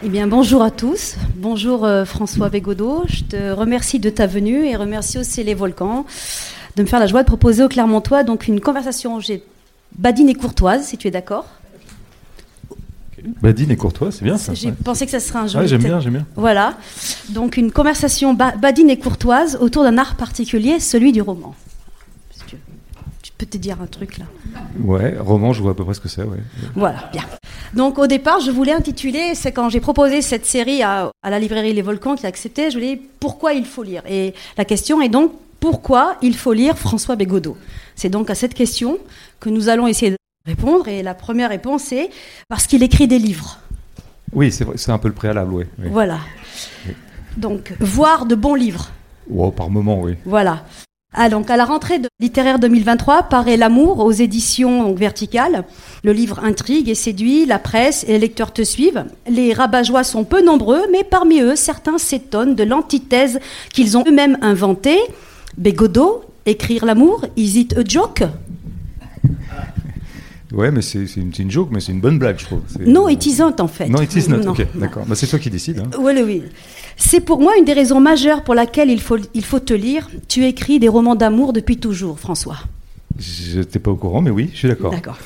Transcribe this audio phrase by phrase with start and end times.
[0.00, 1.16] Eh bien, bonjour à tous.
[1.34, 3.02] Bonjour euh, François Bégodeau.
[3.08, 6.06] Je te remercie de ta venue et remercie aussi les volcans
[6.76, 9.18] de me faire la joie de proposer au Clermontois donc une conversation
[9.96, 11.46] badine et courtoise, si tu es d'accord.
[13.42, 14.54] Badine et courtoise, c'est bien ça.
[14.54, 15.58] J'ai pensé que ça serait un jeu.
[15.58, 16.26] Ouais, j'aime bien, j'aime bien.
[16.36, 16.74] Voilà.
[17.30, 21.56] Donc une conversation badine et courtoise autour d'un art particulier, celui du roman.
[23.38, 24.24] Peux te dire un truc là.
[24.80, 26.38] Ouais, roman, je vois à peu près ce que c'est, ouais.
[26.74, 27.22] Voilà, bien.
[27.72, 31.72] Donc au départ, je voulais intituler, c'est quand j'ai proposé cette série à, la librairie
[31.72, 34.02] Les Volcans qui a accepté, je voulais dire pourquoi il faut lire?
[34.08, 37.56] Et la question est donc pourquoi il faut lire François Bégodeau?
[37.94, 38.98] C'est donc à cette question
[39.38, 40.16] que nous allons essayer de
[40.46, 40.88] répondre.
[40.88, 42.10] Et la première réponse est
[42.48, 43.60] parce qu'il écrit des livres.
[44.32, 45.64] Oui, c'est un peu le préalable, oui.
[45.78, 46.18] Voilà.
[47.36, 48.90] Donc, voir de bons livres.
[49.28, 50.16] Wow, par moment, oui.
[50.24, 50.64] Voilà.
[51.20, 55.64] Ah, donc à la rentrée de littéraire 2023 paraît L'amour aux éditions verticales.
[56.04, 59.04] Le livre intrigue et séduit, la presse et les lecteurs te suivent.
[59.28, 63.40] Les rabat sont peu nombreux, mais parmi eux, certains s'étonnent de l'antithèse
[63.72, 65.00] qu'ils ont eux-mêmes inventée.
[65.56, 68.22] Bégodeau, écrire l'amour, is it a joke?
[70.52, 72.60] Ouais, mais c'est une, une, joke, mais c'est une bonne blague, je trouve.
[72.86, 73.88] Non, it isn't en fait.
[73.88, 74.48] Non, it is not.
[74.48, 75.04] Ok, d'accord.
[75.04, 75.80] Bah, c'est toi qui décides.
[75.80, 75.90] Hein.
[75.98, 76.42] Oui, oui.
[76.98, 80.10] C'est pour moi une des raisons majeures pour laquelle il faut, il faut te lire.
[80.26, 82.58] Tu écris des romans d'amour depuis toujours, François.
[83.18, 84.90] Je n'étais pas au courant, mais oui, je suis d'accord.
[84.90, 85.16] D'accord.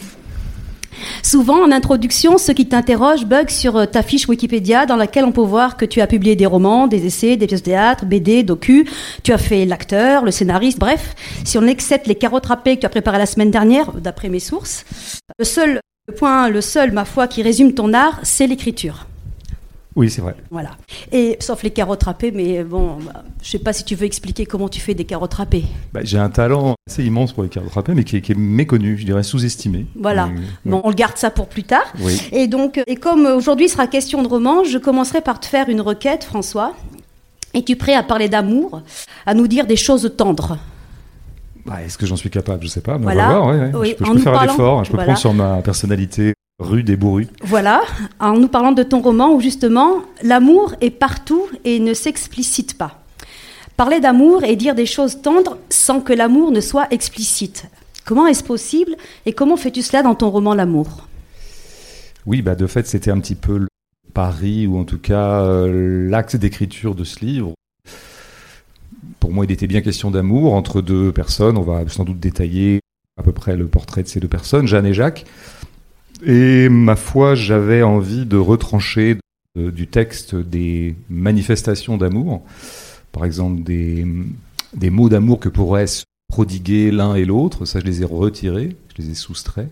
[1.23, 5.33] Souvent, en introduction, ceux qui t'interrogent bug sur euh, ta fiche Wikipédia dans laquelle on
[5.33, 8.43] peut voir que tu as publié des romans, des essais, des pièces de théâtre, BD,
[8.43, 8.89] docu,
[9.23, 11.17] tu as fait l'acteur, le scénariste, bref.
[11.45, 14.41] Si on accepte les carottes râpées que tu as préparées la semaine dernière, d'après mes
[14.41, 14.85] sources,
[15.39, 15.81] le seul
[16.19, 19.07] point, le seul, ma foi, qui résume ton art, c'est l'écriture.
[19.95, 20.35] Oui, c'est vrai.
[20.51, 20.71] Voilà.
[21.11, 24.47] Et sauf les carottes râpées, mais bon, bah, je sais pas si tu veux expliquer
[24.47, 25.65] comment tu fais des carottes râpées.
[25.93, 29.05] Bah, j'ai un talent assez immense pour les carottes râpées, mais qui est, méconnu, je
[29.05, 29.87] dirais sous-estimé.
[29.95, 30.31] Voilà.
[30.65, 31.93] bon, on garde ça pour plus tard.
[32.01, 32.21] Oui.
[32.33, 35.81] Et donc, et comme aujourd'hui sera question de roman, je commencerai par te faire une
[35.81, 36.75] requête, François.
[37.55, 38.81] Es-tu prêt à parler d'amour,
[39.27, 40.57] à nous dire des choses tendres?
[41.67, 42.63] Bah, Est-ce que j'en suis capable?
[42.65, 42.97] Je sais pas.
[42.97, 43.47] Mais on va voir.
[43.75, 44.85] Oui, je peux, faire un effort.
[44.85, 47.29] Je peux prendre sur ma personnalité Rue des Bourrues.
[47.43, 47.83] Voilà,
[48.21, 53.03] en nous parlant de ton roman où justement l'amour est partout et ne s'explicite pas.
[53.77, 57.67] Parler d'amour et dire des choses tendres sans que l'amour ne soit explicite.
[58.05, 58.97] Comment est-ce possible
[59.27, 61.09] et comment fais-tu cela dans ton roman L'amour?
[62.27, 63.69] Oui, bah de fait c'était un petit peu le
[64.15, 67.55] pari ou en tout cas euh, l'axe d'écriture de ce livre.
[69.21, 72.81] Pour moi il était bien question d'amour entre deux personnes, on va sans doute détailler
[73.19, 75.27] à peu près le portrait de ces deux personnes, Jeanne et Jacques.
[76.25, 79.19] Et ma foi, j'avais envie de retrancher
[79.57, 82.43] du texte des manifestations d'amour,
[83.11, 84.07] par exemple des,
[84.75, 88.77] des mots d'amour que pourraient se prodiguer l'un et l'autre, ça je les ai retirés,
[88.97, 89.71] je les ai soustraits.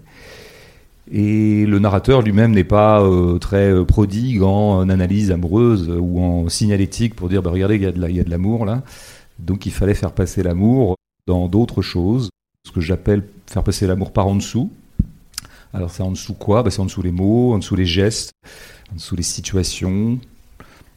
[1.11, 6.49] Et le narrateur lui-même n'est pas euh, très euh, prodigue en analyse amoureuse ou en
[6.49, 8.83] signalétique pour dire bah, regardez, il y a de l'amour là.
[9.39, 10.97] Donc il fallait faire passer l'amour
[11.27, 12.29] dans d'autres choses,
[12.67, 14.71] ce que j'appelle faire passer l'amour par en dessous,
[15.73, 16.63] alors c'est en dessous quoi?
[16.63, 18.33] Bah, C'est en dessous les mots, en dessous les gestes,
[18.93, 20.19] en dessous les situations.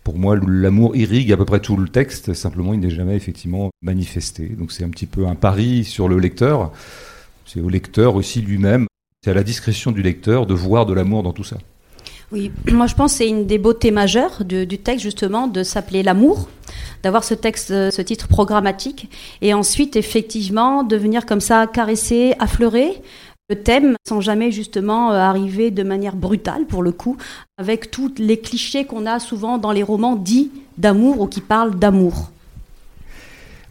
[0.04, 3.70] Pour moi, l'amour irrigue à peu près tout le texte, simplement il n'est jamais effectivement
[3.82, 4.48] manifesté.
[4.50, 6.74] Donc c'est un petit peu un pari sur le lecteur.
[7.46, 8.88] C'est au lecteur aussi lui-même,
[9.24, 11.58] c'est à la discrétion du lecteur de voir de l'amour dans tout ça.
[12.32, 15.62] Oui, moi je pense que c'est une des beautés majeures du, du texte justement de
[15.62, 16.50] s'appeler l'amour,
[17.04, 19.08] d'avoir ce texte, ce titre programmatique,
[19.42, 23.02] et ensuite effectivement de venir comme ça caresser, affleurer,
[23.50, 27.18] le thème sans jamais justement euh, arriver de manière brutale pour le coup,
[27.58, 31.78] avec tous les clichés qu'on a souvent dans les romans dits d'amour ou qui parlent
[31.78, 32.32] d'amour.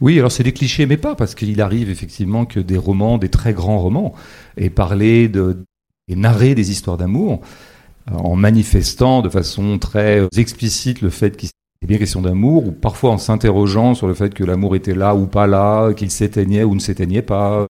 [0.01, 3.29] Oui, alors c'est des clichés, mais pas, parce qu'il arrive effectivement que des romans, des
[3.29, 4.13] très grands romans,
[4.57, 5.63] aient parlé de,
[6.07, 7.41] et narré des histoires d'amour,
[8.11, 11.49] euh, en manifestant de façon très explicite le fait qu'il
[11.81, 15.15] est bien question d'amour, ou parfois en s'interrogeant sur le fait que l'amour était là
[15.15, 17.65] ou pas là, qu'il s'éteignait ou ne s'éteignait pas.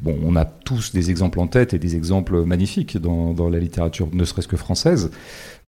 [0.00, 4.08] Bon, on a tous des exemples en tête et des exemples magnifiques dans, la littérature,
[4.12, 5.10] ne serait-ce que française.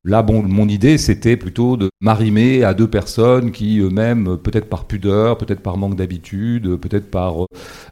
[0.06, 4.84] Là, bon, mon idée, c'était plutôt de m'arrimer à deux personnes qui eux-mêmes, peut-être par
[4.84, 7.46] pudeur, peut-être par manque d'habitude, peut-être par euh,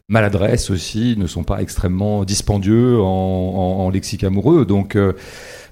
[0.09, 4.65] maladresse aussi, ne sont pas extrêmement dispendieux en, lexique amoureux.
[4.65, 5.13] Donc, euh,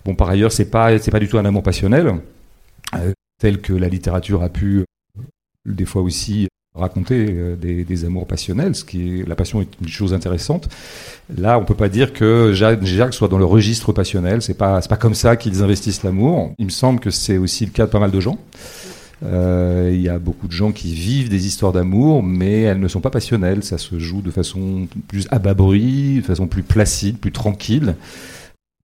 [0.04, 2.16] bon, par ailleurs, c'est pas, c'est pas du tout un amour passionnel,
[2.96, 4.84] euh, tel que la littérature a pu
[5.66, 9.88] des fois aussi raconter euh, des, amours passionnels, ce qui est, la passion est une
[9.88, 10.70] chose intéressante.
[11.38, 14.42] Là, on peut pas dire que Jacques, soit dans le registre passionnel.
[14.42, 16.54] C'est pas, pas comme ça qu'ils investissent l'amour.
[16.58, 18.38] Il me semble que c'est aussi le cas de pas mal de gens.
[19.24, 22.88] Euh, il y a beaucoup de gens qui vivent des histoires d'amour, mais elles ne
[22.88, 23.64] sont pas passionnelles.
[23.64, 27.96] Ça se joue de façon plus à de façon plus placide, plus tranquille.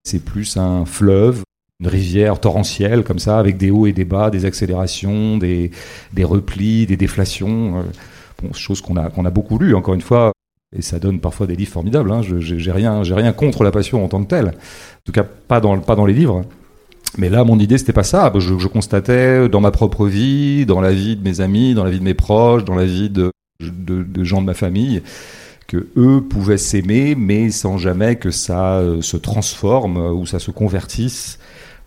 [0.04, 1.42] C'est plus un fleuve
[1.80, 5.70] une rivière torrentielle comme ça, avec des hauts et des bas, des accélérations, des,
[6.12, 7.84] des replis, des déflations.
[8.42, 10.32] Bon, chose qu'on a, qu'on a beaucoup lu, encore une fois,
[10.76, 12.10] et ça donne parfois des livres formidables.
[12.10, 12.20] Hein.
[12.22, 14.48] J'ai rien, rien contre la passion en tant que telle.
[14.48, 16.42] En tout cas, pas dans, pas dans les livres.
[17.16, 18.30] Mais là, mon idée, c'était pas ça.
[18.34, 21.90] Je, je, constatais dans ma propre vie, dans la vie de mes amis, dans la
[21.90, 25.02] vie de mes proches, dans la vie de, de, de gens de ma famille,
[25.66, 30.50] que eux pouvaient s'aimer, mais sans jamais que ça euh, se transforme ou ça se
[30.50, 31.38] convertisse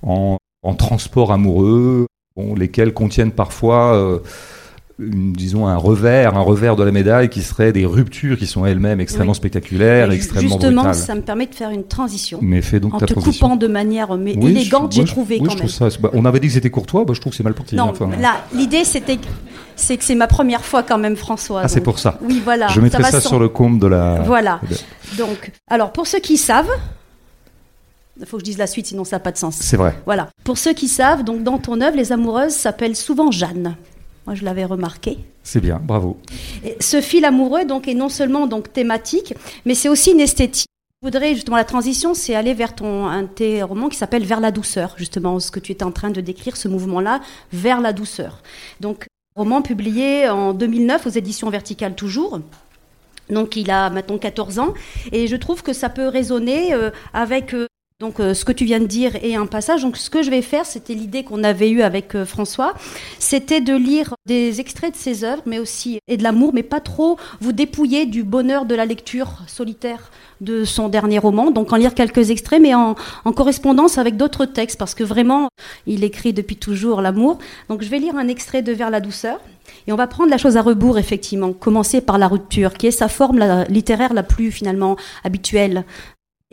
[0.03, 4.19] en, en transport amoureux, bon, lesquels contiennent parfois euh,
[4.99, 8.99] disons un revers, un revers de la médaille qui serait des ruptures qui sont elles-mêmes
[9.01, 10.95] extrêmement spectaculaires, extrêmement Justement, brutales.
[10.95, 12.37] ça me permet de faire une transition.
[12.41, 13.47] Mais fais donc en ta te transition.
[13.47, 15.67] coupant de manière mais Oui, élégante, j'ai trouvé oui, quand je même.
[15.69, 17.75] ça- bah, on avait dit que c'était courtois, bah, je trouve que c'est mal parti.
[17.75, 18.09] Non, enfin.
[18.19, 19.17] là, l'idée c'était,
[19.75, 21.61] c'est que c'est ma première fois quand même, François.
[21.63, 22.19] Ah, c'est pour ça.
[22.21, 22.67] Oui, voilà.
[22.67, 24.21] je mettrai ça, sur le compte de la.
[24.21, 24.59] Voilà.
[25.17, 26.69] Donc, alors pour ceux qui savent,
[28.19, 29.55] il faut que je dise la suite, sinon ça n'a pas de sens.
[29.55, 29.97] C'est vrai.
[30.05, 30.29] Voilà.
[30.43, 33.75] Pour ceux qui savent, donc dans ton œuvre, les amoureuses s'appellent souvent Jeanne.
[34.27, 35.17] Moi, je l'avais remarqué.
[35.43, 36.17] C'est bien, bravo.
[36.63, 39.33] Et ce fil amoureux donc est non seulement donc thématique,
[39.65, 40.67] mais c'est aussi une esthétique.
[41.01, 44.23] Je voudrais justement la transition, c'est aller vers ton un de tes romans qui s'appelle
[44.23, 47.21] Vers la douceur, justement ce que tu étais en train de décrire, ce mouvement-là,
[47.51, 48.43] vers la douceur.
[48.81, 52.39] Donc roman publié en 2009 aux éditions Verticales toujours.
[53.31, 54.75] Donc il a maintenant 14 ans
[55.11, 57.65] et je trouve que ça peut résonner euh, avec euh,
[58.01, 59.83] donc euh, ce que tu viens de dire et un passage.
[59.83, 62.73] Donc ce que je vais faire, c'était l'idée qu'on avait eue avec euh, François,
[63.19, 66.79] c'était de lire des extraits de ses œuvres, mais aussi et de l'amour, mais pas
[66.81, 70.11] trop vous dépouiller du bonheur de la lecture solitaire
[70.41, 71.51] de son dernier roman.
[71.51, 75.47] Donc en lire quelques extraits, mais en, en correspondance avec d'autres textes, parce que vraiment,
[75.85, 77.37] il écrit depuis toujours l'amour.
[77.69, 79.39] Donc je vais lire un extrait de Vers la douceur.
[79.85, 81.53] Et on va prendre la chose à rebours, effectivement.
[81.53, 83.39] Commencer par la rupture, qui est sa forme
[83.69, 85.85] littéraire la plus finalement habituelle.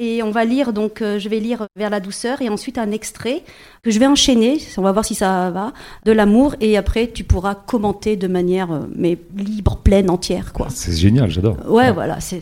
[0.01, 2.93] Et on va lire, donc euh, je vais lire Vers la douceur et ensuite un
[2.93, 3.43] extrait
[3.83, 5.73] que je vais enchaîner, on va voir si ça va,
[6.05, 10.69] de l'amour et après tu pourras commenter de manière euh, mais libre, pleine, entière quoi.
[10.71, 11.57] C'est génial, j'adore.
[11.69, 12.41] Ouais, voilà, c'est.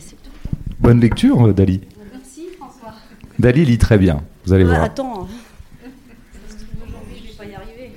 [0.79, 1.81] Bonne lecture, euh, Dali.
[2.13, 2.93] Merci François.
[3.39, 4.83] Dali lit très bien, vous allez Ouais, voir.
[4.83, 5.27] attends.
[5.81, 7.91] Parce que Aujourd'hui, je vais pas y arriver.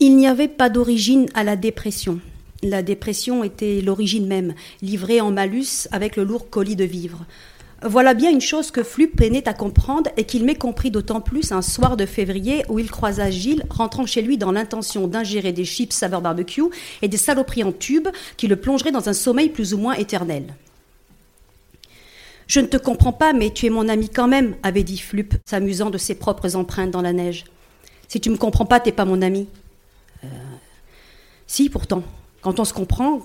[0.00, 2.18] Il n'y avait pas d'origine à la dépression.
[2.62, 7.24] La dépression était l'origine même, livrée en malus avec le lourd colis de vivre.
[7.82, 11.50] Voilà bien une chose que Flup peinait à comprendre et qu'il m'ait compris d'autant plus
[11.50, 15.64] un soir de février où il croisa Gilles rentrant chez lui dans l'intention d'ingérer des
[15.64, 16.64] chips saveur barbecue
[17.00, 20.54] et des saloperies en tube qui le plongeraient dans un sommeil plus ou moins éternel.
[22.48, 25.34] Je ne te comprends pas, mais tu es mon ami quand même, avait dit Flup,
[25.46, 27.44] s'amusant de ses propres empreintes dans la neige.
[28.08, 29.46] Si tu me comprends pas, t'es pas mon ami.
[30.24, 30.28] Euh,
[31.46, 32.02] si, pourtant.
[32.42, 33.22] Quand on se comprend,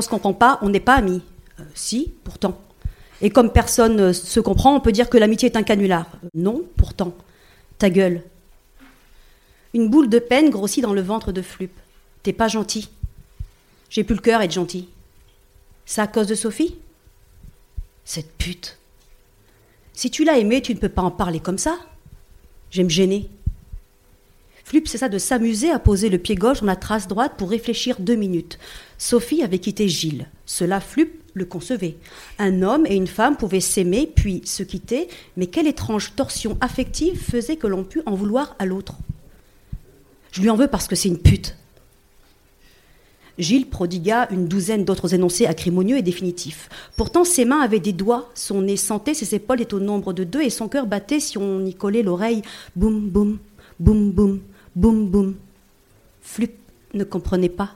[0.00, 1.22] se comprend pas, on n'est pas amis.
[1.60, 2.60] Euh, si, pourtant.
[3.20, 6.06] Et comme personne euh, se comprend, on peut dire que l'amitié est un canular.
[6.24, 7.14] Euh, non, pourtant.
[7.78, 8.22] Ta gueule.
[9.72, 11.70] Une boule de peine grossit dans le ventre de Flup.
[12.22, 12.90] T'es pas gentil.
[13.90, 14.88] J'ai plus le cœur être gentil.
[15.86, 16.76] C'est à cause de Sophie?
[18.04, 18.78] Cette pute.
[19.92, 21.78] Si tu l'as aimée, tu ne peux pas en parler comme ça.
[22.70, 23.30] Je vais me gêner.
[24.64, 27.96] Flup cessa de s'amuser à poser le pied gauche dans la trace droite pour réfléchir
[28.00, 28.58] deux minutes.
[28.96, 30.26] Sophie avait quitté Gilles.
[30.46, 31.98] Cela, Flup le concevait.
[32.38, 37.20] Un homme et une femme pouvaient s'aimer puis se quitter, mais quelle étrange torsion affective
[37.20, 38.94] faisait que l'on pût en vouloir à l'autre
[40.32, 41.56] Je lui en veux parce que c'est une pute.
[43.36, 46.70] Gilles prodigua une douzaine d'autres énoncés acrimonieux et définitifs.
[46.96, 50.24] Pourtant, ses mains avaient des doigts, son nez sentait, ses épaules étaient au nombre de
[50.24, 52.42] deux, et son cœur battait si on y collait l'oreille.
[52.76, 53.38] Boum, boum,
[53.80, 54.40] boum, boum,
[54.74, 55.36] boum, boum.
[56.22, 56.52] Flup
[56.94, 57.74] ne comprenait pas.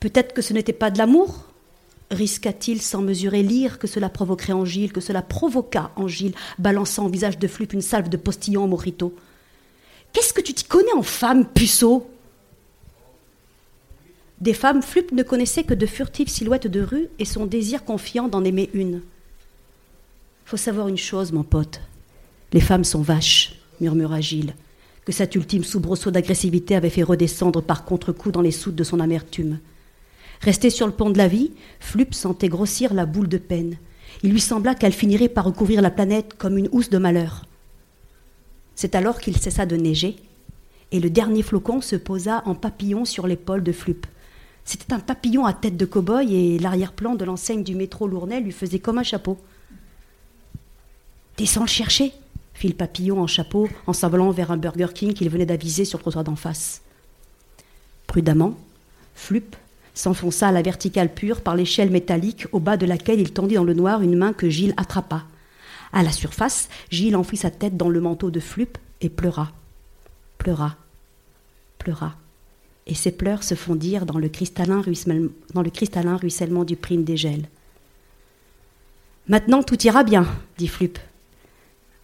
[0.00, 1.48] Peut-être que ce n'était pas de l'amour
[2.10, 7.06] Risqua-t-il sans mesurer l'ire que cela provoquerait en Gilles, que cela provoqua en Gilles, balançant
[7.06, 9.14] au visage de Flup une salve de postillon au mojito
[10.12, 12.08] Qu'est-ce que tu t'y connais en femme, puceau?
[14.40, 18.28] Des femmes, Flup ne connaissait que de furtives silhouettes de rue et son désir confiant
[18.28, 19.02] d'en aimer une.
[20.44, 21.80] Faut savoir une chose, mon pote.
[22.52, 24.54] Les femmes sont vaches, murmura Gilles,
[25.04, 29.00] que cet ultime soubresaut d'agressivité avait fait redescendre par contre-coup dans les soutes de son
[29.00, 29.58] amertume.
[30.40, 33.76] Resté sur le pont de la vie, Flup sentait grossir la boule de peine.
[34.22, 37.46] Il lui sembla qu'elle finirait par recouvrir la planète comme une housse de malheur.
[38.74, 40.16] C'est alors qu'il cessa de neiger,
[40.92, 44.06] et le dernier flocon se posa en papillon sur l'épaule de Flup.
[44.64, 48.52] C'était un papillon à tête de cow-boy et l'arrière-plan de l'enseigne du métro Lournais lui
[48.52, 49.38] faisait comme un chapeau.
[51.36, 52.12] Descends le chercher,
[52.54, 55.98] fit le papillon en chapeau en s'envolant vers un Burger King qu'il venait d'aviser sur
[55.98, 56.82] le trottoir d'en face.
[58.06, 58.56] Prudemment,
[59.14, 59.56] Flup
[59.92, 63.64] s'enfonça à la verticale pure par l'échelle métallique au bas de laquelle il tendit dans
[63.64, 65.24] le noir une main que Gilles attrapa.
[65.92, 69.52] À la surface, Gilles enfouit sa tête dans le manteau de Flup et pleura.
[70.38, 70.76] Pleura.
[71.78, 72.16] Pleura.
[72.86, 77.04] Et ses pleurs se fondirent dans le cristallin, ruissellement, dans le cristallin ruissellement du prime
[77.04, 77.48] des gels.
[79.28, 80.26] Maintenant tout ira bien,
[80.58, 80.98] dit Flup.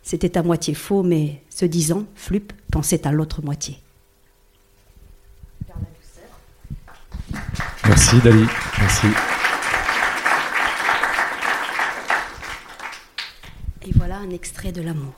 [0.03, 3.79] C'était à moitié faux, mais ce disant, Flup pensait à l'autre moitié.
[7.87, 8.47] Merci Dali,
[8.79, 9.07] merci.
[13.83, 15.15] Et voilà un extrait de l'amour.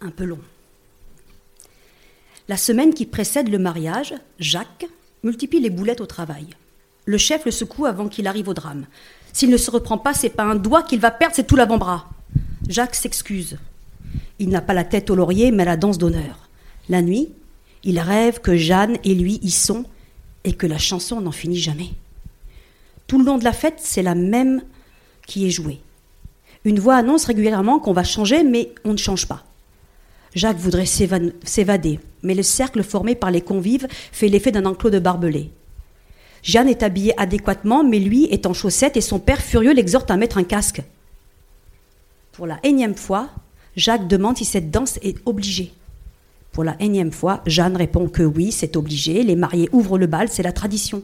[0.00, 0.40] Un peu long.
[2.48, 4.86] La semaine qui précède le mariage, Jacques
[5.22, 6.48] multiplie les boulettes au travail.
[7.06, 8.86] Le chef le secoue avant qu'il arrive au drame.
[9.34, 12.08] S'il ne se reprend pas, c'est pas un doigt qu'il va perdre, c'est tout l'avant-bras.
[12.68, 13.58] Jacques s'excuse.
[14.38, 16.48] Il n'a pas la tête au laurier, mais la danse d'honneur.
[16.88, 17.30] La nuit,
[17.82, 19.84] il rêve que Jeanne et lui y sont
[20.44, 21.90] et que la chanson n'en finit jamais.
[23.08, 24.62] Tout le long de la fête, c'est la même
[25.26, 25.80] qui est jouée.
[26.64, 29.44] Une voix annonce régulièrement qu'on va changer, mais on ne change pas.
[30.36, 35.00] Jacques voudrait s'évader, mais le cercle formé par les convives fait l'effet d'un enclos de
[35.00, 35.50] barbelés.
[36.44, 40.16] Jeanne est habillée adéquatement, mais lui est en chaussettes et son père furieux l'exhorte à
[40.18, 40.82] mettre un casque.
[42.32, 43.30] Pour la énième fois,
[43.76, 45.72] Jacques demande si cette danse est obligée.
[46.52, 50.28] Pour la énième fois, Jeanne répond que oui, c'est obligé, les mariés ouvrent le bal,
[50.28, 51.02] c'est la tradition.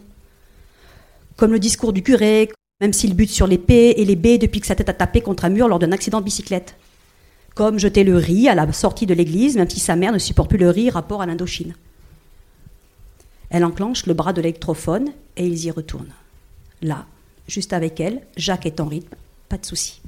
[1.36, 2.50] Comme le discours du curé,
[2.82, 5.22] même s'il bute sur les P et les B depuis que sa tête a tapé
[5.22, 6.76] contre un mur lors d'un accident de bicyclette.
[7.54, 10.50] Comme jeter le riz à la sortie de l'église, même si sa mère ne supporte
[10.50, 11.74] plus le riz rapport à l'Indochine.
[13.50, 16.12] Elle enclenche le bras de l'électrophone et ils y retournent.
[16.82, 17.06] Là,
[17.48, 19.16] juste avec elle, Jacques est en rythme,
[19.48, 20.00] pas de souci.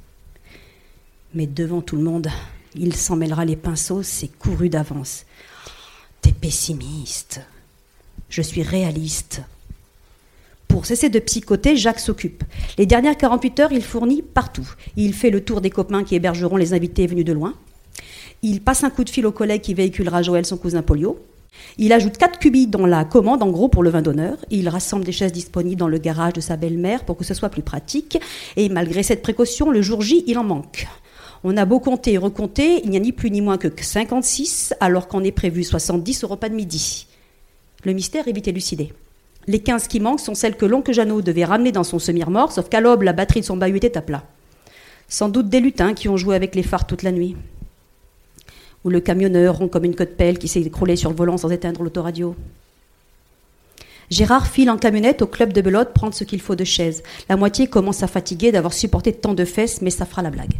[1.33, 2.29] Mais devant tout le monde,
[2.75, 5.25] il s'en mêlera les pinceaux, c'est couru d'avance.
[6.21, 7.41] T'es pessimiste.
[8.29, 9.41] Je suis réaliste.
[10.67, 12.43] Pour cesser de psychoter, Jacques s'occupe.
[12.77, 14.67] Les dernières 48 heures, il fournit partout.
[14.95, 17.53] Il fait le tour des copains qui hébergeront les invités venus de loin.
[18.41, 21.19] Il passe un coup de fil au collègue qui véhiculera Joël, son cousin Polio.
[21.77, 24.37] Il ajoute 4 cubis dans la commande, en gros, pour le vin d'honneur.
[24.49, 27.49] Il rassemble des chaises disponibles dans le garage de sa belle-mère pour que ce soit
[27.49, 28.19] plus pratique.
[28.55, 30.87] Et malgré cette précaution, le jour J, il en manque.
[31.43, 34.73] On a beau compter et recompter, il n'y a ni plus ni moins que 56,
[34.79, 37.05] alors qu'en est prévu 70 au repas de midi.
[37.83, 38.93] Le mystère est vite élucidé.
[39.47, 42.69] Les 15 qui manquent sont celles que l'oncle Jeannot devait ramener dans son semi-remorque, sauf
[42.69, 44.23] qu'à l'aube, la batterie de son bahut était à plat.
[45.09, 47.35] Sans doute des lutins qui ont joué avec les phares toute la nuit.
[48.83, 51.49] Ou le camionneur rond comme une de pelle qui s'est écroulé sur le volant sans
[51.49, 52.35] éteindre l'autoradio.
[54.09, 57.01] Gérard file en camionnette au club de Belote prendre ce qu'il faut de chaises.
[57.29, 60.53] La moitié commence à fatiguer d'avoir supporté tant de fesses, mais ça fera la blague.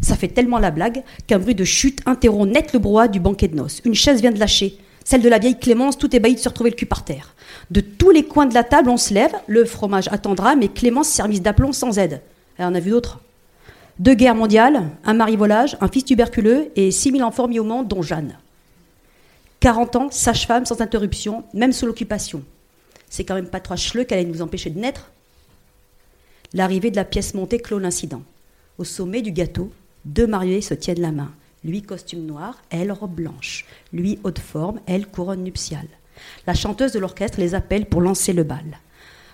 [0.00, 3.48] Ça fait tellement la blague qu'un bruit de chute interrompt net le brouhaha du banquet
[3.48, 3.80] de noces.
[3.84, 4.78] Une chaise vient de lâcher.
[5.04, 7.34] Celle de la vieille Clémence, tout ébahi de se retrouver le cul par terre.
[7.70, 9.32] De tous les coins de la table, on se lève.
[9.46, 12.22] Le fromage attendra, mais Clémence service d'aplomb sans aide.
[12.58, 13.20] Elle en a vu d'autres.
[14.00, 17.86] Deux guerres mondiales, un mari volage, un fils tuberculeux et 6000 enfants mis au monde,
[17.86, 18.38] dont Jeanne.
[19.60, 22.42] 40 ans, sage-femme sans interruption, même sous l'occupation.
[23.10, 25.10] C'est quand même pas trois chleux qu'elle allait nous empêcher de naître.
[26.54, 28.22] L'arrivée de la pièce montée clôt l'incident.
[28.78, 29.70] Au sommet du gâteau,
[30.06, 31.32] deux mariés se tiennent la main.
[31.62, 33.66] Lui costume noir, elle robe blanche.
[33.92, 35.88] Lui haute forme, elle couronne nuptiale.
[36.46, 38.78] La chanteuse de l'orchestre les appelle pour lancer le bal.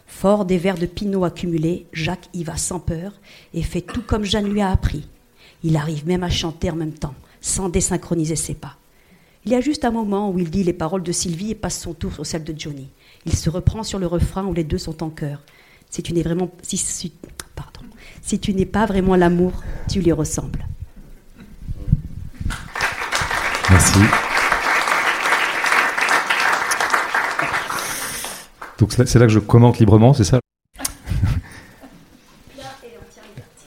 [0.07, 3.13] Fort des verres de pinot accumulés, Jacques y va sans peur
[3.55, 5.09] et fait tout comme Jeanne lui a appris.
[5.63, 8.77] Il arrive même à chanter en même temps, sans désynchroniser ses pas.
[9.45, 11.81] Il y a juste un moment où il dit les paroles de Sylvie et passe
[11.81, 12.89] son tour sur celles de Johnny.
[13.27, 15.41] Il se reprend sur le refrain où les deux sont en chœur.
[15.91, 17.13] Si tu n'es vraiment, si,
[17.55, 17.81] pardon,
[18.23, 19.53] si tu n'es pas vraiment l'amour,
[19.89, 20.67] tu lui ressembles.
[23.71, 24.01] Merci.
[28.79, 30.41] Donc c'est là que je commente librement, c'est ça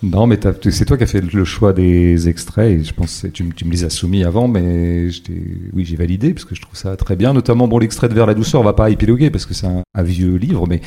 [0.02, 0.40] Non, mais
[0.72, 2.86] c'est toi qui as fait le choix des extraits.
[2.86, 5.10] Je pense tu, tu, me les as soumis avant, mais
[5.74, 7.34] oui, j'ai validé parce que je trouve ça très bien.
[7.34, 9.84] Notamment, bon, l'extrait de Vers la douceur, on va pas épiloguer parce que c'est un,
[9.94, 10.80] un, vieux livre, mais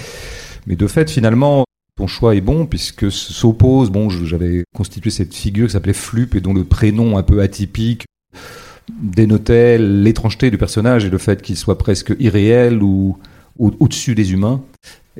[0.66, 1.64] mais de fait, finalement,
[1.98, 6.40] ton choix est bon puisque s'oppose, bon, j'avais constitué cette figure qui s'appelait Flup et
[6.40, 8.06] dont le prénom un peu atypique
[9.02, 13.18] dénotait l'étrangeté du personnage et le fait qu'il soit presque irréel ou,
[13.80, 14.62] au-dessus des humains.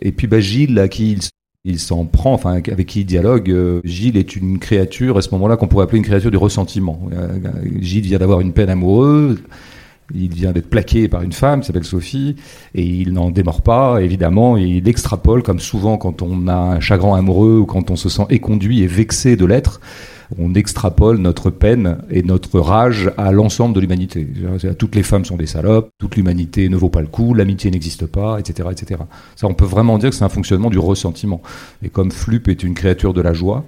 [0.01, 1.19] Et puis bah, Gilles, à qui
[1.65, 5.31] il, s'en prend, enfin avec qui il dialogue, euh, Gilles est une créature à ce
[5.33, 7.01] moment-là qu'on pourrait appeler une créature du ressentiment.
[7.13, 7.29] Euh,
[7.81, 9.39] Gilles vient d'avoir une peine amoureuse,
[10.15, 12.37] il vient d'être plaqué par une femme qui s'appelle Sophie,
[12.75, 16.81] et il n'en démord pas, évidemment, et il extrapole, comme souvent quand on a un
[16.81, 19.81] chagrin amoureux ou quand on se sent éconduit et vexé de l'être,
[20.39, 24.27] on extrapole notre peine et notre rage à l'ensemble de l'humanité.
[24.79, 28.07] Toutes les femmes sont des salopes, toute l'humanité ne vaut pas le coup, l'amitié n'existe
[28.07, 29.01] pas, etc., etc.
[29.37, 31.43] Ça, on peut vraiment dire que c'est un fonctionnement du ressentiment.
[31.83, 33.65] Et comme Flup est une créature de la joie,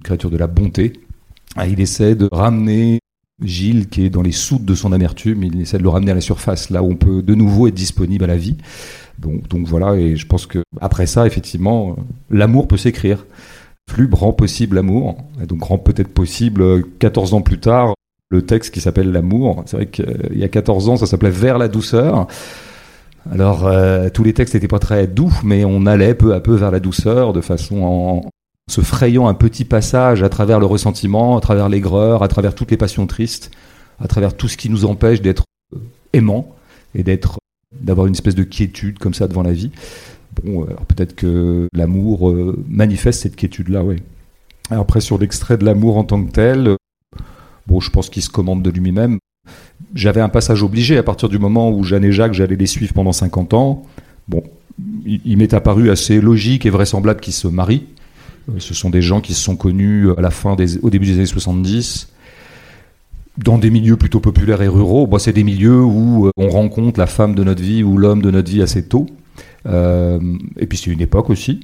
[0.00, 0.92] une créature de la bonté,
[1.56, 2.98] ah, il essaie de ramener
[3.42, 6.14] Gilles, qui est dans les soutes de son amertume, il essaie de le ramener à
[6.14, 8.56] la surface, là où on peut de nouveau être disponible à la vie.
[9.18, 11.96] Donc, donc voilà, et je pense que après ça, effectivement,
[12.30, 13.24] l'amour peut s'écrire.
[13.90, 17.94] Flub rend possible l'amour, et donc rend peut-être possible 14 euh, ans plus tard
[18.30, 19.62] le texte qui s'appelle L'amour.
[19.66, 22.26] C'est vrai qu'il y a 14 ans, ça s'appelait Vers la douceur.
[23.30, 26.54] Alors, euh, tous les textes n'étaient pas très doux, mais on allait peu à peu
[26.54, 28.28] vers la douceur, de façon en,
[28.70, 32.70] se frayant un petit passage à travers le ressentiment, à travers l'aigreur, à travers toutes
[32.70, 33.50] les passions tristes,
[33.98, 35.78] à travers tout ce qui nous empêche d'être euh,
[36.12, 36.54] aimants
[36.94, 37.38] et d'être
[37.72, 39.70] d'avoir une espèce de quiétude comme ça devant la vie.
[40.42, 43.96] Bon, euh, peut-être que l'amour euh, manifeste cette quiétude-là, oui.
[44.70, 46.76] Après, sur l'extrait de l'amour en tant que tel,
[47.66, 49.18] bon, je pense qu'il se commande de lui-même.
[49.94, 52.94] J'avais un passage obligé à partir du moment où Jeanne et Jacques, j'allais les suivre
[52.94, 53.82] pendant 50 ans.
[54.26, 54.42] Bon,
[55.06, 57.86] il m'est apparu assez logique et vraisemblable qu'ils se marient.
[58.48, 61.06] Euh, ce sont des gens qui se sont connus à la fin des, au début
[61.06, 62.08] des années 70
[63.38, 65.08] dans des milieux plutôt populaires et ruraux.
[65.18, 68.30] c'est des milieux où euh, on rencontre la femme de notre vie ou l'homme de
[68.30, 69.06] notre vie assez tôt.
[69.66, 70.18] Euh,
[70.58, 71.60] et puis c'est une époque aussi.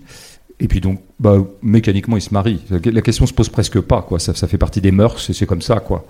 [0.60, 2.60] Et puis donc, bah, mécaniquement, ils se marient.
[2.70, 4.18] La question se pose presque pas, quoi.
[4.18, 6.04] Ça, ça fait partie des mœurs et c'est comme ça, quoi.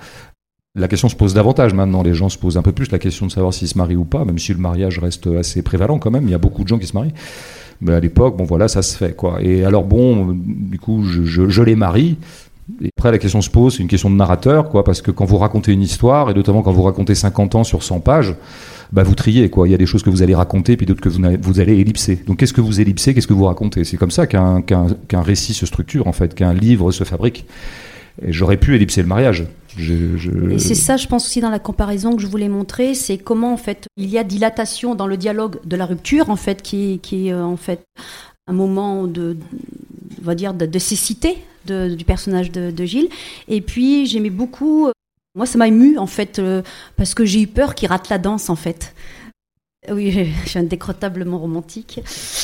[0.77, 2.03] La question se pose davantage maintenant.
[2.03, 4.05] Les gens se posent un peu plus la question de savoir s'ils se marient ou
[4.05, 6.25] pas, même si le mariage reste assez prévalent quand même.
[6.25, 7.15] Il y a beaucoup de gens qui se marient.
[7.81, 9.43] Mais à l'époque, bon voilà, ça se fait quoi.
[9.43, 12.19] Et alors bon, du coup, je, je, les marie.
[12.83, 15.25] Et après, la question se pose, c'est une question de narrateur, quoi, parce que quand
[15.25, 18.37] vous racontez une histoire, et notamment quand vous racontez 50 ans sur 100 pages,
[18.93, 19.69] bah vous triez, quoi.
[19.69, 21.79] Il y a des choses que vous allez raconter, puis d'autres que vous, vous, allez
[21.79, 22.17] ellipser.
[22.27, 23.85] Donc, qu'est-ce que vous ellipsez, qu'est-ce que vous racontez?
[23.85, 24.63] C'est comme ça qu'un
[25.23, 27.47] récit se structure, en fait, qu'un livre se fabrique.
[28.27, 29.47] J'aurais pu ellipser le mariage.
[29.79, 33.53] Et c'est ça, je pense aussi dans la comparaison que je voulais montrer, c'est comment
[33.53, 36.99] en fait il y a dilatation dans le dialogue de la rupture en fait, qui,
[37.03, 37.85] qui est euh, en fait
[38.49, 39.37] un moment de,
[40.21, 43.09] on va dire, de, cécité du personnage de, Gilles.
[43.49, 44.89] Et puis j'aimais beaucoup,
[45.35, 46.63] moi ça m'a ému en fait, euh,
[46.97, 48.95] parce que j'ai eu peur qu'il rate la danse en fait.
[49.91, 50.13] Oui,
[50.45, 52.01] je suis indécrotablement romantique.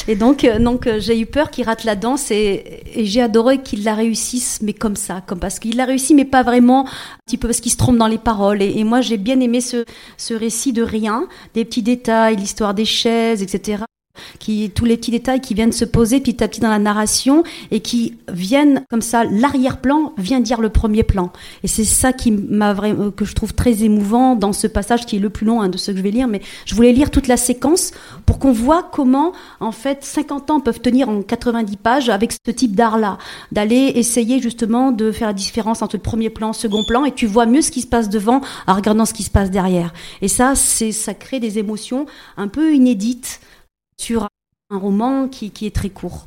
[0.08, 3.62] Et donc, euh, donc euh, j'ai eu peur qu'il rate la danse et, j'ai adoré
[3.62, 6.90] qu'il la réussisse, mais comme ça, comme parce qu'il l'a réussi, mais pas vraiment, un
[7.26, 8.62] petit peu parce qu'il se trompe dans les paroles.
[8.62, 9.84] Et, et moi, j'ai bien aimé ce,
[10.16, 13.84] ce récit de rien, des petits détails, l'histoire des chaises, etc
[14.38, 17.42] qui tous les petits détails qui viennent se poser petit à petit dans la narration
[17.70, 21.32] et qui viennent comme ça l'arrière-plan vient dire le premier plan.
[21.62, 25.16] Et c'est ça qui m'a vraiment que je trouve très émouvant dans ce passage qui
[25.16, 27.10] est le plus long hein, de ce que je vais lire mais je voulais lire
[27.10, 27.92] toute la séquence
[28.24, 32.50] pour qu'on voit comment en fait 50 ans peuvent tenir en 90 pages avec ce
[32.50, 33.18] type d'art là
[33.52, 37.26] d'aller essayer justement de faire la différence entre le premier plan second plan et tu
[37.26, 39.92] vois mieux ce qui se passe devant en regardant ce qui se passe derrière.
[40.22, 43.40] Et ça c'est ça crée des émotions un peu inédites
[44.00, 44.28] sur
[44.70, 46.26] un roman qui, est très court.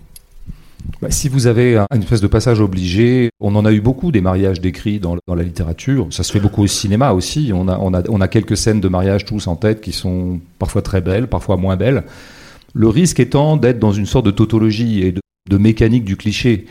[1.01, 4.21] Bah, si vous avez une espèce de passage obligé, on en a eu beaucoup des
[4.21, 6.07] mariages décrits dans, la littérature.
[6.11, 7.51] Ça se fait beaucoup au cinéma aussi.
[7.53, 11.57] On a, quelques scènes de mariage tous en tête qui sont parfois très belles, parfois
[11.57, 12.03] moins belles.
[12.73, 16.67] Le risque étant d'être dans une sorte de tautologie et de, mécanique du cliché.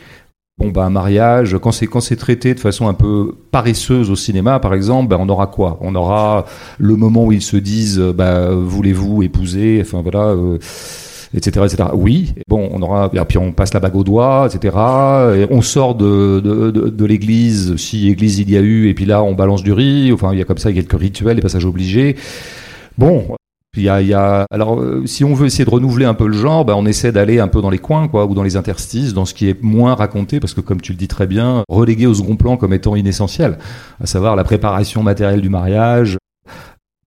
[0.58, 4.16] Bon, bah, un mariage, quand c'est, quand c'est traité de façon un peu paresseuse au
[4.16, 5.78] cinéma, par exemple, bah, on aura quoi?
[5.80, 6.46] On aura
[6.78, 9.78] le moment où ils se disent, bah, voulez-vous épouser?
[9.80, 10.30] Enfin, voilà.
[10.30, 10.58] Euh,
[11.34, 11.90] etc., etc.
[11.94, 14.74] Oui, bon, on aura, et puis on passe la bague au doigt, etc.
[15.36, 18.94] Et on sort de, de, de, de l'église, si église il y a eu, et
[18.94, 20.12] puis là on balance du riz.
[20.12, 22.16] Enfin, il y a comme ça quelques rituels, des passages obligés.
[22.96, 23.36] Bon,
[23.86, 27.12] alors, euh, si on veut essayer de renouveler un peu le genre, ben, on essaie
[27.12, 29.94] d'aller un peu dans les coins, ou dans les interstices, dans ce qui est moins
[29.94, 32.96] raconté, parce que comme tu le dis très bien, relégué au second plan comme étant
[32.96, 33.58] inessentiel,
[34.02, 36.18] à savoir la préparation matérielle du mariage.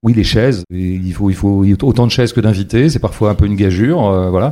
[0.03, 0.63] Oui, les chaises.
[0.71, 1.29] il faut,
[1.63, 2.89] il autant de chaises que d'invités.
[2.89, 4.49] C'est parfois un peu une gageure, euh.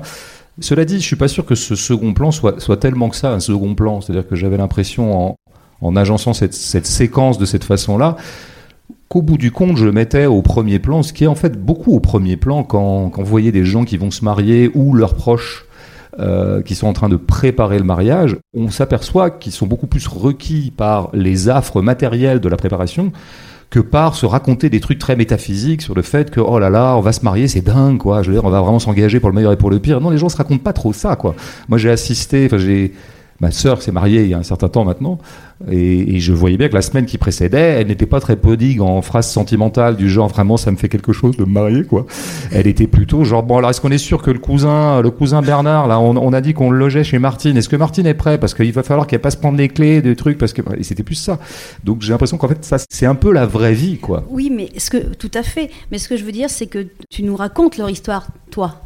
[0.62, 3.40] Cela dit, je suis pas sûr que ce second plan soit, tellement que ça, un
[3.40, 4.02] second plan.
[4.02, 5.36] C'est-à-dire que j'avais l'impression, en,
[5.82, 6.54] en agençant cette
[6.86, 8.18] séquence de cette façon-là,
[9.10, 11.94] qu'au bout du compte, je mettais au premier plan, ce qui est en fait beaucoup
[11.94, 15.16] au premier plan quand, quand vous voyez des gens qui vont se marier ou leurs
[15.16, 15.66] proches
[16.20, 20.08] euh, qui sont en train de préparer le mariage, on s'aperçoit qu'ils sont beaucoup plus
[20.08, 23.12] requis par les affres matériels de la préparation
[23.70, 26.96] que par se raconter des trucs très métaphysiques sur le fait que oh là là
[26.98, 28.24] on va se marier c'est dingue quoi.
[28.24, 30.02] Je veux dire on va vraiment s'engager pour le meilleur et pour le pire.
[30.02, 31.36] Non les gens se racontent pas trop ça quoi.
[31.68, 32.94] Moi j'ai assisté enfin j'ai
[33.42, 35.20] Ma sœur s'est mariée il y a un certain temps maintenant,
[35.70, 39.02] et, je voyais bien que la semaine qui précédait, elle n'était pas très podigue en
[39.02, 42.06] phrases sentimentales du genre vraiment ça me fait quelque chose de me marier quoi.
[42.52, 45.42] Elle était plutôt genre bon alors est-ce qu'on est sûr que le cousin, le cousin
[45.42, 47.58] Bernard là, on, a dit qu'on le logeait chez Martine.
[47.58, 50.16] Est-ce que Martine est prêt parce qu'il va falloir qu'elle passe prendre les clés des
[50.16, 51.40] trucs parce que c'était plus ça.
[51.84, 54.26] Donc j'ai l'impression qu'en fait ça c'est un peu la vraie vie quoi.
[54.30, 55.70] Oui mais ce que tout à fait.
[55.92, 58.82] Mais ce que je veux dire c'est que tu nous racontes leur histoire toi.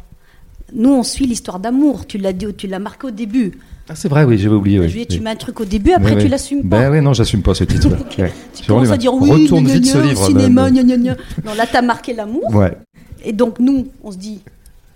[0.74, 2.06] Nous on suit l'histoire d'amour.
[2.06, 3.52] Tu l'as tu l'as marqué au début.
[3.88, 4.80] Ah, c'est vrai, oui, j'avais oublié.
[4.80, 5.06] Oui.
[5.06, 6.80] tu mets un truc au début, après tu l'assumes pas.
[6.80, 7.88] Ben oui, non, j'assume pas ce titre.
[8.08, 10.26] tu commences à dire oui, retourne vite ce livre.
[10.26, 11.16] Cinéma, gna, gna, gna.
[11.44, 12.54] Non, là, t'as marqué l'amour.
[12.54, 12.76] Ouais.
[13.24, 14.40] Et donc, nous, on se dit,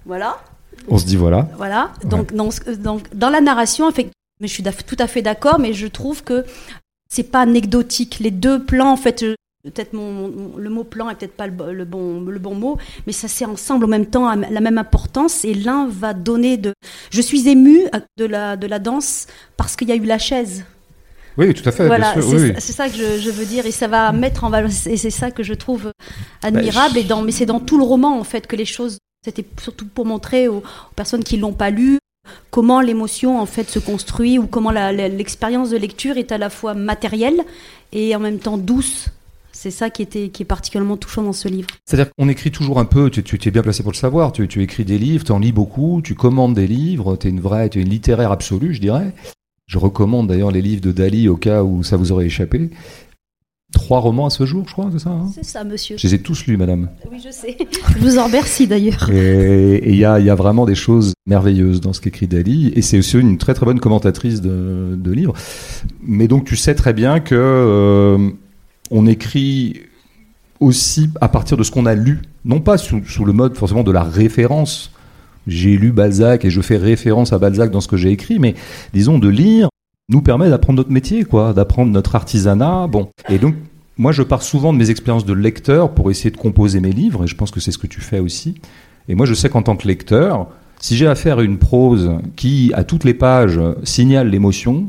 [0.06, 0.38] voilà.
[0.88, 1.48] On se dit voilà.
[1.56, 1.90] Voilà.
[2.04, 2.48] Donc, dans,
[2.78, 4.08] donc dans la narration, en fait,
[4.40, 6.44] mais je suis tout à fait d'accord, mais je trouve que
[7.10, 8.18] c'est pas anecdotique.
[8.20, 9.24] Les deux plans, en fait,
[9.70, 13.28] peut-être mon, le mot plan est peut-être pas le, bon, le bon mot, mais ça
[13.28, 16.72] c'est ensemble en même temps la même importance et l'un va donner de.
[17.10, 17.84] Je suis émue
[18.16, 19.26] de la, de la danse
[19.56, 20.64] parce qu'il y a eu la chaise.
[21.38, 21.86] Oui, tout à fait.
[21.86, 22.14] Voilà,
[22.58, 25.30] c'est ça que je, veux dire et ça va mettre en valeur et c'est ça
[25.30, 25.92] que je trouve
[26.42, 28.98] admirable bah, et dans mais c'est dans tout le roman en fait que les choses.
[29.24, 30.62] C'était surtout pour montrer aux,
[30.96, 31.98] personnes qui l'ont pas lu
[32.50, 36.74] comment l'émotion en fait se construit ou comment l'expérience de lecture est à la fois
[36.74, 37.40] matérielle
[37.92, 39.08] et en même temps douce
[39.58, 41.66] c'est ça qui, était, qui est particulièrement touchant dans ce livre.
[41.84, 44.46] C'est-à-dire qu'on écrit toujours un peu, tu, tu es bien placé pour le savoir, tu,
[44.46, 47.40] tu écris des livres, tu en lis beaucoup, tu commandes des livres, tu es une
[47.40, 49.12] vraie, tu es une littéraire absolue, je dirais.
[49.66, 52.70] Je recommande d'ailleurs les livres de Dali au cas où ça vous aurait échappé.
[53.72, 55.28] Trois romans à ce jour, je crois, c'est ça hein?
[55.34, 55.96] C'est ça, monsieur.
[55.98, 56.88] Je les ai tous lus, madame.
[57.10, 57.56] Oui, je sais.
[57.96, 59.10] je vous en remercie d'ailleurs.
[59.10, 62.72] Et il y a, y a, vraiment des choses merveilleuses dans ce qu'écrit Dali.
[62.76, 65.34] Et c'est aussi une très très bonne commentatrice de, de livres.
[66.00, 67.34] Mais donc tu sais très bien que...
[67.34, 68.30] Euh,
[68.90, 69.82] on écrit
[70.60, 73.92] aussi à partir de ce qu'on a lu, non pas sous, le mode forcément de
[73.92, 74.92] la référence.
[75.46, 78.54] J'ai lu Balzac et je fais référence à Balzac dans ce que j'ai écrit, mais
[78.92, 79.68] disons de lire
[80.10, 82.86] nous permet d'apprendre notre métier, quoi, d'apprendre notre artisanat.
[82.86, 83.54] Bon, et donc
[83.98, 87.24] moi je pars souvent de mes expériences de lecteur pour essayer de composer mes livres,
[87.24, 88.60] et je pense que c'est ce que tu fais aussi.
[89.08, 90.48] Et moi je sais qu'en tant que lecteur,
[90.80, 94.88] si j'ai affaire à une prose qui, à toutes les pages, signale l'émotion,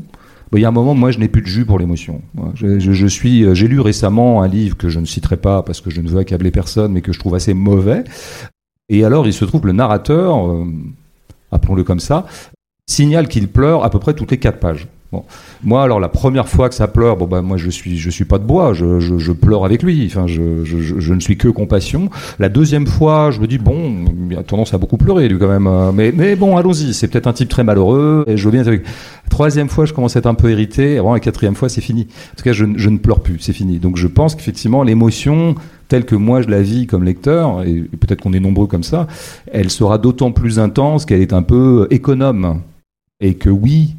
[0.58, 2.22] il y a un moment, moi, je n'ai plus de jus pour l'émotion.
[2.54, 5.90] Je, suis, euh, j'ai lu récemment un livre que je ne citerai pas parce que
[5.90, 8.04] je ne veux accabler personne, mais que je trouve assez mauvais.
[8.88, 10.64] Et alors, il se trouve le narrateur, euh,
[11.52, 12.26] appelons-le comme ça,
[12.88, 14.88] signale qu'il pleure à peu près toutes les quatre pages.
[15.12, 15.24] Bon.
[15.64, 18.24] Moi, alors la première fois que ça pleure, bon bah moi je suis je suis
[18.24, 20.06] pas de bois, je, je, je pleure avec lui.
[20.06, 22.10] Enfin, je, je, ne suis que compassion.
[22.38, 25.48] La deuxième fois, je me dis bon, il a tendance à beaucoup pleurer lui quand
[25.48, 25.66] même.
[25.66, 26.94] Euh, mais mais bon, allons-y.
[26.94, 28.24] C'est peut-être un type très malheureux.
[28.28, 28.62] Et je bien.
[28.62, 28.78] La
[29.28, 30.98] troisième fois, je commence à être un peu irrité.
[30.98, 32.06] Avant la quatrième fois, c'est fini.
[32.32, 33.78] En tout cas, je, je ne pleure plus, c'est fini.
[33.78, 35.56] Donc je pense qu'effectivement l'émotion
[35.88, 39.08] telle que moi je la vis comme lecteur, et peut-être qu'on est nombreux comme ça,
[39.52, 42.60] elle sera d'autant plus intense qu'elle est un peu économe.
[43.22, 43.96] Et que oui,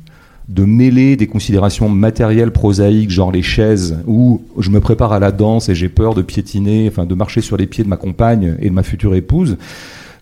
[0.52, 5.32] de mêler des considérations matérielles prosaïques, genre les chaises, où je me prépare à la
[5.32, 8.58] danse et j'ai peur de piétiner, enfin de marcher sur les pieds de ma compagne
[8.60, 9.58] et de ma future épouse,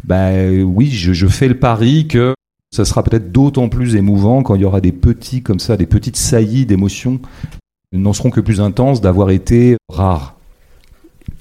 [0.04, 2.36] ben oui, je, fais le pari que
[2.72, 5.88] ça sera peut-être d'autant plus émouvant quand il y aura des petits comme ça, des
[5.88, 7.20] petites saillies d'émotions
[7.92, 10.39] n'en seront que plus intenses d'avoir été rares.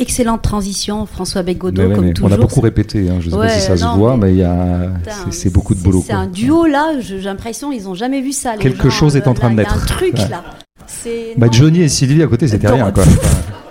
[0.01, 2.31] Excellente transition, François Bégodeau, comme toujours.
[2.31, 3.19] On a beaucoup répété, hein.
[3.21, 4.45] je ne sais pas si ça se voit, mais,
[5.31, 6.05] c'est, beaucoup de boulot.
[6.07, 8.57] C'est un duo là, j'ai l'impression ils n'ont jamais vu ça.
[8.57, 9.75] Quelque chose est en train de naître.
[9.75, 10.45] Un truc là.
[11.37, 13.05] Bah, Johnny et Sylvie à côté, c'était rien quoi.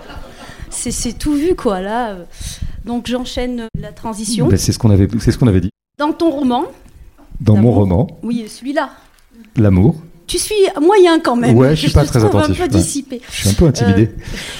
[0.70, 2.16] c'est, tout vu quoi là.
[2.84, 4.48] Donc j'enchaîne la transition.
[4.56, 5.70] c'est ce qu'on avait, c'est ce qu'on avait dit.
[5.98, 6.64] Dans ton roman.
[7.40, 8.06] Dans mon roman.
[8.22, 8.90] Oui, celui-là.
[9.56, 9.96] L'amour.
[10.26, 11.56] Tu suis moyen quand même.
[11.56, 12.60] Ouais, je suis pas très attentif.
[12.60, 13.20] Un peu dissipé.
[13.30, 14.10] Je suis un peu intimidé.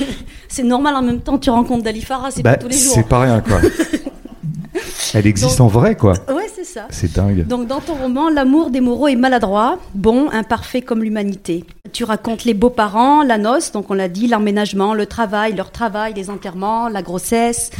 [0.00, 0.04] Euh,
[0.49, 2.93] c'est normal en même temps, tu rencontres Dalifara, c'est pas bah, tous les jours.
[2.95, 3.61] C'est pas rien, quoi.
[5.15, 6.13] Elle existe en vrai, quoi.
[6.29, 6.87] Ouais, c'est ça.
[6.91, 7.47] C'est dingue.
[7.47, 11.65] Donc, dans ton roman, l'amour des Moreaux est maladroit, bon, imparfait comme l'humanité.
[11.93, 16.13] Tu racontes les beaux-parents, la noce, donc on l'a dit, l'emménagement, le travail, leur travail,
[16.15, 17.71] les enterrements, la grossesse,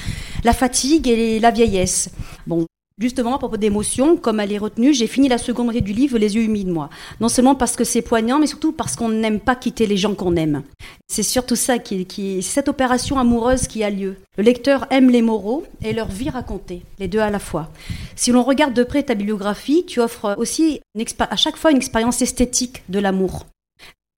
[0.45, 2.11] la fatigue et la vieillesse.
[2.47, 2.67] Bon,
[2.99, 6.19] Justement, à propos d'émotion, comme elle est retenue, j'ai fini la seconde moitié du livre
[6.19, 6.91] les yeux humides, moi.
[7.21, 10.15] Non seulement parce que c'est poignant, mais surtout parce qu'on n'aime pas quitter les gens
[10.15, 10.63] qu'on aime.
[11.07, 14.17] C'est surtout ça qui, qui cette opération amoureuse qui a lieu.
[14.37, 17.71] Le lecteur aime les moraux et leur vie racontée, les deux à la fois.
[18.17, 20.81] Si l'on regarde de près ta bibliographie, tu offres aussi
[21.21, 23.47] à chaque fois une expérience esthétique de l'amour.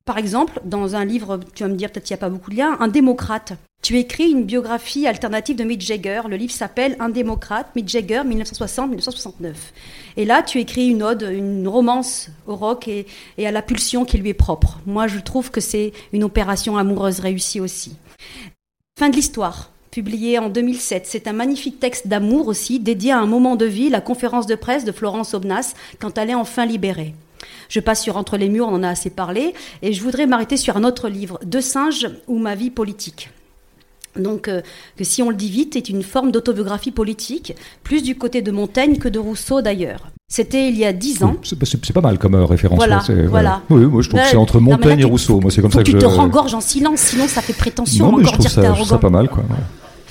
[0.04, 2.50] Par exemple, dans un livre, tu vas me dire peut-être qu'il n'y a pas beaucoup
[2.50, 3.52] de liens, Un démocrate.
[3.82, 6.22] Tu écris une biographie alternative de Mick Jagger.
[6.28, 9.54] Le livre s'appelle Un démocrate, Mick Jagger, 1960-1969.
[10.18, 13.06] Et là, tu écris une ode, une romance au rock et,
[13.38, 14.80] et, à la pulsion qui lui est propre.
[14.84, 17.96] Moi, je trouve que c'est une opération amoureuse réussie aussi.
[18.98, 21.06] Fin de l'histoire, publié en 2007.
[21.06, 24.54] C'est un magnifique texte d'amour aussi, dédié à un moment de vie, la conférence de
[24.54, 27.14] presse de Florence Obnas, quand elle est enfin libérée.
[27.68, 30.56] Je passe sur Entre les murs, on en a assez parlé, et je voudrais m'arrêter
[30.56, 33.30] sur un autre livre, Deux singes ou ma vie politique.
[34.16, 34.60] Donc, euh,
[34.96, 38.50] que si on le dit vite, est une forme d'autobiographie politique, plus du côté de
[38.50, 40.10] Montaigne que de Rousseau d'ailleurs.
[40.28, 41.36] C'était il y a dix ans.
[41.42, 42.76] c'est pas mal comme euh, référence.
[42.76, 43.62] Voilà, voilà.
[43.68, 45.40] Oui, moi je trouve que c'est entre Montaigne et Rousseau.
[45.40, 45.98] Moi, c'est comme ça que tu je.
[45.98, 48.12] te rengorges en silence, sinon ça fait prétention.
[48.12, 49.42] Non, mais je trouve ça, ça, pas mal, quoi.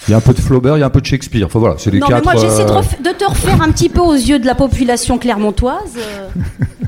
[0.08, 1.46] Il y a un peu de Flaubert, il y a un peu de Shakespeare.
[1.46, 2.26] Enfin voilà, c'est les non, quatre.
[2.26, 5.18] Mais moi, j'essaie de, de, te refaire un petit peu aux yeux de la population
[5.18, 5.98] clermontoise.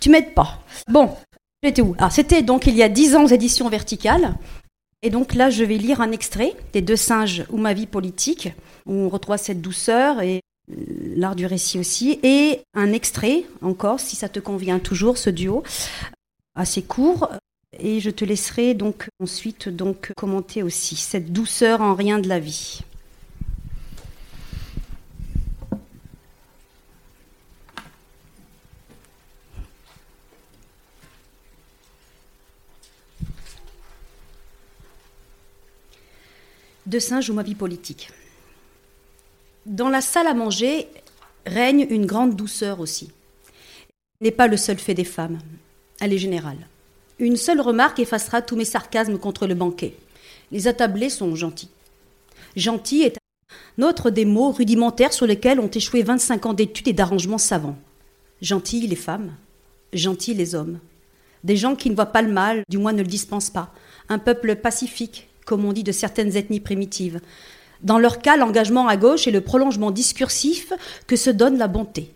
[0.00, 0.62] tu m'aides pas.
[0.90, 1.10] Bon,
[1.62, 1.96] j'étais où?
[2.10, 4.34] C'était donc il y a dix ans aux éditions Verticales.
[5.02, 8.52] Et donc là, je vais lire un extrait des Deux singes ou ma vie politique,
[8.86, 10.40] où on retrouve cette douceur et
[11.14, 15.62] l'art du récit aussi, et un extrait encore, si ça te convient toujours, ce duo,
[16.54, 17.28] assez court.
[17.78, 22.40] Et je te laisserai donc ensuite donc commenter aussi cette douceur en rien de la
[22.40, 22.80] vie.
[36.88, 38.10] De singe ou ma vie politique.
[39.66, 40.88] Dans la salle à manger
[41.44, 43.10] règne une grande douceur aussi.
[44.22, 45.38] n'est pas le seul fait des femmes,
[46.00, 46.66] elle est générale.
[47.18, 49.94] Une seule remarque effacera tous mes sarcasmes contre le banquet.
[50.50, 51.68] Les attablés sont gentils.
[52.56, 53.18] Gentil est
[53.78, 57.76] un autre des mots rudimentaires sur lesquels ont échoué 25 ans d'études et d'arrangements savants.
[58.40, 59.34] Gentils les femmes,
[59.92, 60.78] gentils les hommes.
[61.44, 63.74] Des gens qui ne voient pas le mal, du moins ne le dispensent pas.
[64.08, 67.20] Un peuple pacifique, comme on dit de certaines ethnies primitives.
[67.80, 70.74] Dans leur cas, l'engagement à gauche est le prolongement discursif
[71.06, 72.12] que se donne la bonté.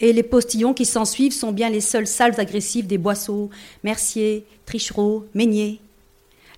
[0.00, 3.50] Et les postillons qui s'ensuivent sont bien les seuls salles agressives des Boisseaux,
[3.84, 5.80] Mercier, Trichereau, Meignier.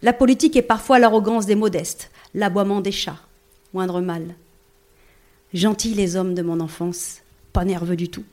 [0.01, 3.21] La politique est parfois l'arrogance des modestes, l'aboiement des chats,
[3.75, 4.37] moindre mal.
[5.53, 8.25] Gentils les hommes de mon enfance, pas nerveux du tout,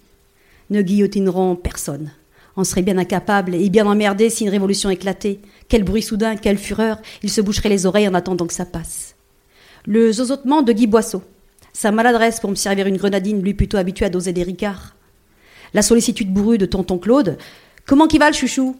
[0.69, 2.11] ne guillotineront personne.
[2.57, 5.39] On serait bien incapable et bien emmerdé si une révolution éclatait.
[5.67, 9.15] Quel bruit soudain, quelle fureur, il se boucherait les oreilles en attendant que ça passe.
[9.85, 11.21] Le zozotement de Guy Boisseau,
[11.73, 14.95] sa maladresse pour me servir une grenadine, lui plutôt habitué à doser des ricards.
[15.73, 17.37] La sollicitude bourrue de tonton Claude.
[17.85, 18.77] Comment qu'il va le chouchou?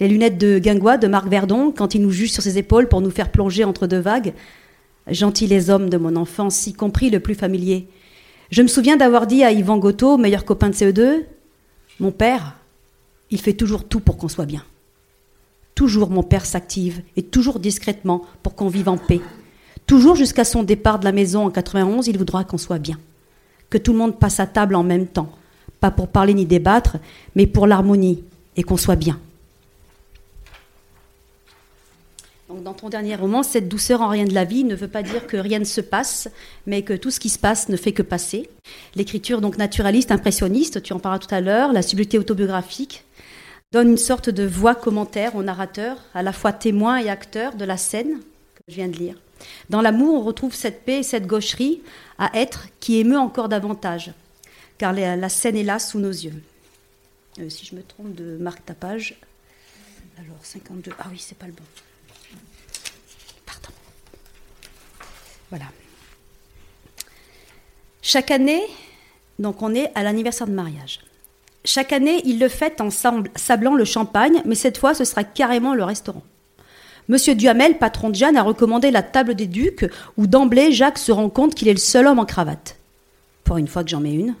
[0.00, 3.02] Les lunettes de guingois de Marc Verdon quand il nous juge sur ses épaules pour
[3.02, 4.32] nous faire plonger entre deux vagues.
[5.06, 7.88] Gentils les hommes de mon enfance, y compris le plus familier.
[8.50, 11.24] Je me souviens d'avoir dit à Yvan Goto, meilleur copain de CE2,
[12.00, 12.56] mon père,
[13.30, 14.64] il fait toujours tout pour qu'on soit bien.
[15.74, 19.20] Toujours mon père s'active, et toujours discrètement, pour qu'on vive en paix.
[19.86, 22.98] Toujours jusqu'à son départ de la maison en 91, il voudra qu'on soit bien.
[23.68, 25.30] Que tout le monde passe à table en même temps.
[25.78, 26.96] Pas pour parler ni débattre,
[27.36, 28.24] mais pour l'harmonie,
[28.56, 29.18] et qu'on soit bien.
[32.54, 35.26] Dans ton dernier roman, cette douceur en rien de la vie ne veut pas dire
[35.26, 36.28] que rien ne se passe,
[36.66, 38.50] mais que tout ce qui se passe ne fait que passer.
[38.94, 43.04] L'écriture donc naturaliste, impressionniste, tu en parleras tout à l'heure, la subtilité autobiographique,
[43.72, 47.64] donne une sorte de voix commentaire au narrateur, à la fois témoin et acteur de
[47.64, 48.18] la scène
[48.54, 49.16] que je viens de lire.
[49.70, 51.80] Dans l'amour, on retrouve cette paix et cette gaucherie
[52.18, 54.12] à être qui émeut encore davantage,
[54.76, 56.42] car la scène est là sous nos yeux.
[57.38, 59.14] Euh, si je me trompe de marque ta page,
[60.18, 61.62] alors 52, ah oui, c'est pas le bon.
[65.50, 65.66] Voilà.
[68.02, 68.62] Chaque année,
[69.38, 71.00] donc on est à l'anniversaire de mariage.
[71.64, 75.74] Chaque année, il le fait en sablant le champagne, mais cette fois, ce sera carrément
[75.74, 76.22] le restaurant.
[77.08, 79.84] Monsieur Duhamel, patron de Jeanne, a recommandé la table des ducs,
[80.16, 82.76] où d'emblée Jacques se rend compte qu'il est le seul homme en cravate.
[83.44, 84.34] Pour une fois que j'en mets une.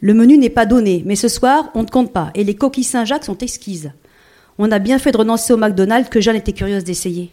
[0.00, 2.84] Le menu n'est pas donné, mais ce soir, on ne compte pas, et les coquilles
[2.84, 3.90] Saint-Jacques sont exquises.
[4.58, 7.32] On a bien fait de renoncer au McDonald's que Jeanne était curieuse d'essayer.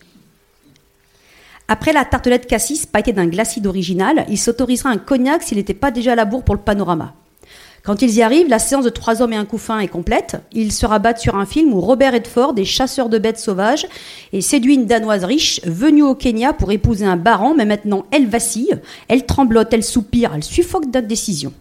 [1.68, 5.92] Après la tartelette cassis pailletée d'un glacide original, il s'autorisera un cognac s'il n'était pas
[5.92, 7.14] déjà à la bourre pour le panorama.
[7.84, 10.38] Quand ils y arrivent, la séance de trois hommes et un couffin est complète.
[10.54, 13.88] Ils se rabattent sur un film où Robert Redford est chasseur de bêtes sauvages
[14.32, 18.28] et séduit une danoise riche venue au Kenya pour épouser un baron, mais maintenant elle
[18.28, 21.52] vacille, elle tremblote, elle soupire, elle suffoque d'indécision.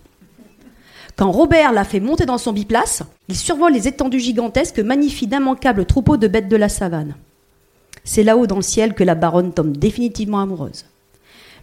[1.17, 5.27] Quand Robert la fait monter dans son biplace, il survole les étendues gigantesques que magnifient
[5.27, 7.15] d'immanquables troupeaux de bêtes de la savane.
[8.05, 10.85] C'est là-haut dans le ciel que la baronne tombe définitivement amoureuse.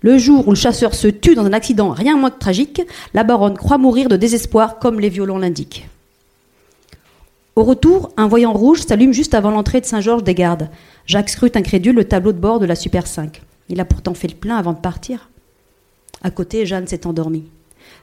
[0.02, 2.82] Le jour où le chasseur se tue dans un accident rien moins que tragique,
[3.13, 5.89] la baronne croit mourir de désespoir comme les violons l'indiquent.
[7.58, 10.69] Au retour, un voyant rouge s'allume juste avant l'entrée de Saint-Georges-des-Gardes.
[11.06, 13.41] Jacques scrute incrédule le tableau de bord de la Super 5.
[13.67, 15.30] Il a pourtant fait le plein avant de partir.
[16.23, 17.43] À côté, Jeanne s'est endormie.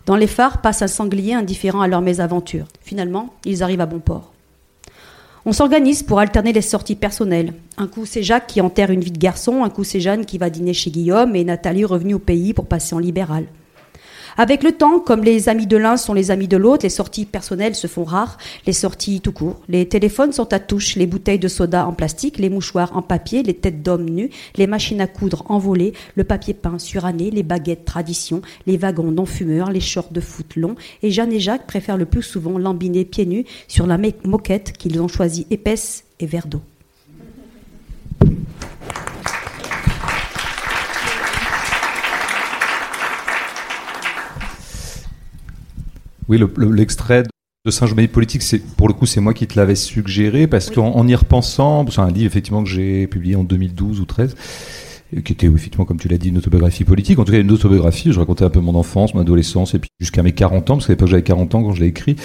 [0.05, 2.66] Dans les phares passe un sanglier indifférent à leur mésaventure.
[2.83, 4.33] Finalement, ils arrivent à bon port.
[5.48, 7.52] On s'organise pour alterner les sorties personnelles.
[7.78, 10.38] Un coup, c'est Jacques qui enterre une vie de garçon, un coup, c'est Jeanne qui
[10.38, 13.44] va dîner chez Guillaume et Nathalie revenue au pays pour passer en libéral.
[14.38, 17.25] Avec le temps, comme les amis de l'un sont les amis de l'autre, les sorties
[17.25, 19.62] personnelles se font rares, les sorties tout court.
[19.68, 23.42] Les téléphones sont à touche, les bouteilles de soda en plastique, les mouchoirs en papier,
[23.42, 27.87] les têtes d'hommes nus, les machines à coudre envolées, le papier peint suranné, les baguettes
[27.87, 30.77] tradition, les wagons non-fumeurs, les shorts de foot longs.
[31.03, 35.01] Et Jeanne et Jacques préfèrent le plus souvent lambiner pieds nus sur la moquette qu'ils
[35.01, 36.61] ont choisie épaisse et verre d'eau.
[46.28, 47.22] Oui, l'extrait
[47.64, 51.06] de Saint-Germain politique, c'est pour le coup, c'est moi qui te l'avais suggéré parce qu'en
[51.06, 54.34] y repensant, c'est un livre effectivement que j'ai publié en 2012 ou 13
[55.24, 57.18] qui était effectivement, comme tu l'as dit, une autobiographie politique.
[57.18, 58.12] En tout cas, une autobiographie.
[58.12, 60.86] Je racontais un peu mon enfance, mon adolescence, et puis jusqu'à mes 40 ans, parce
[60.86, 62.16] qu'à l'époque j'avais 40 ans quand je l'ai écrit.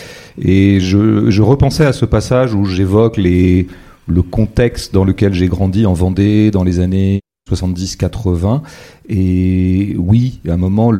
[0.42, 3.68] Et je, je, repensais à ce passage où j'évoque les,
[4.08, 8.62] le contexte dans lequel j'ai grandi en Vendée dans les années 70-80.
[9.10, 10.94] Et oui, à un moment,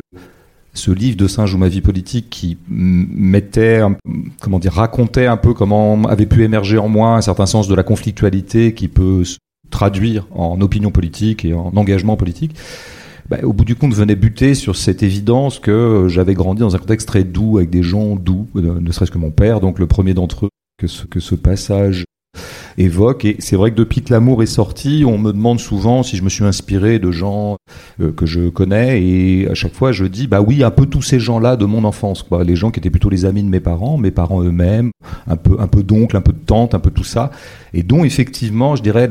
[0.74, 3.80] ce livre de Singe ou ma vie politique qui mettait,
[4.40, 7.74] comment dire, racontait un peu comment avait pu émerger en moi un certain sens de
[7.74, 9.38] la conflictualité qui peut se
[9.70, 12.54] traduire en opinion politique et en engagement politique.
[13.28, 16.78] Bah, au bout du compte, venait buter sur cette évidence que j'avais grandi dans un
[16.78, 19.86] contexte très doux, avec des gens doux, euh, ne serait-ce que mon père, donc le
[19.86, 22.04] premier d'entre eux que ce passage
[22.78, 23.24] évoque.
[23.24, 26.22] Et c'est vrai que depuis que l'amour est sorti, on me demande souvent si je
[26.22, 27.56] me suis inspiré de gens
[28.00, 29.02] euh, que je connais.
[29.02, 31.84] Et à chaque fois, je dis, bah oui, un peu tous ces gens-là de mon
[31.84, 32.44] enfance, quoi.
[32.44, 34.90] Les gens qui étaient plutôt les amis de mes parents, mes parents eux-mêmes,
[35.26, 37.30] un peu, un peu d'oncle, un peu de tante, un peu tout ça.
[37.74, 39.08] Et dont effectivement, je dirais,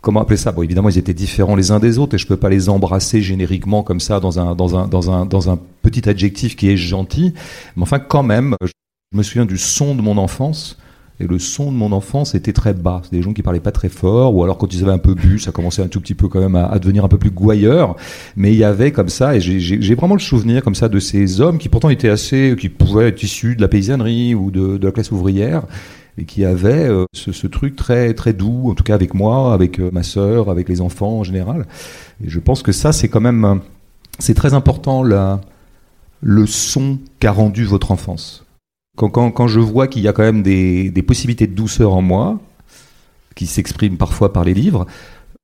[0.00, 0.52] comment appeler ça?
[0.52, 3.22] Bon, évidemment, ils étaient différents les uns des autres et je peux pas les embrasser
[3.22, 6.76] génériquement comme ça dans un, dans un, dans un, dans un petit adjectif qui est
[6.76, 7.34] gentil.
[7.76, 8.72] Mais enfin, quand même, je
[9.16, 10.78] me souviens du son de mon enfance
[11.20, 13.02] et le son de mon enfance était très bas.
[13.04, 15.14] C'était des gens qui parlaient pas très fort, ou alors quand ils avaient un peu
[15.14, 17.94] bu, ça commençait un tout petit peu quand même à, devenir un peu plus gouailleur.
[18.36, 21.42] Mais il y avait comme ça, et j'ai vraiment le souvenir comme ça de ces
[21.42, 24.92] hommes qui pourtant étaient assez, qui pouvaient être issus de la paysannerie ou de, la
[24.92, 25.64] classe ouvrière,
[26.16, 29.78] et qui avaient euh, ce, truc très très doux, en tout cas avec moi, avec
[29.78, 31.66] euh, ma sœur, avec les enfants en général.
[32.24, 33.60] Et je pense que ça, c'est quand même,
[34.18, 38.46] c'est très important le son qu'a rendu votre enfance
[39.08, 42.38] quand, je vois qu'il y a quand même des, possibilités de douceur en moi,
[43.34, 44.86] qui s'expriment parfois par les livres,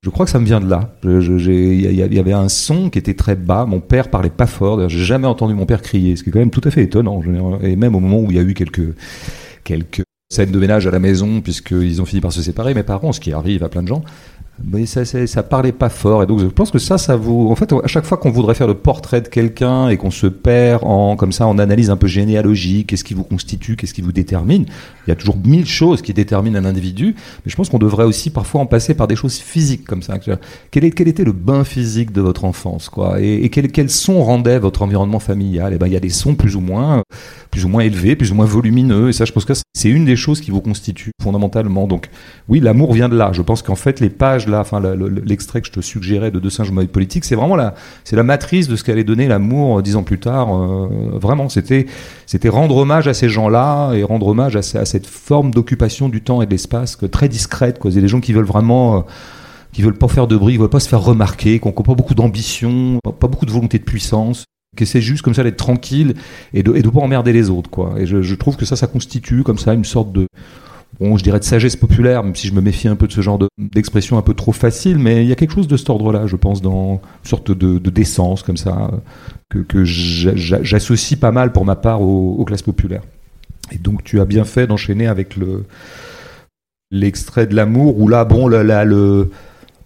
[0.02, 0.94] je crois que ça me vient de là.
[1.02, 3.66] Il y, avait un son qui était très bas.
[3.66, 4.88] Mon père parlait pas fort.
[4.88, 7.22] J'ai jamais entendu mon père crier, ce qui est quand même tout à fait étonnant.
[7.62, 8.94] Et même au moment où il y a eu quelques
[9.64, 13.12] quelques scènes de ménage à la maison, puisqu'ils ont fini par se séparer, mes parents,
[13.12, 14.02] ce qui arrive à plein de gens,
[14.64, 16.22] mais ça, ça, parlait pas fort.
[16.22, 17.48] Et donc, je pense que ça, ça vous.
[17.50, 20.26] En fait, à chaque fois qu'on voudrait faire le portrait de quelqu'un et qu'on se
[20.26, 24.00] perd en, comme ça, en analyse un peu généalogique, qu'est-ce qui vous constitue, qu'est-ce qui
[24.00, 24.64] vous détermine,
[25.06, 27.14] il y a toujours mille choses qui déterminent un individu.
[27.44, 30.18] Mais je pense qu'on devrait aussi parfois en passer par des choses physiques comme ça.
[30.70, 33.20] Quel, est, quel était le bain physique de votre enfance, quoi?
[33.20, 35.72] Et, et quel, quel son rendait votre environnement familial?
[35.72, 37.02] Et eh ben, il y a des sons plus ou moins,
[37.50, 39.10] plus ou moins élevés, plus ou moins volumineux.
[39.10, 41.86] Et ça, je pense que c'est une des choses qui vous constitue fondamentalement.
[41.86, 42.08] Donc,
[42.48, 43.30] oui, l'amour vient de là.
[43.32, 44.80] Je pense qu'en fait, les pages là, enfin
[45.24, 48.22] l'extrait que je te suggérais de Deux singes mode politique, c'est vraiment la, c'est la
[48.22, 50.54] matrice de ce qu'allait donner l'amour euh, dix ans plus tard.
[50.54, 51.87] Euh, vraiment, c'était,
[52.26, 56.42] c'était rendre hommage à ces gens-là et rendre hommage à, cette forme d'occupation du temps
[56.42, 57.78] et de l'espace très discrète.
[57.78, 57.90] Quoi.
[57.90, 59.00] A des gens qui veulent vraiment euh,
[59.72, 61.94] qui veulent pas faire de bruit, qui veulent pas se faire remarquer, qui n'ont pas
[61.94, 64.44] beaucoup d'ambition, pas beaucoup de volonté de puissance,
[64.76, 66.14] qui c'est juste comme ça d'être tranquille
[66.54, 67.98] et de, de pas emmerder les autres.
[67.98, 70.26] Et je, trouve que ça, ça constitue comme ça une sorte de,
[71.00, 73.20] bon, je dirais de sagesse populaire, même si je me méfie un peu de ce
[73.20, 76.26] genre d'expression un peu trop facile, mais il y a quelque chose de cet ordre-là,
[76.26, 78.90] je pense, dans une sorte de, de décence comme ça,
[79.50, 83.02] que, que j'associe pas mal pour ma part aux, classes populaires.
[83.72, 85.64] Et donc tu as bien fait d'enchaîner avec le
[86.92, 89.30] l'extrait de l'amour, où là, bon, là, le,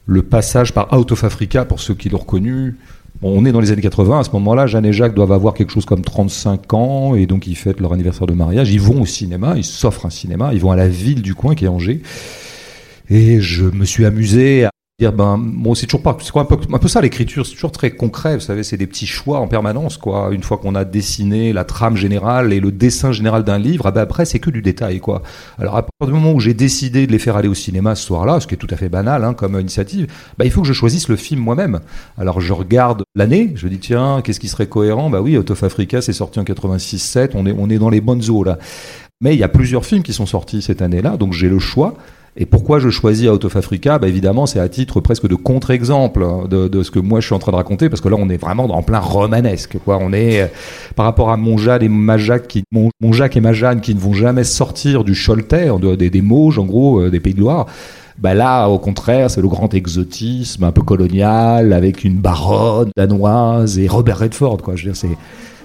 [0.07, 2.77] le passage par Out of Africa, pour ceux qui l'ont reconnu,
[3.23, 5.73] on est dans les années 80, à ce moment-là, Jeanne et Jacques doivent avoir quelque
[5.73, 9.07] chose comme 35 ans, et donc ils fêtent leur anniversaire de mariage, ils vont au
[9.07, 12.03] cinéma, ils s'offrent un cinéma, ils vont à la ville du coin qui est Angers,
[13.09, 14.67] et je me suis amusé
[15.01, 16.17] dire ben bon c'est toujours pas.
[16.21, 18.87] C'est un peu, un peu ça l'écriture c'est toujours très concret vous savez c'est des
[18.87, 20.29] petits choix en permanence quoi.
[20.31, 23.91] Une fois qu'on a dessiné la trame générale et le dessin général d'un livre ah
[23.91, 25.23] ben après c'est que du détail quoi.
[25.59, 28.05] Alors à partir du moment où j'ai décidé de les faire aller au cinéma ce
[28.05, 30.07] soir-là ce qui est tout à fait banal hein, comme initiative
[30.39, 31.81] bah, il faut que je choisisse le film moi-même.
[32.19, 35.09] Alors je regarde l'année je dis tiens qu'est-ce qui serait cohérent?
[35.09, 38.03] Bah oui Out of Africa c'est sorti en 86-7 on est on est dans les
[38.03, 38.59] bonnes eaux là.
[39.23, 41.95] Mais il y a plusieurs films qui sont sortis cette année-là donc j'ai le choix
[42.37, 43.99] et pourquoi je choisis Out of Africa?
[43.99, 47.35] Bah Évidemment, c'est à titre presque de contre-exemple de, de, ce que moi je suis
[47.35, 49.79] en train de raconter, parce que là, on est vraiment en plein romanesque.
[49.85, 49.99] Quoi.
[50.01, 50.47] On est euh,
[50.95, 53.95] par rapport à mon Jade et ma Jacques, qui, mon, Jacques et ma Jeanne qui
[53.95, 55.69] ne vont jamais sortir du Choletais,
[55.99, 57.67] des, des Mauges, en gros, euh, des Pays de Loire.
[58.19, 63.79] Bah là, au contraire, c'est le grand exotisme un peu colonial, avec une baronne danoise
[63.79, 64.59] et Robert Redford.
[64.59, 64.77] Quoi.
[64.77, 65.17] Je veux dire, c'est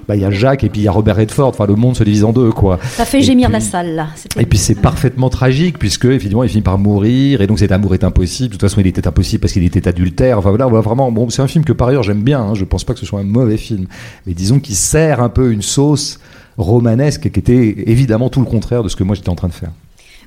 [0.07, 1.49] bah, il y a Jacques et puis il y a Robert Redford.
[1.49, 2.79] Enfin, le monde se divise en deux, quoi.
[2.83, 4.07] Ça fait gémir la salle, là.
[4.39, 7.93] Et puis c'est parfaitement tragique puisque évidemment il finit par mourir et donc cet amour
[7.93, 8.49] est impossible.
[8.49, 10.37] De toute façon, il était impossible parce qu'il était adultère.
[10.37, 11.11] Enfin voilà, vraiment.
[11.11, 12.41] Bon, c'est un film que par ailleurs j'aime bien.
[12.41, 12.53] Hein.
[12.53, 13.87] Je pense pas que ce soit un mauvais film,
[14.25, 16.19] mais disons qu'il sert un peu une sauce
[16.57, 19.53] romanesque qui était évidemment tout le contraire de ce que moi j'étais en train de
[19.53, 19.71] faire.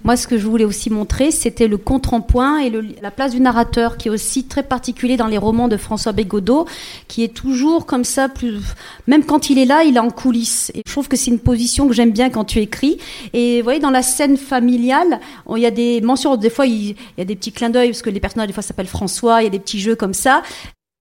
[0.04, 2.70] Moi, ce que je voulais aussi montrer, c'était le contrepoint et
[3.02, 6.66] la place du narrateur, qui est aussi très particulier dans les romans de François Bégodeau,
[7.08, 8.58] qui est toujours comme ça, plus...
[9.06, 10.70] même quand il est là, il est en coulisses.
[10.74, 12.98] Et je trouve que c'est une position que j'aime bien quand tu écris.
[13.32, 15.20] Et vous voyez, dans la scène familiale,
[15.54, 18.02] il y a des mentions, des fois, il, y a des petits clins d'œil, parce
[18.02, 20.42] que les personnages, des fois, s'appellent François, il y a des petits jeux comme ça.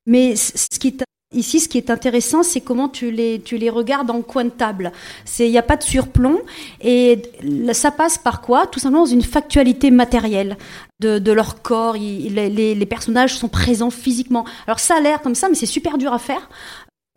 [0.05, 3.69] Mais ce qui est Ici, ce qui est intéressant, c'est comment tu les, tu les
[3.69, 4.93] regardes en coin de table.
[5.39, 6.39] Il n'y a pas de surplomb.
[6.79, 7.21] Et
[7.73, 8.65] ça passe par quoi?
[8.65, 10.55] Tout simplement dans une factualité matérielle
[11.01, 11.95] de, de leur corps.
[11.95, 14.45] les, les, personnages sont présents physiquement.
[14.67, 16.49] Alors ça a l'air comme ça, mais c'est super dur à faire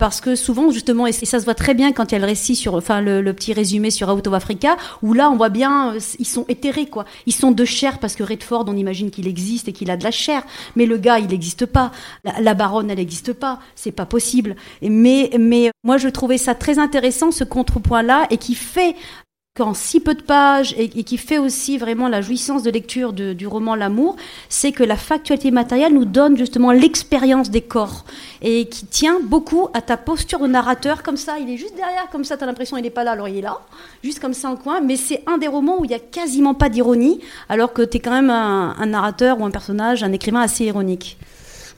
[0.01, 2.25] parce que souvent justement et ça se voit très bien quand il y a le
[2.25, 5.95] récit sur enfin le, petit résumé sur Out of Africa où là on voit bien
[5.95, 7.05] euh, ils sont éthérés quoi.
[7.27, 10.03] Ils sont de chair parce que Redford on imagine qu'il existe et qu'il a de
[10.03, 10.43] la chair.
[10.75, 11.93] Mais le gars il n'existe pas.
[12.41, 13.61] La, baronne elle n'existe pas.
[13.77, 14.57] C'est pas possible.
[14.83, 18.97] Mais mais moi je trouvais ça très intéressant ce contrepoint là et qui fait
[19.57, 23.47] qu'en si peu de pages et, qui fait aussi vraiment la jouissance de lecture du
[23.47, 24.17] roman L'amour,
[24.49, 28.05] c'est que la factualité matérielle nous donne justement l'expérience des corps
[28.43, 31.39] et qui tient beaucoup à ta posture de narrateur comme ça.
[31.41, 33.39] Il est juste derrière, comme ça, tu as l'impression qu'il n'est pas là, alors il
[33.39, 33.59] est là,
[34.05, 34.81] juste comme ça en coin.
[34.81, 37.97] Mais c'est un des romans où il n'y a quasiment pas d'ironie, alors que tu
[37.97, 41.19] es quand même un, narrateur ou un personnage, un écrivain assez ironique.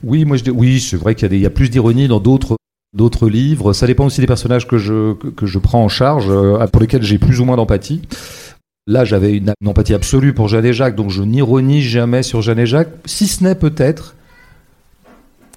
[0.03, 2.55] Oui, moi je oui, c'est vrai qu'il y, a plus d'ironie dans d'autres
[2.93, 3.73] d'autres livres.
[3.73, 7.03] Ça dépend aussi des personnages que je, que, je prends en charge, euh, pour lesquels
[7.03, 8.01] j'ai plus ou moins d'empathie.
[8.85, 12.59] Là, j'avais une, empathie absolue pour Jeanne et Jacques, donc je n'ironise jamais sur Jeanne
[12.59, 14.15] et Jacques, si ce n'est peut-être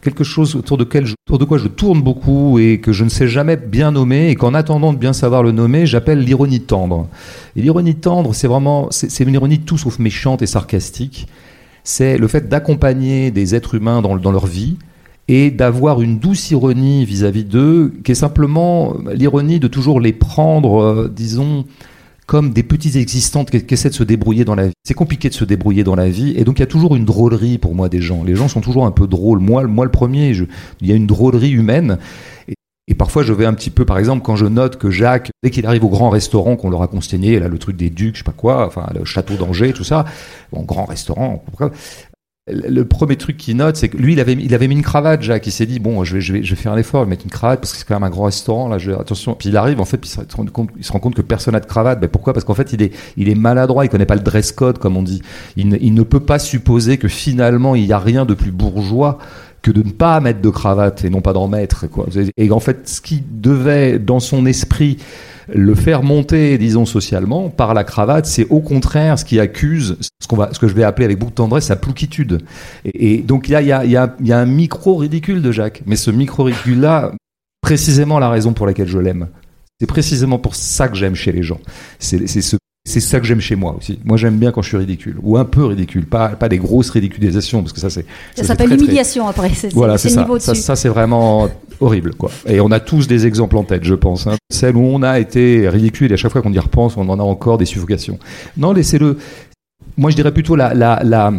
[0.00, 3.90] quelque chose autour de, quoi je tourne beaucoup et que je ne sais jamais bien
[3.90, 7.08] nommer et qu'en attendant de bien savoir le nommer, j'appelle l'ironie tendre.
[7.56, 11.26] Et l'ironie tendre, c'est vraiment, c'est une ironie tout sauf méchante et sarcastique.
[11.82, 14.76] C'est le fait d'accompagner des êtres humains dans leur vie,
[15.28, 20.80] et d'avoir une douce ironie vis-à-vis d'eux, qui est simplement l'ironie de toujours les prendre,
[20.80, 21.64] euh, disons,
[22.26, 24.72] comme des petits existantes qui, essaient de se débrouiller dans la vie.
[24.84, 27.04] C'est compliqué de se débrouiller dans la vie, et donc il y a toujours une
[27.04, 28.24] drôlerie pour moi des gens.
[28.24, 29.38] Les gens sont toujours un peu drôles.
[29.38, 30.30] Moi, moi le premier,
[30.80, 31.98] il y a une drôlerie humaine.
[32.88, 35.50] Et, parfois, je vais un petit peu, par exemple, quand je note que Jacques, dès
[35.50, 38.20] qu'il arrive au grand restaurant qu'on leur a consigné, là, le truc des ducs, je
[38.20, 40.04] sais pas quoi, enfin, le château d'Angers, tout ça,
[40.52, 41.44] bon, grand restaurant,
[42.48, 45.20] le premier truc qu'il note, c'est que lui, il avait, il avait mis une cravate,
[45.20, 45.48] Jacques.
[45.48, 47.10] Il s'est dit, bon, je vais, je vais, je vais faire un effort, je vais
[47.10, 48.68] mettre une cravate parce que c'est quand même un grand restaurant.
[48.68, 49.34] Là, je, attention.
[49.34, 51.98] Puis il arrive, en fait, puis il se rend compte, que personne n'a de cravate.
[51.98, 52.32] Ben, pourquoi?
[52.32, 53.84] Parce qu'en fait, il est, il est maladroit.
[53.84, 55.22] Il connaît pas le dress code, comme on dit.
[55.56, 58.52] Il ne, il ne peut pas supposer que finalement, il n'y a rien de plus
[58.52, 59.18] bourgeois
[59.62, 61.86] que de ne pas mettre de cravate et non pas d'en mettre.
[61.88, 62.06] Quoi.
[62.36, 64.98] Et en fait, ce qui devait, dans son esprit,
[65.52, 70.26] le faire monter, disons socialement, par la cravate, c'est au contraire ce qui accuse ce,
[70.26, 72.42] qu'on va, ce que je vais appeler avec beaucoup de tendresse sa plouquitude.
[72.84, 75.82] Et, donc il y a, y, a, y a un micro ridicule de Jacques.
[75.86, 77.12] Mais ce micro ridicule-là,
[77.60, 79.28] précisément la raison pour laquelle je l'aime.
[79.80, 81.60] C'est précisément pour ça que j'aime chez les gens.
[81.98, 83.98] C'est ce c'est ça que j'aime chez moi aussi.
[84.04, 86.90] Moi, j'aime bien quand je suis ridicule, ou un peu ridicule, pas, pas des grosses
[86.90, 88.06] ridiculisations, parce que ça, c'est.
[88.36, 89.50] Ça, s'appelle l'humiliation après.
[89.74, 90.26] Voilà, c'est ça.
[90.38, 90.54] ça.
[90.54, 91.48] ça c'est vraiment
[91.80, 92.30] horrible, quoi.
[92.46, 94.28] Et on a tous des exemples en tête, je pense.
[94.28, 94.36] Hein.
[94.50, 97.18] Celles où on a été ridicule, et à chaque fois qu'on y repense, on en
[97.18, 98.20] a encore des suffocations.
[98.56, 99.18] Non, laissez-le.
[99.96, 101.32] Moi, je dirais plutôt la, la, la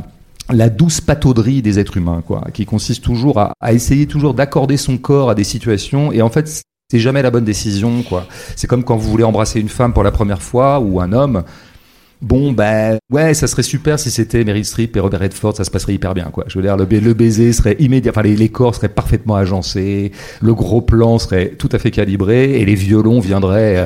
[0.49, 4.77] la douce patauderie des êtres humains, quoi, qui consiste toujours à, à essayer toujours d'accorder
[4.77, 8.27] son corps à des situations, et en fait, c'est jamais la bonne décision, quoi.
[8.55, 11.43] C'est comme quand vous voulez embrasser une femme pour la première fois ou un homme.
[12.21, 15.69] Bon, ben, ouais, ça serait super si c'était Meryl Streep et Robert Redford, ça se
[15.69, 16.45] passerait hyper bien, quoi.
[16.47, 20.81] Je veux dire, le, baiser serait immédiat, enfin, les, corps seraient parfaitement agencés, le gros
[20.81, 23.85] plan serait tout à fait calibré et les violons viendraient euh,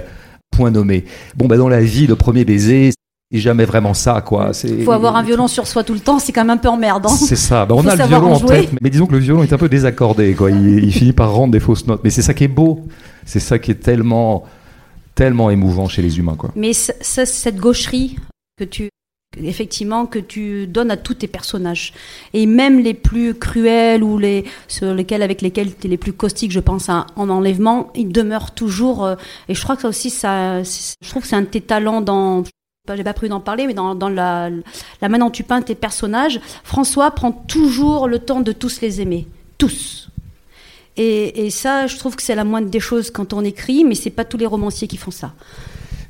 [0.52, 1.04] point nommé.
[1.36, 2.91] Bon, ben, dans la vie, le premier baiser,
[3.32, 4.52] et jamais vraiment ça, quoi.
[4.64, 6.68] Il faut avoir un violon sur soi tout le temps, c'est quand même un peu
[6.68, 7.10] emmerdant.
[7.16, 7.66] C'est ça.
[7.66, 9.70] Ben, on a le violon en, tête, mais disons que le violon est un peu
[9.70, 10.52] désaccordé, quoi.
[10.52, 12.02] Il, finit par rendre des fausses notes.
[12.04, 12.86] Mais c'est ça qui est beau.
[13.26, 14.44] C'est ça qui est tellement,
[15.16, 16.52] tellement émouvant chez les humains, quoi.
[16.56, 18.18] Mais ça, cette gaucherie
[18.60, 18.90] que tu,
[19.42, 21.94] effectivement, que tu donnes à tous tes personnages,
[22.34, 26.12] et même les plus cruels ou les sur lesquels, avec lesquels tu es les plus
[26.12, 29.06] caustiques, je pense à en enlèvement, ils demeurent toujours.
[29.06, 29.16] Euh,
[29.48, 32.02] et je crois que ça aussi, ça, je trouve que c'est un de tes talents
[32.02, 32.44] dans
[32.96, 34.50] j'ai pas prévu d'en parler, mais dans, la,
[35.02, 39.28] manière dont tu peins tes personnages, François prend toujours le temps de tous les aimer.
[39.58, 40.10] Tous.
[40.98, 44.10] Et, ça, je trouve que c'est la moindre des choses quand on écrit, mais c'est
[44.10, 45.34] pas tous les romanciers qui font ça.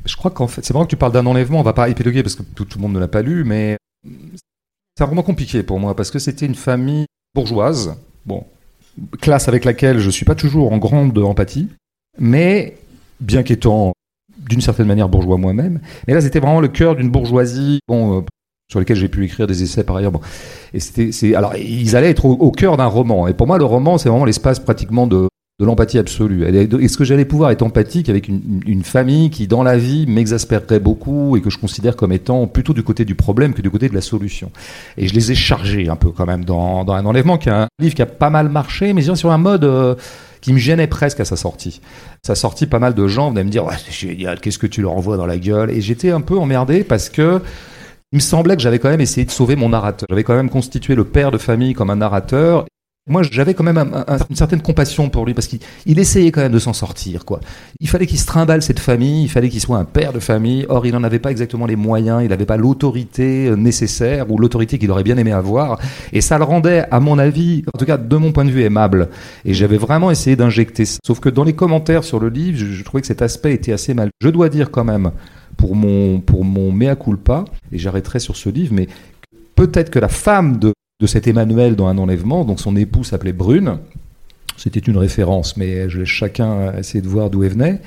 [0.05, 2.23] Je crois qu'en fait, c'est vrai que tu parles d'un enlèvement, on va pas épiloguer
[2.23, 5.95] parce que tout, le monde ne l'a pas lu, mais c'est vraiment compliqué pour moi
[5.95, 7.05] parce que c'était une famille
[7.35, 7.95] bourgeoise,
[8.25, 8.45] bon,
[9.21, 11.69] classe avec laquelle je suis pas toujours en grande empathie.
[12.17, 12.77] mais
[13.19, 13.93] bien qu'étant
[14.51, 18.21] d'une certaine manière bourgeois moi-même, mais là c'était vraiment le cœur d'une bourgeoisie, bon, euh,
[18.69, 20.11] sur lequel j'ai pu écrire des essais par ailleurs.
[20.11, 20.21] Bon.
[20.73, 23.27] Et c'était, c'est, alors ils allaient être au, cœur d'un roman.
[23.27, 25.27] Et pour moi, le roman, c'est vraiment l'espace pratiquement de,
[25.61, 26.43] de l'empathie absolue.
[26.43, 31.37] Est-ce que j'allais pouvoir être empathique avec une, famille qui, dans la vie, m'exaspérerait beaucoup
[31.37, 33.93] et que je considère comme étant plutôt du côté du problème que du côté de
[33.93, 34.51] la solution
[34.97, 37.51] Et je les ai chargés un peu quand même dans, dans un enlèvement, qui est
[37.51, 39.63] un livre qui a pas mal marché, mais sur un mode...
[39.63, 39.95] Euh,
[40.41, 41.81] qui me gênait presque à sa sortie.
[42.25, 44.81] Sa sortie, pas mal de gens venaient me dire ouais, c'est génial, qu'est-ce que tu
[44.81, 45.69] leur envoies dans la gueule?
[45.69, 47.41] Et j'étais un peu emmerdé parce que
[48.11, 50.07] il me semblait que j'avais quand même essayé de sauver mon narrateur.
[50.09, 52.65] J'avais quand même constitué le père de famille comme un narrateur.
[53.09, 53.79] Moi, j'avais quand même
[54.29, 57.25] une certaine compassion pour lui parce qu'il essayait quand même de s'en sortir.
[57.25, 57.39] Quoi.
[57.79, 60.67] Il fallait qu'il se trimballe cette famille, il fallait qu'il soit un père de famille.
[60.69, 64.37] Or, il n'en avait pas exactement les moyens, il n'avait pas l'autorité euh, nécessaire ou
[64.37, 65.79] l'autorité qu'il aurait bien aimé avoir.
[66.13, 68.61] Et ça le rendait, à mon avis, en tout cas de mon point de vue,
[68.61, 69.09] aimable.
[69.45, 70.99] Et j'avais vraiment essayé d'injecter ça.
[71.03, 73.73] Sauf que dans les commentaires sur le livre, je, je trouvais que cet aspect était
[73.73, 74.11] assez mal.
[74.21, 75.11] Je dois dire quand même
[75.57, 78.87] pour mon, pour mon mea culpa, et j'arrêterai sur ce livre, mais
[79.55, 80.71] peut-être que la femme de,
[81.01, 83.79] de cet Emmanuel dans un enlèvement, donc son époux s'appelait Brune,
[84.55, 87.81] c'était une référence, mais je laisse chacun essayer de voir d'où elle venait.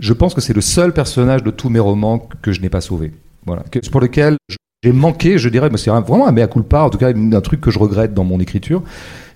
[0.00, 2.80] Je pense que c'est le seul personnage de tous mes romans que je n'ai pas
[2.80, 3.12] sauvé.
[3.46, 3.62] Voilà.
[3.92, 4.36] Pour lequel
[4.82, 7.60] j'ai manqué, je dirais, mais c'est vraiment un mea culpa, en tout cas un truc
[7.60, 8.82] que je regrette dans mon écriture,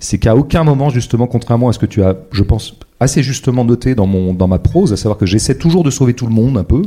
[0.01, 3.65] c'est qu'à aucun moment, justement, contrairement à ce que tu as, je pense, assez justement
[3.65, 6.35] noté dans, mon, dans ma prose, à savoir que j'essaie toujours de sauver tout le
[6.35, 6.83] monde un peu,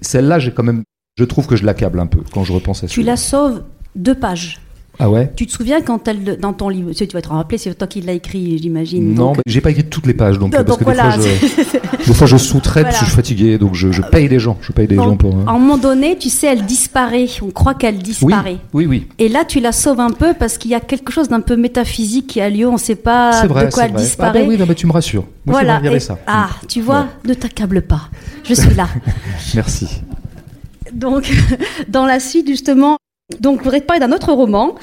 [0.00, 0.82] celle-là, j'ai quand même,
[1.16, 2.92] je trouve que je l'accable un peu quand je repense à ça.
[2.92, 3.62] Tu la sauves
[3.98, 4.60] deux pages.
[5.00, 7.72] Ah ouais Tu te souviens quand elle, dans ton livre, tu vas te rappeler, c'est
[7.74, 9.14] toi qui l'as écrit, j'imagine.
[9.14, 9.38] Non, donc...
[9.46, 12.36] j'ai pas écrit toutes les pages, donc, parce que des, fois, je, des, fois, je,
[12.36, 14.96] sous-traite parce que je suis fatigué, donc je, je, paye des gens, je paye des
[14.96, 15.36] gens pour.
[15.36, 15.44] Hein.
[15.46, 18.58] À un moment donné, tu sais, elle disparaît, on croit qu'elle disparaît.
[18.72, 21.28] Oui, oui, Et là, tu la sauves un peu parce qu'il y a quelque chose
[21.28, 24.02] d'un peu métaphysique qui a lieu, on ne sait pas vrai, de quoi elle vrai.
[24.02, 24.30] disparaît.
[24.34, 25.26] Ah ben oui, non, mais tu me rassures.
[25.46, 25.80] Moi, voilà.
[25.94, 26.18] Et, ça.
[26.26, 27.30] Ah, tu vois, ouais.
[27.30, 28.08] ne t'accable pas,
[28.42, 28.88] je suis là.
[29.54, 30.02] Merci.
[30.92, 31.30] Donc,
[31.88, 32.98] dans la suite, justement,
[33.40, 34.74] donc, je voudrais te parler d'un autre roman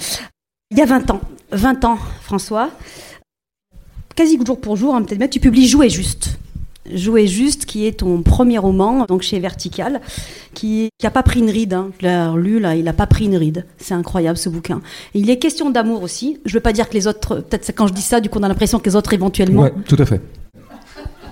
[0.71, 1.21] il y a 20 ans,
[1.51, 2.69] 20 ans, François,
[4.15, 6.37] quasi jour pour jour, hein, peut-être tu publies Jouer juste.
[6.91, 10.01] Jouer juste, qui est ton premier roman, donc chez Vertical,
[10.53, 11.73] qui n'a pas pris une ride.
[11.73, 11.91] Hein.
[11.99, 13.65] Je l'ai lu, là, il n'a pas pris une ride.
[13.77, 14.81] C'est incroyable ce bouquin.
[15.15, 16.39] Et il est question d'amour aussi.
[16.45, 18.37] Je ne veux pas dire que les autres, peut-être quand je dis ça, du coup,
[18.39, 19.63] on a l'impression que les autres éventuellement.
[19.63, 20.21] Ouais, tout à fait.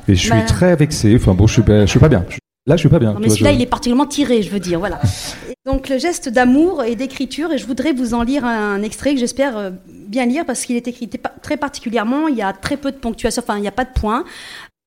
[0.08, 0.42] Et je suis bah...
[0.42, 1.16] très vexé.
[1.16, 2.26] Enfin bon, je suis, je suis pas bien.
[2.66, 3.14] Là, je suis pas bien.
[3.14, 3.56] Non, mais celui-là, je...
[3.56, 4.80] il est particulièrement tiré, je veux dire.
[4.80, 5.02] Voilà.
[5.66, 9.20] donc, le geste d'amour et d'écriture, et je voudrais vous en lire un, extrait que
[9.20, 11.10] j'espère bien lire parce qu'il est écrit
[11.42, 12.28] très particulièrement.
[12.28, 14.24] Il y a très peu de ponctuation, enfin, il n'y a pas de points.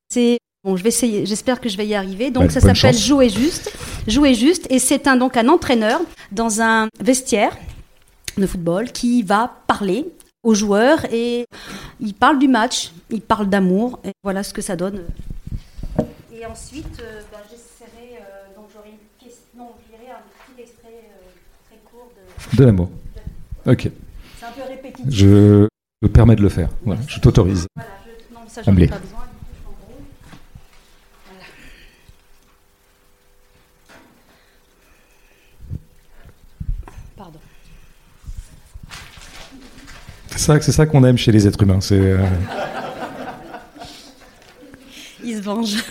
[0.09, 1.27] C'est Bon, je vais essayer.
[1.27, 2.33] J'espère que je vais y arriver.
[2.33, 3.71] Donc, ouais, ça s'appelle Jouer juste.
[4.09, 6.01] Jouer juste, et c'est un donc un entraîneur
[6.33, 7.57] dans un vestiaire
[8.37, 10.07] de football qui va parler
[10.43, 11.47] aux joueurs et
[12.01, 14.01] il parle du match, il parle d'amour.
[14.05, 15.05] Et voilà ce que ça donne.
[16.35, 18.19] Et ensuite, euh, ben, j'essaierai.
[18.19, 19.47] Euh, donc, j'aurai une question.
[19.57, 21.31] Non, je lirai un petit extrait euh,
[21.69, 22.11] très court
[22.55, 22.65] de.
[22.65, 22.91] L'amour.
[23.67, 23.91] Ok.
[24.39, 25.07] C'est un peu répétitif.
[25.09, 25.67] Je
[26.03, 26.69] me permets de le faire.
[26.85, 27.67] Voilà, je t'autorise.
[27.75, 28.35] Voilà, je...
[28.35, 29.21] Non, ça, j'en ai pas besoin.
[40.31, 41.81] C'est ça, c'est ça qu'on aime chez les êtres humains.
[41.81, 41.99] C'est.
[41.99, 42.25] Euh...
[45.25, 45.83] Il se venge.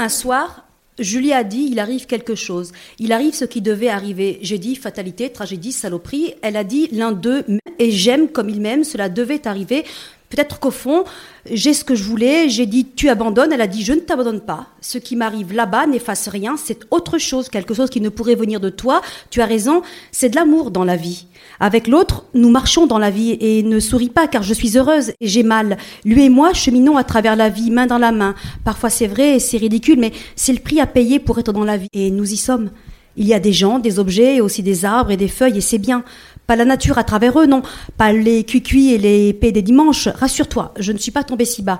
[0.00, 0.64] Un soir,
[0.98, 2.72] Julie a dit, il arrive quelque chose.
[2.98, 4.38] Il arrive ce qui devait arriver.
[4.40, 6.36] J'ai dit fatalité, tragédie, saloperie.
[6.40, 7.44] Elle a dit l'un d'eux
[7.78, 9.84] et j'aime comme il m'aime, cela devait arriver.
[10.30, 11.02] Peut-être qu'au fond,
[11.50, 14.40] j'ai ce que je voulais, j'ai dit tu abandonnes, elle a dit je ne t'abandonne
[14.40, 14.68] pas.
[14.80, 18.60] Ce qui m'arrive là-bas n'efface rien, c'est autre chose, quelque chose qui ne pourrait venir
[18.60, 19.02] de toi.
[19.30, 21.26] Tu as raison, c'est de l'amour dans la vie.
[21.58, 25.10] Avec l'autre, nous marchons dans la vie et ne souris pas car je suis heureuse
[25.20, 25.78] et j'ai mal.
[26.04, 28.36] Lui et moi cheminons à travers la vie, main dans la main.
[28.64, 31.64] Parfois c'est vrai et c'est ridicule, mais c'est le prix à payer pour être dans
[31.64, 32.70] la vie et nous y sommes.
[33.16, 35.60] Il y a des gens, des objets, et aussi des arbres et des feuilles, et
[35.60, 36.04] c'est bien.
[36.50, 37.62] Pas la nature à travers eux, non.
[37.96, 40.08] Pas les cuicuis et les paix des dimanches.
[40.08, 41.78] Rassure-toi, je ne suis pas tombée si bas.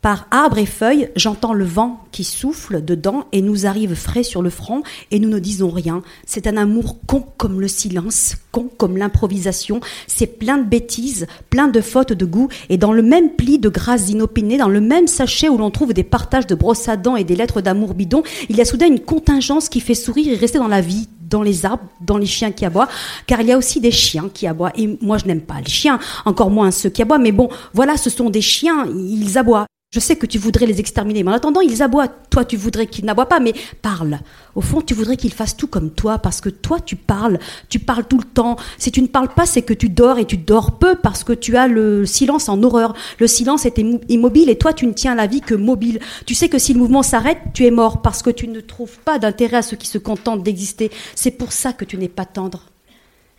[0.00, 4.40] Par arbres et feuilles, j'entends le vent qui souffle dedans et nous arrive frais sur
[4.40, 6.02] le front et nous ne disons rien.
[6.24, 9.80] C'est un amour con comme le silence, con comme l'improvisation.
[10.06, 13.68] C'est plein de bêtises, plein de fautes de goût et dans le même pli de
[13.68, 17.16] grâce inopinées, dans le même sachet où l'on trouve des partages de brosses à dents
[17.16, 20.36] et des lettres d'amour bidon, il y a soudain une contingence qui fait sourire et
[20.36, 22.88] rester dans la vie, dans les arbres, dans les chiens qui aboient,
[23.26, 24.72] car il y a aussi des chiens qui aboient.
[24.76, 27.96] Et moi, je n'aime pas les chiens, encore moins ceux qui aboient, mais bon, voilà,
[27.96, 29.66] ce sont des chiens, ils aboient.
[29.96, 32.08] Je sais que tu voudrais les exterminer, mais en attendant, ils aboient.
[32.08, 34.18] Toi, tu voudrais qu'ils n'aboient pas, mais parle.
[34.54, 37.38] Au fond, tu voudrais qu'ils fassent tout comme toi, parce que toi, tu parles.
[37.70, 38.56] Tu parles tout le temps.
[38.76, 41.32] Si tu ne parles pas, c'est que tu dors et tu dors peu, parce que
[41.32, 42.92] tu as le silence en horreur.
[43.18, 43.78] Le silence est
[44.10, 45.98] immobile et toi, tu ne tiens la vie que mobile.
[46.26, 48.98] Tu sais que si le mouvement s'arrête, tu es mort, parce que tu ne trouves
[48.98, 50.90] pas d'intérêt à ceux qui se contentent d'exister.
[51.14, 52.64] C'est pour ça que tu n'es pas tendre.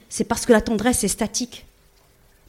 [0.10, 1.67] C'est parce que la tendresse est statique.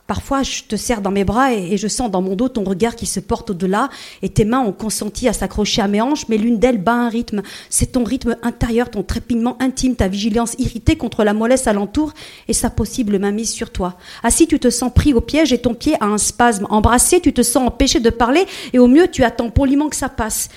[0.09, 2.97] Parfois, je te serre dans mes bras et, je sens dans mon dos ton regard
[2.97, 3.91] qui se porte au-delà
[4.23, 7.11] et tes mains ont consenti à s'accrocher à mes hanches, mais l'une d'elles bat un
[7.11, 7.43] rythme.
[7.69, 12.15] C'est ton rythme intérieur, ton trépinement intime, ta vigilance irritée contre la mollesse alentour
[12.49, 13.99] et sa possible mainmise sur toi.
[14.23, 16.67] Assis, tu te sens pris au piège et ton pied a un spasme.
[16.71, 20.09] Embrassé, tu te sens empêché de parler et au mieux, tu attends poliment que ça
[20.09, 20.49] passe.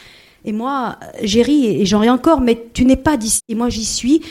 [0.45, 3.41] Et moi, j'ai ri et j'en ris encore, mais tu n'es pas d'ici.
[3.49, 4.21] Et moi, j'y suis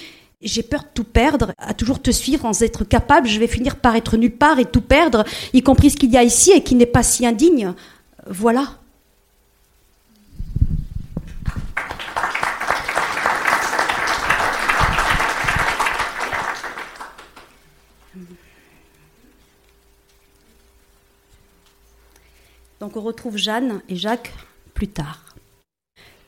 [0.43, 3.77] j'ai peur de tout perdre, à toujours te suivre sans être capable, je vais finir
[3.77, 6.63] par être nulle part et tout perdre, y compris ce qu'il y a ici et
[6.63, 7.75] qui n'est pas si indigne.
[8.27, 8.69] Voilà.
[22.81, 24.33] Donc on retrouve Jeanne et Jacques
[24.73, 25.37] plus tard.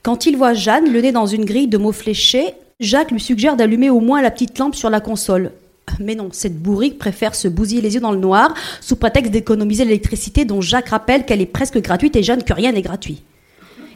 [0.03, 2.53] Quand il voit Jeanne, le nez dans une grille de mots fléchés,
[2.83, 5.53] Jacques lui suggère d'allumer au moins la petite lampe sur la console.
[6.01, 9.85] Mais non, cette bourrique préfère se bousiller les yeux dans le noir sous prétexte d'économiser
[9.85, 13.23] l'électricité dont Jacques rappelle qu'elle est presque gratuite et Jeanne que rien n'est gratuit.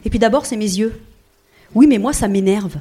[0.05, 0.99] Et puis d'abord, c'est mes yeux.
[1.75, 2.77] Oui, mais moi, ça m'énerve.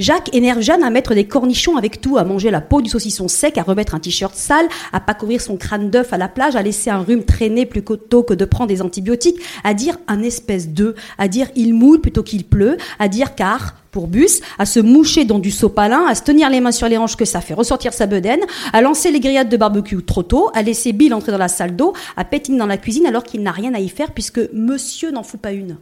[0.00, 3.28] Jacques énerve Jeanne à mettre des cornichons avec tout, à manger la peau du saucisson
[3.28, 6.56] sec, à remettre un t-shirt sale, à pas couvrir son crâne d'œuf à la plage,
[6.56, 10.70] à laisser un rhume traîner plutôt que de prendre des antibiotiques, à dire un espèce
[10.70, 14.80] de, à dire il moule plutôt qu'il pleut, à dire car, pour bus, à se
[14.80, 17.52] moucher dans du sopalin, à se tenir les mains sur les hanches que ça fait
[17.52, 18.40] ressortir sa bedaine,
[18.72, 21.76] à lancer les grillades de barbecue trop tôt, à laisser Bill entrer dans la salle
[21.76, 25.10] d'eau, à pétiner dans la cuisine alors qu'il n'a rien à y faire puisque monsieur
[25.10, 25.76] n'en fout pas une.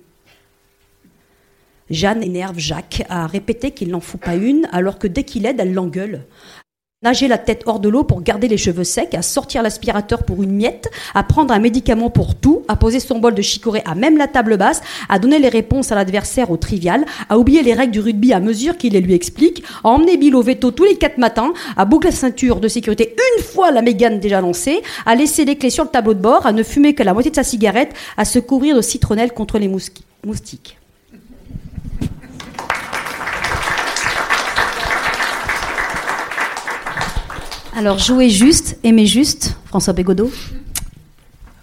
[1.90, 5.60] Jeanne énerve Jacques à répéter qu'il n'en fout pas une, alors que dès qu'il aide,
[5.60, 6.22] elle l'engueule.
[7.04, 10.42] Nager la tête hors de l'eau pour garder les cheveux secs, à sortir l'aspirateur pour
[10.42, 13.94] une miette, à prendre un médicament pour tout, à poser son bol de chicorée à
[13.94, 17.72] même la table basse, à donner les réponses à l'adversaire au trivial, à oublier les
[17.72, 20.82] règles du rugby à mesure qu'il les lui explique, à emmener Bill au veto tous
[20.82, 24.82] les quatre matins, à boucler la ceinture de sécurité une fois la mégane déjà lancée,
[25.06, 27.30] à laisser les clés sur le tableau de bord, à ne fumer que la moitié
[27.30, 30.77] de sa cigarette, à se couvrir de citronnelle contre les moustiques.
[37.78, 40.32] Alors, jouer juste, aimer juste, François Bégodeau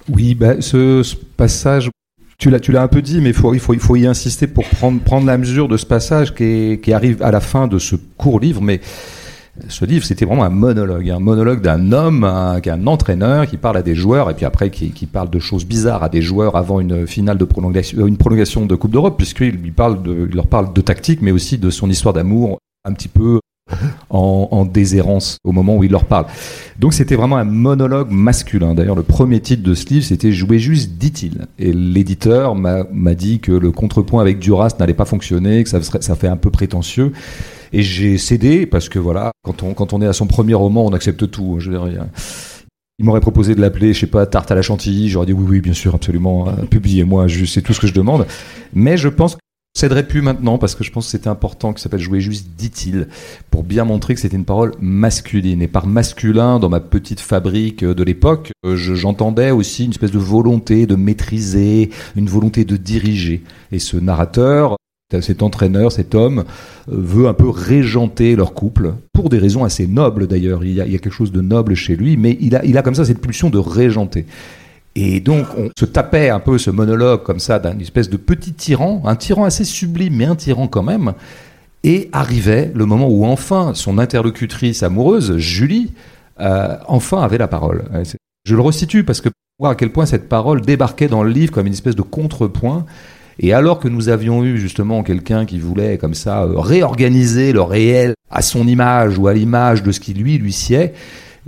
[0.07, 1.03] Oui, bah, ce,
[1.35, 1.89] passage,
[2.37, 5.75] tu l'as, un peu dit, mais il, faut, y insister pour prendre, la mesure de
[5.75, 8.61] ce passage qui, arrive à la fin de ce court livre.
[8.61, 8.79] Mais
[9.67, 13.75] ce livre, c'était vraiment un monologue, un monologue d'un homme, un, un entraîneur qui parle
[13.75, 16.79] à des joueurs et puis après qui, parle de choses bizarres à des joueurs avant
[16.79, 20.79] une finale de prolongation, une prolongation de Coupe d'Europe, puisqu'il parle de, leur parle de
[20.79, 23.41] tactique, mais aussi de son histoire d'amour un petit peu
[24.09, 26.25] en, en, déshérence au moment où il leur parle.
[26.79, 28.75] Donc c'était vraiment un monologue masculin.
[28.75, 31.47] D'ailleurs, le premier titre de ce livre, c'était Jouer juste, dit-il.
[31.57, 36.15] Et l'éditeur m'a dit que le contrepoint avec Duras n'allait pas fonctionner, que ça, ça
[36.15, 37.11] fait un peu prétentieux.
[37.73, 40.85] Et j'ai cédé parce que voilà, quand on, quand on est à son premier roman,
[40.85, 41.57] on accepte tout.
[41.59, 42.05] Je veux dire,
[42.99, 45.09] il m'aurait proposé de l'appeler, je sais pas, Tarte à la chantilly.
[45.09, 46.45] J'aurais dit oui, oui, bien sûr, absolument.
[46.69, 48.25] Publiez-moi, c'est tout ce que je demande.
[48.73, 49.37] Mais je pense
[49.75, 52.21] que céderait plus maintenant parce que je pense que c'était important que ça s'appelle jouer
[52.21, 53.09] juste, dit-il,
[53.51, 55.61] pour bien montrer que c'était une parole masculine.
[55.61, 60.17] Et par masculin, dans ma petite fabrique de l'époque, euh, j'entendais aussi une espèce de
[60.17, 63.43] volonté de maîtriser, une volonté de diriger.
[63.73, 64.77] Et ce narrateur,
[65.19, 66.45] cet entraîneur, cet homme,
[66.89, 70.63] euh, veut un peu régenter leur couple, pour des raisons assez nobles d'ailleurs.
[70.63, 72.81] Il, il, y a quelque chose de noble chez lui, mais il a, il a
[72.81, 74.25] comme ça cette pulsion de régenter.
[74.95, 78.53] Et donc, on se tapait un peu ce monologue comme ça d'un espèce de petit
[78.53, 81.13] tyran, un tyran assez sublime, mais un tyran quand même.
[81.83, 85.91] Et arrivait le moment où enfin son interlocutrice amoureuse, Julie,
[86.39, 87.83] euh, enfin avait la parole.
[88.45, 89.29] Je le resitue parce que
[89.59, 92.85] voir à quel point cette parole débarquait dans le livre comme une espèce de contrepoint.
[93.37, 97.61] Et alors que nous avions eu justement quelqu'un qui voulait comme ça euh, réorganiser le
[97.61, 100.93] réel à son image ou à l'image de ce qui lui lui sied,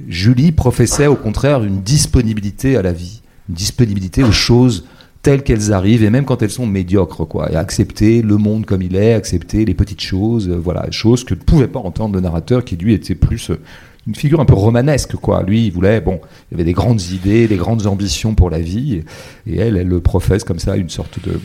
[0.07, 4.85] Julie professait au contraire une disponibilité à la vie disponibilité aux choses
[5.21, 7.51] telles qu'elles arrivent et même quand elles sont médiocres quoi.
[7.51, 11.33] Et accepter le monde comme il est accepter les petites choses euh, voilà choses que
[11.33, 13.59] ne pouvait pas entendre le narrateur qui lui était plus euh,
[14.07, 15.43] une figure un peu romanesque quoi.
[15.43, 16.21] Lui il voulait bon
[16.51, 19.01] il avait des grandes idées des grandes ambitions pour la vie
[19.45, 21.39] et, elle elle le professe comme ça une sorte de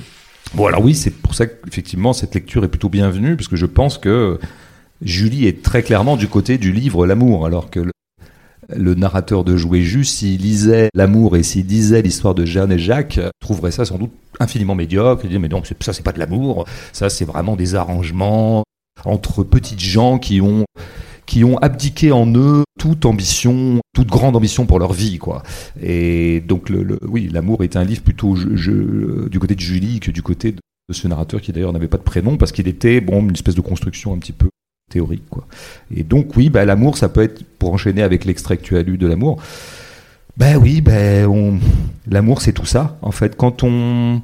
[0.55, 3.67] bon alors oui c'est pour ça qu'effectivement cette lecture est plutôt bienvenue parce que je
[3.67, 4.39] pense que
[5.01, 7.81] Julie est très clairement du côté du livre l'amour alors que
[8.77, 13.21] narrateur de Jouer juste, s'il lisait L'amour et s'il disait l'histoire de Jeanne et Jacques,
[13.41, 15.25] trouverait ça sans doute infiniment médiocre.
[15.25, 18.65] Il dit mais non, ça c'est pas de l'amour, ça c'est vraiment des arrangements
[19.05, 20.65] entre petites gens qui ont
[21.27, 25.43] qui ont abdiqué en eux toute ambition, toute grande ambition pour leur vie, quoi.
[25.81, 30.21] Et donc, le, oui, l'amour est un livre plutôt du côté de Julie que du
[30.21, 30.59] côté de,
[30.91, 33.61] ce narrateur qui d'ailleurs n'avait pas de prénom parce qu'il était bon une espèce de
[33.63, 34.51] construction un petit peu
[34.93, 35.47] théorique, quoi.
[35.95, 38.83] Et donc, oui, bah, l'amour, ça peut être pour enchaîner avec l'extrait que tu as
[38.83, 39.41] lu de l'amour.
[40.37, 41.61] Ben oui, ben
[42.11, 42.97] l'amour c'est tout ça.
[43.03, 44.23] En fait, quand on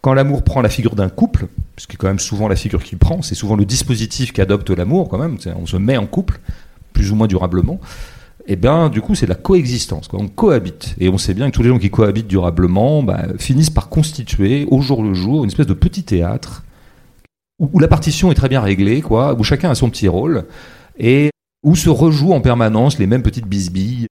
[0.00, 2.82] quand l'amour prend la figure d'un couple, ce qui est quand même souvent la figure
[2.82, 6.06] qu'il prend, c'est souvent le dispositif qui adopte l'amour quand même, on se met en
[6.06, 6.40] couple,
[6.92, 7.80] plus ou moins durablement,
[8.46, 10.94] et eh bien du coup c'est la coexistence, on cohabite.
[10.98, 14.66] Et on sait bien que tous les gens qui cohabitent durablement bah, finissent par constituer
[14.70, 16.62] au jour le jour une espèce de petit théâtre
[17.60, 20.46] où, la partition est très bien réglée, quoi, où chacun a son petit rôle,
[20.98, 21.30] et
[21.62, 24.06] où se rejouent en permanence les mêmes petites bisbilles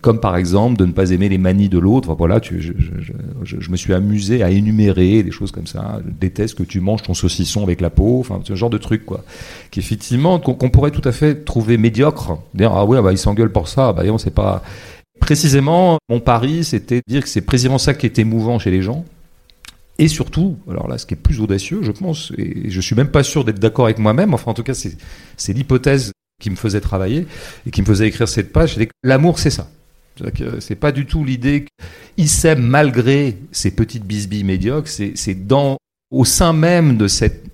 [0.00, 2.14] comme par exemple de ne pas aimer les manies de l'autre.
[2.14, 6.00] voilà, tu, je, me suis amusé à énumérer des choses comme ça.
[6.04, 9.04] Je déteste que tu manges ton saucisson avec la peau, enfin ce genre de truc
[9.04, 9.24] quoi,
[9.70, 12.38] qui effectivement qu'on pourrait tout à fait trouver médiocre.
[12.54, 14.62] Dire ah oui, ah bah, il s'engueule pour ça, bah on sait pas.
[15.20, 18.82] Précisément, mon pari, c'était de dire que c'est précisément ça qui est émouvant chez les
[18.82, 19.04] gens.
[20.02, 23.12] Et surtout, alors là, ce qui est plus audacieux, je pense, et je suis même
[23.12, 26.80] pas sûr d'être d'accord avec moi-même, enfin en tout cas, c'est l'hypothèse qui me faisait
[26.80, 27.24] travailler
[27.64, 29.70] et qui me faisait écrire cette page, c'était que l'amour, c'est ça.
[30.58, 31.66] C'est pas du tout l'idée
[32.16, 35.76] qu'il s'aime malgré ces petites bisbilles médiocres, c'est dans,
[36.10, 37.44] au sein même de cette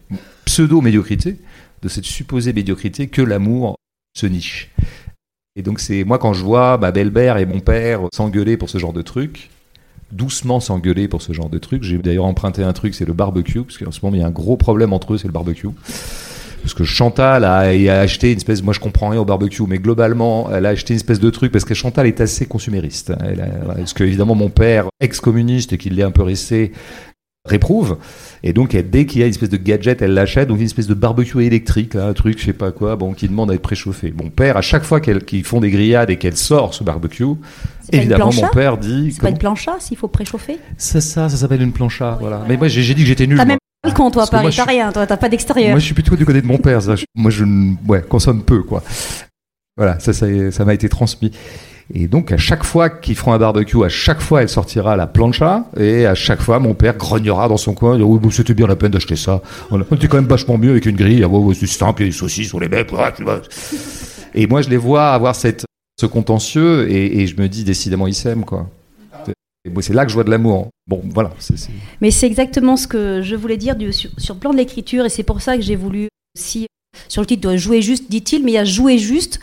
[0.47, 1.37] pseudo-médiocrité,
[1.83, 3.77] de cette supposée médiocrité, que l'amour
[4.17, 4.71] se niche.
[5.55, 8.79] Et donc c'est moi quand je vois ma belle-mère et mon père s'engueuler pour ce
[8.79, 9.51] genre de truc,
[10.13, 11.83] doucement s'engueuler pour ce genre de truc.
[11.83, 14.27] J'ai d'ailleurs emprunté un truc, c'est le barbecue, parce qu'en ce moment il y a
[14.27, 15.69] un gros problème entre eux, c'est le barbecue
[16.63, 17.61] parce que Chantal a,
[18.01, 20.99] acheté une espèce, moi je comprends rien au barbecue, mais globalement, elle a acheté une
[20.99, 23.13] espèce de truc parce que Chantal est assez consumériste.
[23.67, 26.73] Parce que évidemment mon père, ex-communiste et qu'il l'est un peu resté,
[27.49, 27.99] réprouve.
[28.43, 30.49] Et donc, dès qu'il y a une espèce de gadget, elle l'achète.
[30.49, 33.51] Donc, une espèce de barbecue électrique, un truc, je sais pas quoi, bon, qui demande
[33.51, 34.13] à être préchauffé.
[34.17, 37.25] Mon père, à chaque fois qu'ils font des grillades et qu'elle sort ce barbecue,
[37.93, 39.13] évidemment, mon père dit.
[39.13, 42.45] C'est pas une plancha s'il faut préchauffer C'est ça, ça s'appelle une plancha, voilà.
[42.49, 43.41] Mais moi, j'ai dit que j'étais nul
[43.83, 45.71] balcon, toi, Paris, t'as rien, toi, t'as pas d'extérieur.
[45.71, 46.81] Moi, je suis plutôt du côté de mon père.
[47.15, 47.45] Moi, je
[47.87, 48.83] ouais, consomme peu, quoi.
[49.77, 51.31] Voilà, ça, ça, m'a été transmis.
[51.93, 55.07] Et donc, à chaque fois qu'ils feront un barbecue, à chaque fois, elle sortira la
[55.07, 58.67] plancha, et à chaque fois, mon père grognera dans son coin, et oui, c'était bien
[58.67, 59.41] la peine d'acheter ça.
[59.71, 62.13] On était quand même vachement mieux avec une grille, ah, ouais, c'est simple, il des
[62.13, 62.91] saucisses sur les mecs,
[64.35, 65.65] Et moi, je les vois avoir cette,
[65.99, 68.69] ce contentieux, et, je me dis, décidément, ils s'aiment, quoi
[69.81, 70.69] c'est là que je vois de l'amour.
[70.87, 71.31] Bon, voilà.
[72.01, 75.23] Mais c'est exactement ce que je voulais dire sur, le plan de l'écriture, et c'est
[75.23, 76.67] pour ça que j'ai voulu aussi,
[77.09, 79.41] sur le titre de Jouer juste, dit-il, mais il y a Jouer juste.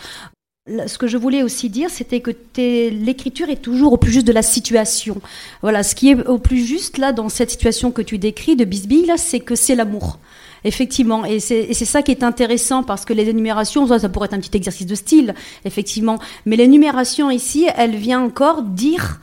[0.68, 4.34] Ce que je voulais aussi dire, c'était que l'écriture est toujours au plus juste de
[4.34, 5.22] la situation.
[5.62, 8.66] Voilà, ce qui est au plus juste là dans cette situation que tu décris de
[8.66, 10.18] Bisbee, là, c'est que c'est l'amour.
[10.64, 14.40] Effectivement, et c'est ça qui est intéressant parce que les énumérations, ça, pourrait être un
[14.40, 15.36] petit exercice de style,
[15.66, 19.22] effectivement, mais l'énumération ici, elle vient encore dire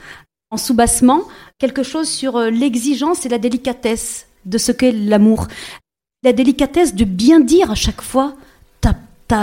[0.52, 1.22] en sous-bassement
[1.58, 5.48] quelque chose sur euh, l'exigence et la délicatesse de ce qu'est l'amour.
[6.22, 8.36] La délicatesse de bien dire à chaque fois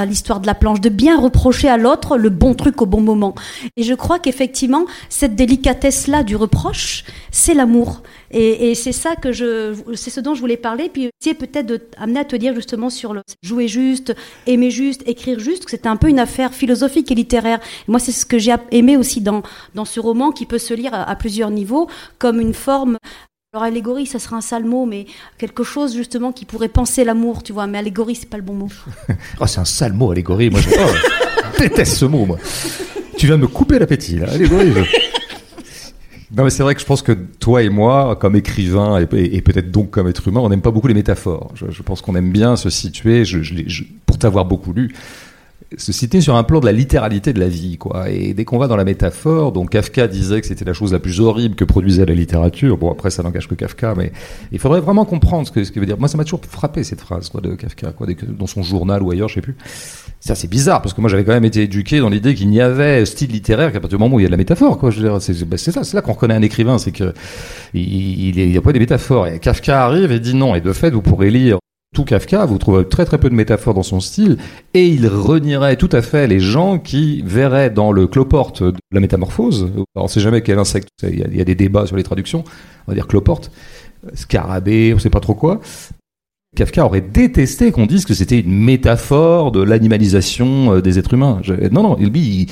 [0.06, 3.36] l'histoire de la planche, de bien reprocher à l'autre le bon truc au bon moment.
[3.78, 8.02] Et je crois qu'effectivement, cette délicatesse-là du reproche, c'est l'amour.
[8.32, 10.90] Et, c'est ça que je, c'est ce dont je voulais parler.
[10.90, 14.16] Puis c'est peut-être de amener à te dire justement sur le jouer juste,
[14.48, 17.60] aimer juste, écrire juste, que c'était un peu une affaire philosophique et littéraire.
[17.88, 19.42] moi, c'est ce que j'ai aimé aussi dans,
[19.76, 21.88] dans ce roman qui peut se lire à, plusieurs niveaux,
[22.18, 22.98] comme une forme
[23.52, 25.08] alors allégorie, ça sera un sale mot, mais
[25.40, 27.66] quelque chose justement qui pourrait penser l'amour, tu vois.
[27.66, 28.70] Mais allégorie, c'est pas le bon mot.
[29.42, 30.52] oh, c'est un sale mot, allégorie.
[30.52, 30.60] Moi,
[31.58, 32.38] je, déteste ce mot, moi.
[33.18, 34.30] Tu viens de me couper l'appétit, là.
[34.30, 34.72] Allégorie.
[36.32, 39.08] Non, mais c'est vrai que je pense que toi et moi, comme écrivain et,
[39.42, 41.52] peut-être donc comme être humain, on n'aime pas beaucoup les métaphores.
[41.56, 44.94] Je, pense qu'on aime bien se situer, je, pour t'avoir beaucoup lu,
[45.78, 48.10] se citer sur un plan de la littéralité de la vie, quoi.
[48.10, 51.00] Et dès qu'on va dans la métaphore, donc Kafka disait que c'était la chose la
[51.00, 52.78] plus horrible que produisait la littérature.
[52.78, 54.12] Bon, après, ça n'engage que Kafka, mais
[54.52, 56.00] il faudrait vraiment comprendre ce que, ce que veut dire.
[56.00, 59.12] Moi, ça m'a toujours frappé cette phrase, quoi, de Kafka, quoi, dans son journal ou
[59.12, 59.56] ailleurs, je sais plus.
[60.20, 62.62] Ça, c'est bizarre, parce que moi, j'avais quand même été éduqué dans l'idée qu'il n'y
[62.62, 64.90] avait style littéraire qu'à partir du moment où il y a de la métaphore, quoi.
[64.90, 67.14] Ben, c'est ça, c'est là qu'on reconnaît un écrivain, c'est que
[67.76, 69.28] il, il, y a pas des métaphores.
[69.28, 70.56] Et Kafka arrive et dit non.
[70.56, 71.60] Et de fait, vous pourrez lire
[71.96, 74.38] tout Kafka, vous trouvez très très peu de métaphores dans son style,
[74.74, 79.72] et il renierait tout à fait les gens qui verraient dans le cloporte la métamorphose,
[79.96, 82.44] on ne sait jamais quel insecte, il y, a, des débats sur les traductions,
[82.88, 83.52] on va dire cloporte,
[84.14, 85.62] scarabée, on ne sait pas trop quoi.
[86.56, 91.42] Kafka aurait détesté qu'on dise que c'était une métaphore de l'animalisation euh, des êtres humains.
[91.72, 92.48] non, non, lui,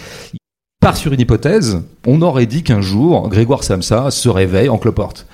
[0.79, 5.25] part sur une hypothèse, on aurait dit qu'un jour, Grégoire Samsa se réveille en cloporte.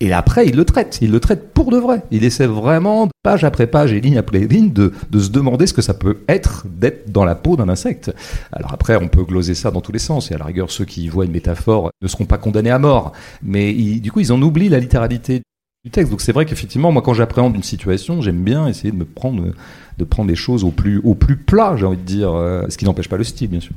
[0.00, 0.98] Et après, il le traite.
[1.02, 2.02] Il le traite pour de vrai.
[2.10, 5.74] Il essaie vraiment, page après page et ligne après ligne, de, de se demander ce
[5.74, 8.14] que ça peut être d'être dans la peau d'un insecte.
[8.52, 10.30] Alors après, on peut gloser ça dans tous les sens.
[10.30, 12.78] Et à la rigueur, ceux qui y voient une métaphore ne seront pas condamnés à
[12.78, 13.12] mort.
[13.42, 15.42] Mais du coup, ils en oublient la littéralité
[15.84, 16.10] du texte.
[16.10, 19.52] Donc c'est vrai qu'effectivement, moi, quand j'appréhende une situation, j'aime bien essayer de me prendre,
[19.98, 22.78] de prendre les choses au plus, au plus plat, j'ai envie de dire, euh, ce
[22.78, 23.72] qui n'empêche pas le style, bien sûr.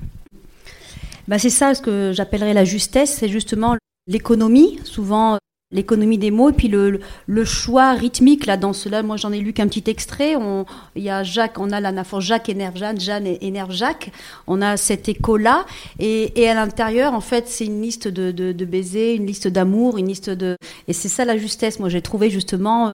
[1.27, 4.79] Bah c'est ça ce que j'appellerais la justesse, c'est justement l'économie.
[4.83, 5.37] Souvent,
[5.71, 9.03] l'économie des mots et puis le, le, choix rythmique là dans cela.
[9.03, 10.35] Moi j'en ai lu qu'un petit extrait.
[10.35, 10.65] On,
[10.95, 14.11] il y a Jacques on a l'anaphore Jacques énerve Jeanne Jeanne énerve Jacques.
[14.47, 15.65] On a cet écho là
[15.99, 19.47] et, et à l'intérieur en fait c'est une liste de, de, de baisers une liste
[19.47, 20.57] d'amour une liste de
[20.87, 22.91] et c'est ça la justesse moi j'ai trouvé justement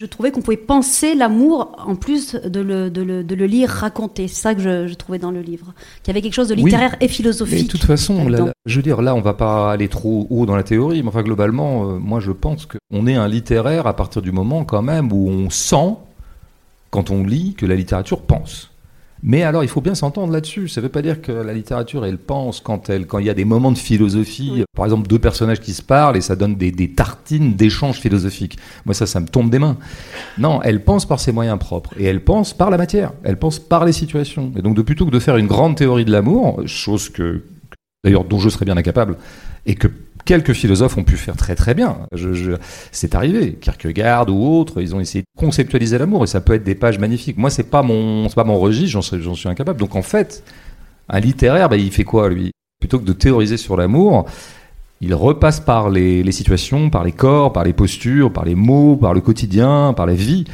[0.00, 3.68] je trouvais qu'on pouvait penser l'amour en plus de le, de le, de le lire
[3.68, 4.28] raconter.
[4.28, 5.74] C'est ça que je, je, trouvais dans le livre.
[6.02, 7.66] Qu'il y avait quelque chose de littéraire et philosophique.
[7.66, 8.28] de toute façon,
[8.64, 11.22] je veux dire, là, on va pas aller trop haut dans la théorie, mais enfin,
[11.22, 15.12] globalement, euh, moi, je pense qu'on est un littéraire à partir du moment, quand même,
[15.12, 15.96] où on sent,
[16.90, 18.70] quand on lit, que la littérature pense.
[19.22, 20.68] Mais alors, il faut bien s'entendre là-dessus.
[20.68, 23.30] Ça ne veut pas dire que la littérature, elle pense quand elle, quand il y
[23.30, 26.54] a des moments de philosophie, par exemple deux personnages qui se parlent et ça donne
[26.54, 28.58] des, des tartines d'échanges philosophiques.
[28.84, 29.76] Moi, ça, ça me tombe des mains.
[30.38, 33.12] Non, elle pense par ses moyens propres et elle pense par la matière.
[33.24, 34.52] Elle pense par les situations.
[34.56, 37.42] Et donc, de plutôt que de faire une grande théorie de l'amour, chose que,
[38.04, 39.16] d'ailleurs, dont je serais bien incapable,
[39.66, 39.88] et que
[40.28, 42.00] quelques philosophes ont pu faire très très bien.
[42.12, 42.56] Je,
[42.92, 43.54] c'est arrivé.
[43.54, 46.98] Kierkegaard ou autres, ils ont essayé de conceptualiser l'amour et ça peut être des pages
[46.98, 47.38] magnifiques.
[47.38, 49.80] Moi, c'est pas mon, c'est pas mon registre, j'en, j'en suis incapable.
[49.80, 50.44] Donc en fait,
[51.08, 52.50] un littéraire, bah, il fait quoi lui?
[52.78, 54.26] Plutôt que de théoriser sur l'amour,
[55.00, 58.96] il repasse par les, les, situations, par les corps, par les postures, par les mots,
[58.96, 60.44] par le quotidien, par la vie.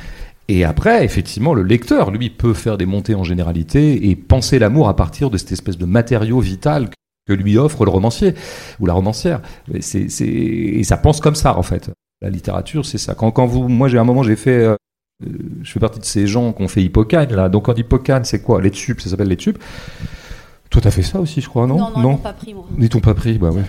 [0.47, 4.89] Et après, effectivement, le lecteur, lui, peut faire des montées en généralité et penser l'amour
[4.89, 6.91] à partir de cette espèce de matériau vital
[7.27, 8.35] que lui offre le romancier
[8.81, 9.41] ou la romancière.
[9.81, 11.91] C'est, c'est, et ça pense comme ça, en fait.
[12.21, 13.15] La littérature, c'est ça.
[13.15, 14.77] Quand, quand vous, moi, j'ai un moment, j'ai fait, euh,
[15.63, 17.49] je fais partie de ces gens qui ont fait Hippocane, là.
[17.49, 18.61] Donc, quand Hippocane, c'est quoi?
[18.61, 19.59] L'étude, ça s'appelle l'étude.
[20.71, 21.79] Toi, t'as fait ça aussi, je crois, non?
[21.79, 22.17] Non, non, non?
[22.17, 22.65] ils pas pris, moi.
[22.79, 23.63] Ils t'ont pas pris, bah ouais.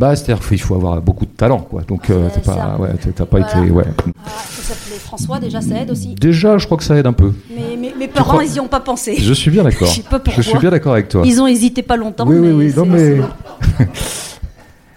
[0.00, 1.82] Bah, c'est-à-dire qu'il faut avoir beaucoup de talent, quoi.
[1.82, 3.62] Donc, euh, t'es pas, ouais, t'as pas voilà.
[3.62, 3.84] été, ouais.
[4.24, 6.14] Ah, ça François, déjà, ça aide aussi.
[6.14, 7.34] Déjà, je crois que ça aide un peu.
[7.54, 8.44] Mais, mais mes parents, crois...
[8.44, 9.16] ils y ont pas pensé.
[9.18, 9.88] Je suis bien d'accord.
[9.88, 10.18] je sais pas.
[10.34, 11.20] Je suis bien d'accord avec toi.
[11.26, 12.24] Ils ont hésité pas longtemps.
[12.26, 12.72] Oui, mais oui, oui.
[12.74, 13.18] Non, mais.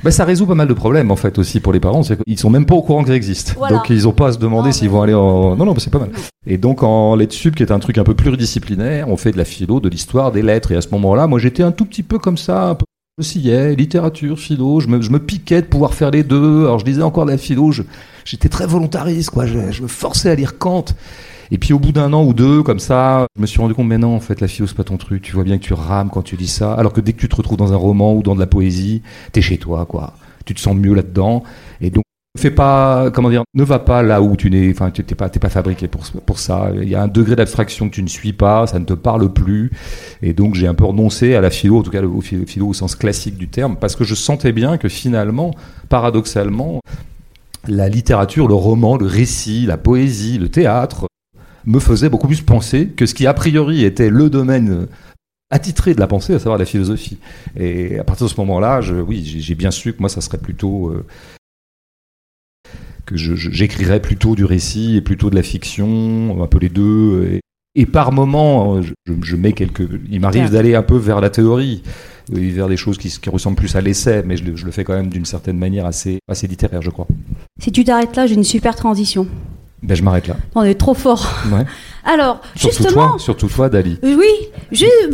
[0.03, 2.03] Ben, ça résout pas mal de problèmes en fait aussi pour les parents.
[2.03, 3.55] C'est qu'ils sont même pas au courant que ça existe.
[3.57, 3.77] Voilà.
[3.77, 5.55] Donc ils ont pas à se demander s'ils vont aller en.
[5.55, 6.09] Non, non, c'est pas mal.
[6.45, 9.37] Et donc en lettres sup, qui est un truc un peu pluridisciplinaire, on fait de
[9.37, 10.73] la philo, de l'histoire, des lettres.
[10.73, 12.85] Et à ce moment-là, moi j'étais un tout petit peu comme ça, un peu.
[13.19, 16.63] Je oscillais, littérature, philo, je me, je me piquais de pouvoir faire les deux.
[16.63, 17.71] Alors je lisais encore de la philo,
[18.25, 19.45] j'étais très volontariste, quoi.
[19.45, 20.85] Je, je me forçais à lire Kant.
[21.51, 23.85] Et puis au bout d'un an ou deux, comme ça, je me suis rendu compte,
[23.85, 25.21] mais non, en fait, la philo, c'est pas ton truc.
[25.21, 26.73] Tu vois bien que tu rames quand tu lis ça.
[26.73, 29.03] Alors que dès que tu te retrouves dans un roman ou dans de la poésie,
[29.31, 30.15] t'es chez toi, quoi.
[30.45, 31.43] Tu te sens mieux là-dedans.
[31.81, 32.05] Et donc,
[32.41, 35.39] fais pas, comment dire, ne va pas là où tu n'es, enfin, tu pas, t'es
[35.39, 36.71] pas fabriqué pour, pour ça.
[36.81, 39.31] Il y a un degré d'abstraction que tu ne suis pas, ça ne te parle
[39.31, 39.71] plus.
[40.21, 42.73] Et donc, j'ai un peu renoncé à la philo, en tout cas au philo, au
[42.73, 45.51] sens classique du terme, parce que je sentais bien que finalement,
[45.89, 46.79] paradoxalement,
[47.67, 51.07] la littérature, le roman, le récit, la poésie, le théâtre,
[51.65, 54.87] me faisait beaucoup plus penser que ce qui a priori était le domaine
[55.49, 57.19] attitré de la pensée, à savoir la philosophie.
[57.57, 60.39] Et à partir de ce moment-là, je, oui, j'ai bien su que moi, ça serait
[60.39, 61.05] plutôt euh,
[63.05, 67.29] que j'écrirais plutôt du récit et plutôt de la fiction, un peu les deux.
[67.33, 67.39] Et,
[67.81, 69.87] et par moments, je, je mets quelques.
[70.09, 71.83] Il m'arrive d'aller un peu vers la théorie,
[72.33, 74.71] euh, vers des choses qui, qui ressemblent plus à l'essai, mais je, le- je le
[74.71, 77.07] fais quand même d'une certaine manière assez, assez littéraire, je crois.
[77.61, 79.27] Si tu t'arrêtes là, j'ai une super transition.
[79.81, 80.37] Ben, je m'arrête là.
[80.55, 81.29] On est trop fort.
[81.51, 81.65] Ouais.
[82.05, 83.09] Alors, Surtout justement.
[83.11, 83.97] toi, surtout toi, Dali.
[84.03, 84.27] Euh, Oui,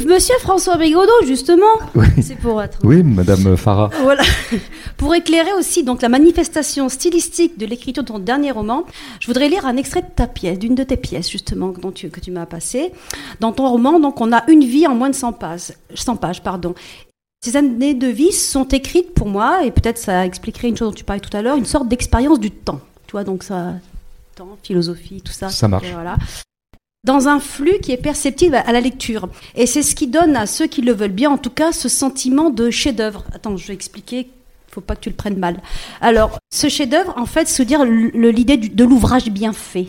[0.08, 1.66] Monsieur François Bégodeau, justement.
[1.94, 2.08] Oui.
[2.22, 2.80] C'est pour être.
[2.84, 3.90] Oui, Madame Farah.
[4.02, 4.24] Voilà.
[4.98, 8.84] Pour éclairer aussi donc la manifestation stylistique de l'écriture de ton dernier roman,
[9.22, 12.10] je voudrais lire un extrait de ta pièce, d'une de tes pièces justement dont tu,
[12.10, 12.92] que tu m'as passé.
[13.40, 16.44] Dans ton roman, donc on a une vie en moins de 100 pages, 100 pages,
[16.44, 16.74] pardon.
[17.42, 20.96] Ces années de vie sont écrites pour moi et peut-être ça expliquerait une chose dont
[20.96, 22.82] tu parlais tout à l'heure, une sorte d'expérience du temps.
[23.08, 23.76] Tu vois donc ça,
[24.36, 25.48] temps, philosophie, tout ça.
[25.48, 25.88] Ça marche.
[25.94, 26.18] Voilà.
[27.06, 29.30] Dans un flux qui est perceptible à la lecture.
[29.56, 31.88] Et c'est ce qui donne à ceux qui le veulent bien, en tout cas, ce
[31.88, 33.24] sentiment de chef-d'œuvre.
[33.34, 34.28] Attends, je vais expliquer
[34.72, 35.62] faut pas que tu le prennes mal.
[36.00, 39.88] Alors, ce chef-d'œuvre, en fait, se dire l'idée de l'ouvrage bien fait,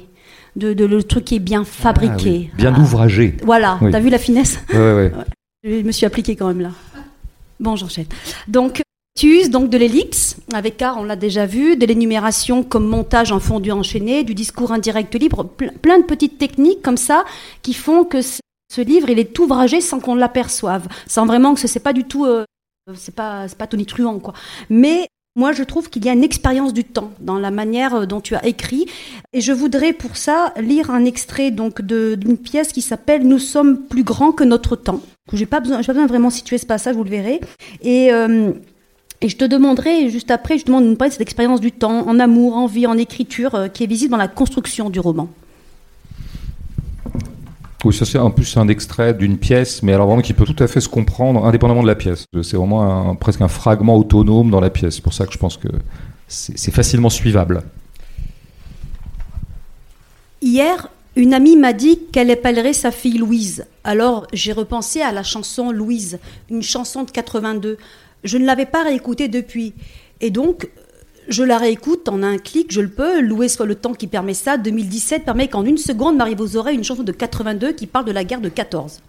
[0.56, 2.12] de, de le truc qui est bien fabriqué.
[2.14, 2.80] Ah oui, Bien Ah.
[2.80, 3.36] ouvragé.
[3.44, 3.90] Voilà, Oui.
[3.92, 5.24] t'as vu la finesse Ouais, ouais, ouais.
[5.64, 6.70] Je me suis appliquée quand même là.
[7.60, 8.06] Bon, j'enchaîne.
[8.48, 8.80] Donc,
[9.50, 13.70] donc de l'ellipse, avec car on l'a déjà vu, de l'énumération comme montage en fondu
[13.70, 17.24] enchaîné, du discours indirect libre, ple- plein de petites techniques comme ça
[17.62, 21.66] qui font que Ce livre, il est ouvragé sans qu'on l'aperçoive, sans vraiment que ce
[21.66, 22.44] n'est pas du tout, euh,
[22.94, 24.32] c'est pas, pas tonitruant quoi.
[24.68, 28.06] Mais moi, je trouve qu'il y a une expérience du temps dans la manière euh,
[28.06, 28.86] dont tu as écrit,
[29.32, 33.82] et je voudrais pour ça lire un extrait donc d'une pièce qui s'appelle Nous sommes
[33.92, 35.00] plus grands que notre temps.
[35.32, 37.40] J'ai pas besoin, pas besoin de vraiment situer ce passage, vous le verrez.
[37.82, 38.52] Et euh,
[39.22, 41.60] et je te demanderai, juste après, je te demande de nous parler de cette expérience
[41.60, 44.88] du temps, en amour, en vie, en écriture, euh, qui est visible dans la construction
[44.88, 45.28] du roman.
[47.84, 50.62] Oui, ça c'est en plus un extrait d'une pièce, mais alors vraiment qui peut tout
[50.62, 52.26] à fait se comprendre indépendamment de la pièce.
[52.42, 54.96] C'est vraiment presque un fragment autonome dans la pièce.
[54.96, 55.68] C'est pour ça que je pense que
[56.28, 57.62] c'est facilement suivable.
[60.42, 63.64] Hier, une amie m'a dit qu'elle appellerait sa fille Louise.
[63.82, 66.18] Alors j'ai repensé à la chanson Louise,
[66.50, 67.78] une chanson de 82.
[68.24, 69.74] Je ne l'avais pas réécoutée depuis.
[70.20, 70.68] Et donc,
[71.28, 73.20] je la réécoute en un clic, je le peux.
[73.20, 74.56] Louer soit le temps qui permet ça.
[74.56, 78.12] 2017 permet qu'en une seconde m'arrive aux oreilles une chanson de 82 qui parle de
[78.12, 79.00] la guerre de 14.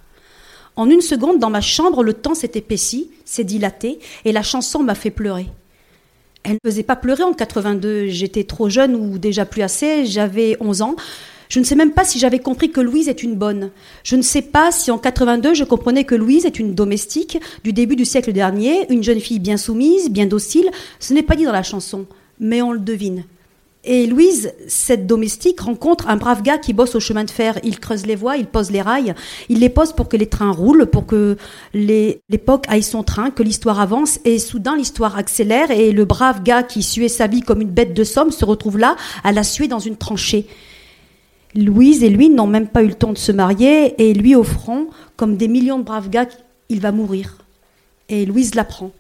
[0.75, 4.83] En une seconde, dans ma chambre, le temps s'est épaissi, s'est dilaté, et la chanson
[4.83, 5.47] m'a fait pleurer.
[6.43, 10.57] Elle ne faisait pas pleurer en 82, j'étais trop jeune ou déjà plus assez, j'avais
[10.59, 10.95] 11 ans.
[11.51, 13.71] Je ne sais même pas si j'avais compris que Louise est une bonne.
[14.05, 17.73] Je ne sais pas si en 82 je comprenais que Louise est une domestique du
[17.73, 20.71] début du siècle dernier, une jeune fille bien soumise, bien docile.
[21.01, 22.05] Ce n'est pas dit dans la chanson,
[22.39, 23.25] mais on le devine.
[23.83, 27.59] Et Louise, cette domestique, rencontre un brave gars qui bosse au chemin de fer.
[27.65, 29.13] Il creuse les voies, il pose les rails,
[29.49, 31.35] il les pose pour que les trains roulent, pour que
[31.73, 34.21] l'époque aille son train, que l'histoire avance.
[34.23, 37.93] Et soudain, l'histoire accélère et le brave gars qui suait sa vie comme une bête
[37.93, 38.95] de somme se retrouve là,
[39.25, 40.47] à la suer dans une tranchée.
[41.55, 44.43] Louise et lui n'ont même pas eu le temps de se marier, et lui au
[44.43, 44.87] front,
[45.17, 46.27] comme des millions de braves gars,
[46.69, 47.37] il va mourir.
[48.09, 48.91] Et Louise l'apprend.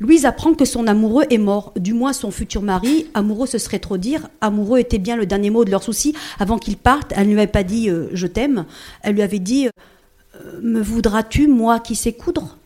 [0.00, 3.06] Louise apprend que son amoureux est mort, du moins son futur mari.
[3.14, 4.28] Amoureux, ce serait trop dire.
[4.40, 6.14] Amoureux était bien le dernier mot de leur souci.
[6.38, 8.64] Avant qu'il parte, elle ne lui avait pas dit euh, je t'aime.
[9.02, 12.56] Elle lui avait dit euh, me voudras-tu, moi qui sais coudre?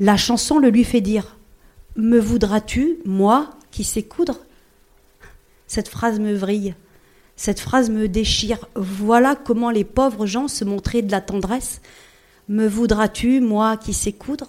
[0.00, 1.36] La chanson le lui fait dire
[1.96, 4.38] me voudras-tu, moi qui sais coudre?
[5.66, 6.74] Cette phrase me vrille.
[7.44, 8.68] Cette phrase me déchire.
[8.76, 11.80] Voilà comment les pauvres gens se montraient de la tendresse.
[12.48, 14.46] Me voudras-tu, moi qui sais coudre?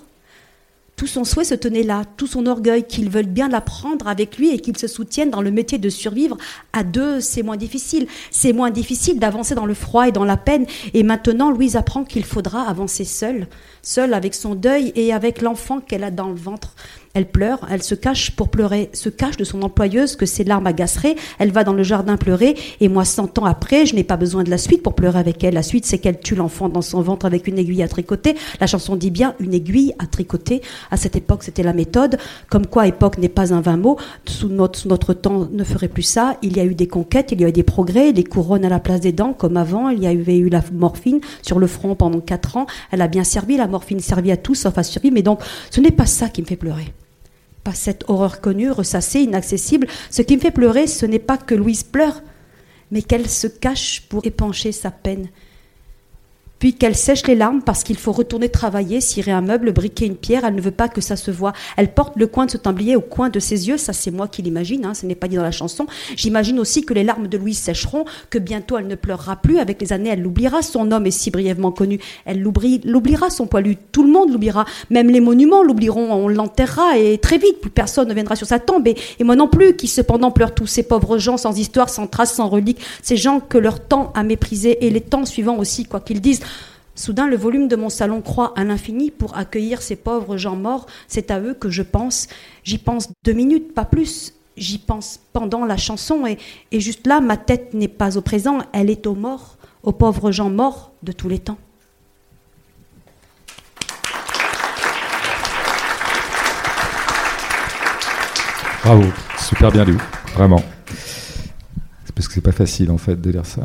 [0.95, 4.51] Tout son souhait se tenait là, tout son orgueil, qu'ils veulent bien l'apprendre avec lui
[4.51, 6.37] et qu'ils se soutiennent dans le métier de survivre.
[6.71, 8.05] À deux, c'est moins difficile.
[8.29, 10.67] C'est moins difficile d'avancer dans le froid et dans la peine.
[10.93, 13.47] Et maintenant, Louise apprend qu'il faudra avancer seule,
[13.81, 16.75] seule avec son deuil et avec l'enfant qu'elle a dans le ventre.
[17.15, 20.65] Elle pleure, elle se cache pour pleurer, se cache de son employeuse que ses larmes
[20.65, 21.15] agaceraient.
[21.37, 24.43] Elle va dans le jardin pleurer et moi, cent ans après, je n'ai pas besoin
[24.43, 25.53] de la suite pour pleurer avec elle.
[25.53, 28.35] La suite, c'est qu'elle tue l'enfant dans son ventre avec une aiguille à tricoter.
[28.59, 30.63] La chanson dit bien une aiguille à tricoter.
[30.89, 32.17] À cette époque, c'était la méthode.
[32.49, 33.99] Comme quoi, époque n'est pas un vain mot.
[34.25, 36.37] Sous notre, temps, ne ferait plus ça.
[36.41, 38.69] Il y a eu des conquêtes, il y a eu des progrès, des couronnes à
[38.69, 39.89] la place des dents, comme avant.
[39.89, 42.65] Il y avait eu la morphine sur le front pendant quatre ans.
[42.89, 43.55] Elle a bien servi.
[43.55, 45.13] La morphine servit à tout sauf à survivre.
[45.13, 46.91] Mais donc, ce n'est pas ça qui me fait pleurer
[47.63, 49.87] pas cette horreur connue, ressassée, inaccessible.
[50.09, 52.21] Ce qui me fait pleurer, ce n'est pas que Louise pleure,
[52.91, 55.29] mais qu'elle se cache pour épancher sa peine
[56.63, 60.15] puis qu'elle sèche les larmes parce qu'il faut retourner travailler, cirer un meuble, briquer une
[60.15, 60.45] pierre.
[60.45, 61.51] Elle ne veut pas que ça se voit.
[61.75, 63.75] Elle porte le coin de ce tablier au coin de ses yeux.
[63.75, 64.85] Ça, c'est moi qui l'imagine.
[64.85, 65.87] Hein, ce n'est pas dit dans la chanson.
[66.15, 69.59] J'imagine aussi que les larmes de Louise sècheront, que bientôt elle ne pleurera plus.
[69.59, 70.61] Avec les années, elle l'oubliera.
[70.61, 71.99] Son homme est si brièvement connu.
[72.23, 73.75] Elle l'oubliera, son poilu.
[73.91, 74.63] Tout le monde l'oubliera.
[74.89, 76.13] Même les monuments l'oublieront.
[76.13, 78.87] On l'enterrera et très vite, plus personne ne viendra sur sa tombe.
[78.87, 78.95] Et,
[79.25, 82.47] moi non plus, qui cependant pleurent tous ces pauvres gens sans histoire, sans trace, sans
[82.47, 82.79] relique.
[83.01, 86.39] Ces gens que leur temps a méprisés et les temps suivants aussi, quoi qu'ils disent.
[86.95, 90.85] Soudain, le volume de mon salon croît à l'infini pour accueillir ces pauvres gens morts.
[91.07, 92.27] C'est à eux que je pense.
[92.63, 94.33] J'y pense deux minutes, pas plus.
[94.57, 96.37] J'y pense pendant la chanson et,
[96.79, 100.51] juste là, ma tête n'est pas au présent, elle est aux morts, aux pauvres gens
[100.51, 101.57] morts de tous les temps.
[108.83, 109.05] Bravo,
[109.39, 109.97] super bien lu,
[110.35, 110.61] vraiment.
[112.13, 113.63] Parce que c'est pas facile en fait de lire ça.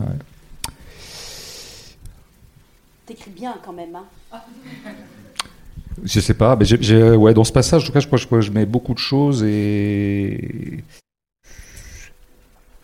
[3.09, 3.97] T'écris bien quand même.
[3.97, 4.39] Hein
[6.05, 6.67] je sais pas, mais
[7.33, 10.85] dans ce passage, en tout cas, je crois, que je mets beaucoup de choses et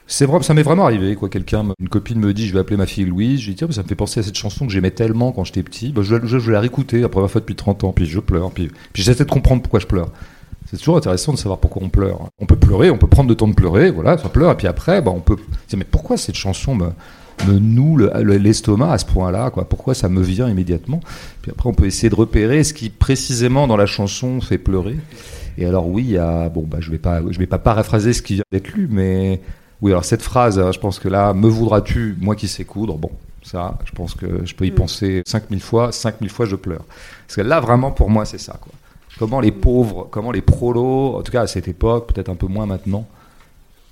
[0.06, 1.14] c'est ça m'est vraiment arrivé.
[1.14, 3.40] Quoi, quelqu'un, une copine me dit, je vais appeler ma fille Louise.
[3.40, 5.62] Je dis tiens, ça me fait penser à cette chanson que j'aimais tellement quand j'étais
[5.62, 5.92] petit.
[5.92, 8.70] Bah, je, vais la réécouter la première fois depuis 30 ans, puis je pleure, puis,
[8.94, 10.08] j'essaie de comprendre pourquoi je pleure.
[10.70, 12.28] C'est toujours intéressant de savoir pourquoi on pleure.
[12.38, 14.66] On peut pleurer, on peut prendre le temps de pleurer, voilà, ça pleure, et puis
[14.66, 15.36] après, bah, on peut
[15.76, 16.94] mais pourquoi cette chanson
[17.46, 19.68] me noue l'estomac à ce point-là, quoi.
[19.68, 21.00] Pourquoi ça me vient immédiatement?
[21.42, 24.96] Puis après, on peut essayer de repérer ce qui précisément dans la chanson fait pleurer.
[25.58, 28.12] Et alors oui, il y a, bon, bah, je vais pas, je vais pas paraphraser
[28.12, 29.40] ce qui vient d'être lu, mais
[29.82, 32.96] oui, alors cette phrase, hein, je pense que là, me voudras-tu, moi qui sais coudre,
[32.96, 33.10] bon,
[33.42, 34.74] Ça, je pense que je peux y mm.
[34.74, 36.84] penser 5000 fois, 5000 fois je pleure.
[37.26, 38.58] Parce que là, vraiment, pour moi, c'est ça.
[38.60, 38.72] Quoi.
[39.18, 42.46] Comment les pauvres, comment les prolos, en tout cas à cette époque, peut-être un peu
[42.46, 43.06] moins maintenant,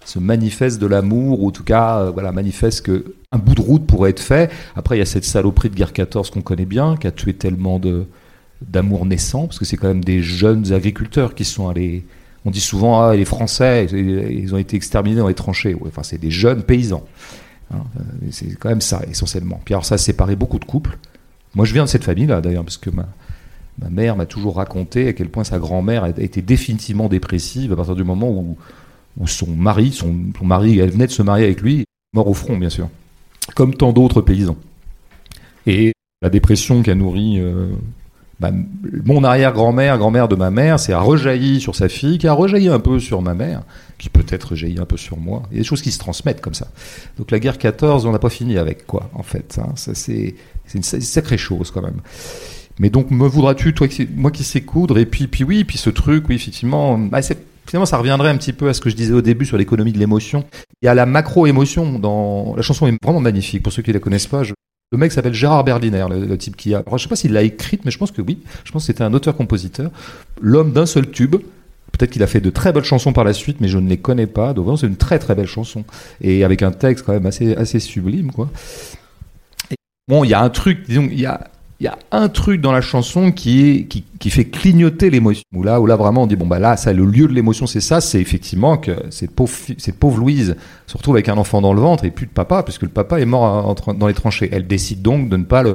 [0.05, 3.87] se manifestent de l'amour, ou en tout cas, euh, voilà, manifestent qu'un bout de route
[3.87, 4.51] pourrait être fait.
[4.77, 7.35] Après, il y a cette saloperie de guerre 14 qu'on connaît bien, qui a tué
[7.35, 7.81] tellement
[8.61, 12.05] d'amour naissant, parce que c'est quand même des jeunes agriculteurs qui sont allés.
[12.45, 15.77] On dit souvent, ah, les Français, ils ont été exterminés dans les tranchées.
[15.87, 17.05] enfin, c'est des jeunes paysans.
[17.73, 19.61] Hein, euh, c'est quand même ça, essentiellement.
[19.65, 20.99] Puis alors, ça a séparé beaucoup de couples.
[21.55, 23.07] Moi, je viens de cette famille-là, d'ailleurs, parce que ma,
[23.79, 27.95] ma mère m'a toujours raconté à quel point sa grand-mère été définitivement dépressive à partir
[27.95, 28.57] du moment où,
[29.19, 31.85] où son mari, son, mari, elle venait de se marier avec lui,
[32.15, 32.89] mort au front, bien sûr,
[33.55, 34.57] comme tant d'autres paysans.
[35.67, 35.93] Et
[36.23, 37.69] la dépression qui a nourri euh,
[39.05, 42.69] mon arrière-grand-mère, grand-mère de ma mère, c'est a rejailli sur sa fille, qui a rejailli
[42.69, 43.63] un peu sur ma mère,
[43.99, 45.43] qui peut-être rejaillit un peu sur moi.
[45.51, 46.69] Il y a des choses qui se transmettent comme ça.
[47.19, 49.59] Donc la guerre 14, on n'a pas fini avec quoi, en fait.
[49.63, 49.73] Hein.
[49.77, 50.35] Ça, c'est,
[50.75, 52.01] une sacrée chose quand même.
[52.79, 53.87] Mais donc, me voudras-tu, toi,
[54.17, 57.21] moi qui sais coudre, et puis, puis oui, puis ce truc, oui, effectivement, bah,
[57.67, 59.93] finalement, ça reviendrait un petit peu à ce que je disais au début sur l'économie
[59.93, 60.45] de l'émotion.
[60.83, 63.63] Il y a la macro-émotion dans la chanson est vraiment magnifique.
[63.63, 64.43] Pour ceux qui ne la connaissent pas,
[64.93, 66.85] le mec s'appelle Gérard Berliner, le, type qui a.
[66.93, 68.41] Je sais pas s'il l'a écrite, mais je pense que oui.
[68.65, 69.91] Je pense que c'était un auteur-compositeur,
[70.41, 71.37] l'homme d'un seul tube.
[71.93, 73.99] Peut-être qu'il a fait de très belles chansons par la suite, mais je ne les
[73.99, 74.55] connais pas.
[74.55, 75.85] Donc, c'est une très très belle chanson
[76.21, 78.51] et avec un texte quand même assez assez sublime, quoi.
[80.09, 81.51] bon, il y a un truc, disons, il y a
[81.83, 85.43] il y a un truc dans la chanson qui, qui, qui fait clignoter l'émotion.
[85.53, 87.67] Où là, où là, vraiment, on dit, bon, bah là, ça, le lieu de l'émotion,
[87.67, 90.55] c'est ça, c'est effectivement que cette pauvre, cette pauvre Louise
[90.87, 93.21] se retrouve avec un enfant dans le ventre et plus de papa, puisque le papa
[93.21, 94.49] est mort dans les tranchées.
[94.53, 95.75] Elle décide donc de ne pas le,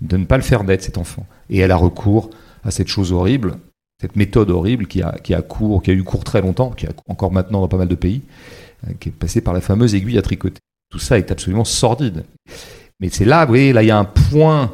[0.00, 1.26] de ne pas le faire naître, cet enfant.
[1.50, 2.30] Et elle a recours
[2.64, 3.56] à cette chose horrible,
[4.00, 6.86] cette méthode horrible qui a, qui a cours, qui a eu cours très longtemps, qui
[6.86, 8.22] a encore maintenant dans pas mal de pays,
[8.88, 10.60] euh, qui est passée par la fameuse aiguille à tricoter.
[10.90, 12.24] Tout ça est absolument sordide.
[13.00, 14.72] Mais c'est là, vous voyez, là, il y a un point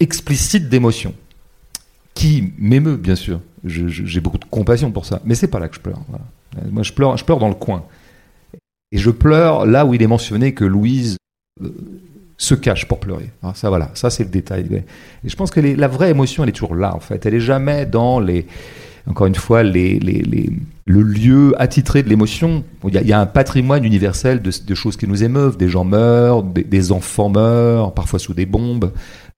[0.00, 1.14] explicite d'émotion
[2.14, 3.40] qui m'émeut, bien sûr.
[3.64, 6.00] J'ai beaucoup de compassion pour ça, mais c'est pas là que je pleure.
[6.70, 7.84] Moi, je pleure, je pleure dans le coin.
[8.92, 11.16] Et je pleure là où il est mentionné que Louise
[11.62, 11.68] euh,
[12.38, 13.30] se cache pour pleurer.
[13.54, 14.66] Ça, voilà, ça c'est le détail.
[15.24, 17.24] Et je pense que la vraie émotion, elle est toujours là, en fait.
[17.24, 18.46] Elle est jamais dans les,
[19.06, 20.50] encore une fois, les, les,
[20.86, 22.64] le lieu attitré de l'émotion.
[22.88, 25.56] Il y, a un patrimoine universel de, choses qui nous émeuvent.
[25.56, 28.92] Des gens meurent, des enfants meurent, parfois sous des bombes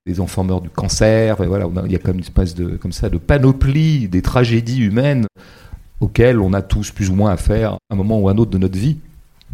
[0.06, 1.40] des enfants meurent du cancer.
[1.42, 4.80] Et voilà, il y a comme une espèce de, comme ça, de panoplie des tragédies
[4.80, 5.26] humaines
[6.00, 8.50] auxquelles on a tous plus ou moins affaire à un moment ou à un autre
[8.50, 8.98] de notre vie.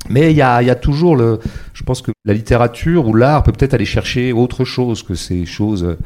[0.08, 1.40] Mais il y a, y a, toujours le.
[1.74, 5.44] Je pense que la littérature ou l'art peut peut-être aller chercher autre chose que ces
[5.44, 5.96] choses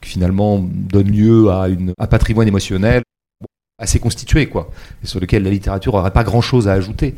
[0.00, 3.02] qui finalement donnent lieu à une, un patrimoine émotionnel
[3.78, 4.70] assez constitué, quoi,
[5.02, 7.14] et sur lequel la littérature n'aurait pas grand-chose à ajouter.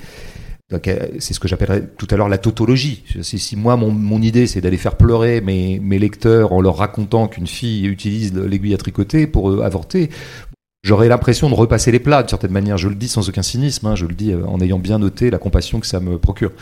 [0.73, 3.03] Euh, c'est ce que j'appellerais tout à l'heure la tautologie.
[3.23, 7.47] Si, moi, mon, idée, c'est d'aller faire pleurer mes, mes, lecteurs en leur racontant qu'une
[7.47, 10.11] fille utilise l'aiguille à tricoter pour euh, avorter,
[10.85, 12.79] j'aurais l'impression de repasser les plats, d'une certaine manière.
[12.79, 15.31] Je le dis sans aucun cynisme, hein, je le dis euh, en ayant bien noté
[15.31, 16.53] la compassion que ça me procure.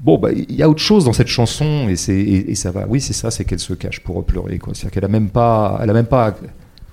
[0.00, 2.86] Bon, bah, il y a autre chose dans cette chanson, et, ça va.
[2.88, 4.58] Oui, c'est ça, c'est qu'elle se cache pour pleurer.
[4.66, 6.34] C'est-à-dire qu'elle a même pas, même pas,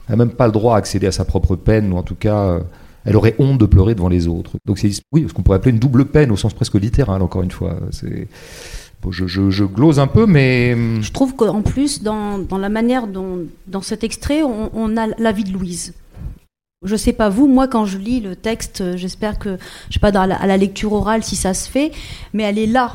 [0.10, 2.60] même pas le droit à accéder à sa propre peine, ou en tout cas
[3.08, 4.52] elle aurait honte de pleurer devant les autres.
[4.66, 7.42] Donc c'est oui, ce qu'on pourrait appeler une double peine au sens presque littéral, encore
[7.42, 7.78] une fois.
[7.92, 8.28] C'est
[9.10, 10.74] je, glose un peu, mais...
[10.74, 15.32] Hum, je trouve qu'en plus, dans, la manière dont, dans cet extrait, on, a la
[15.32, 15.94] vie de Louise.
[16.86, 19.58] Je sais pas vous, moi quand je lis le texte, j'espère que,
[19.90, 21.92] je sais pas, dans à la lecture orale si ça se fait,
[22.34, 22.94] mais elle est là.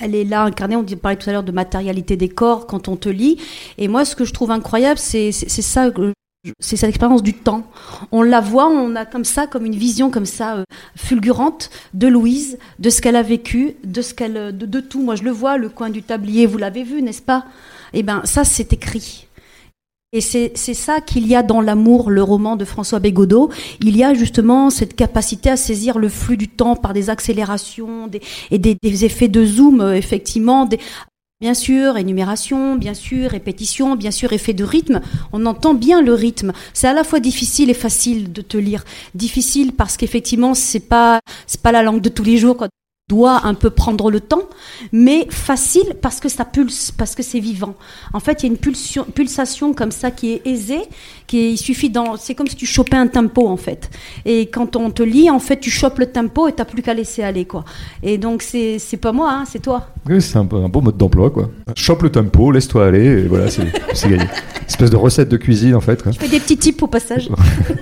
[0.00, 2.96] Elle est là incarnée, on parlait tout à l'heure de matérialité des corps quand on
[2.96, 3.36] te lit.
[3.76, 5.90] Et moi, ce que je trouve incroyable, c'est ça
[6.58, 7.64] c'est cette expérience du temps.
[8.12, 10.64] On la voit, on a comme ça, comme une vision comme ça euh,
[10.96, 15.02] fulgurante de Louise, de ce qu'elle a vécu, de ce qu'elle, de, tout.
[15.02, 17.44] Moi, je le vois, le coin du tablier, vous l'avez vu, n'est-ce pas?
[17.92, 19.26] Eh ben, ça, c'est écrit.
[20.12, 23.50] Et c'est ça qu'il y a dans l'amour, le roman de François Bégodeau.
[23.80, 28.10] Il y a justement cette capacité à saisir le flux du temps par des accélérations
[28.50, 30.68] et des, effets de zoom, euh, effectivement,
[31.40, 35.00] Bien sûr, énumération, bien sûr, répétition, bien sûr, effet de rythme.
[35.32, 36.52] On entend bien le rythme.
[36.74, 38.84] C'est à la fois difficile et facile de te lire.
[39.14, 42.66] Difficile parce qu'effectivement, c'est pas, c'est pas la langue de tous les jours
[43.10, 44.44] doit un peu prendre le temps,
[44.92, 47.74] mais facile parce que ça pulse, parce que c'est vivant.
[48.12, 50.82] En fait, il y a une pulsion, pulsation comme ça qui est aisée,
[51.26, 53.90] qui il suffit dans, c'est comme si tu chopais un tempo en fait.
[54.24, 56.94] Et quand on te lit, en fait, tu chopes le tempo et t'as plus qu'à
[56.94, 57.64] laisser aller quoi.
[58.04, 59.88] Et donc c'est, c'est pas moi, hein, c'est toi.
[60.08, 61.50] Oui, c'est un, un, beau mode d'emploi quoi.
[61.74, 64.26] Chope le tempo, laisse-toi aller, et voilà, c'est, c'est gagné.
[64.68, 66.00] Espèce de recette de cuisine en fait.
[66.00, 66.12] Quoi.
[66.12, 67.28] Je fais des petits tips au passage.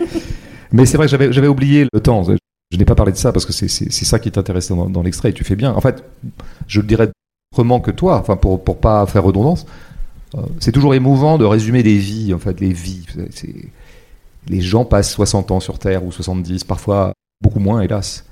[0.73, 2.23] Mais c'est vrai que j'avais, j'avais oublié le temps.
[2.71, 5.31] Je n'ai pas parlé de ça parce que c'est ça qui t'intéresse dans, dans l'extrait
[5.31, 5.73] et tu fais bien.
[5.73, 6.05] En fait,
[6.67, 7.11] je le dirais
[7.53, 9.67] autrement que toi, enfin pour pour pas faire redondance.
[10.35, 13.07] Euh, c'est toujours émouvant de résumer les vies, en fait, les vies.
[14.49, 17.13] Les gens passent 60 ans sur Terre ou 70, parfois
[17.43, 18.25] beaucoup moins, hélas.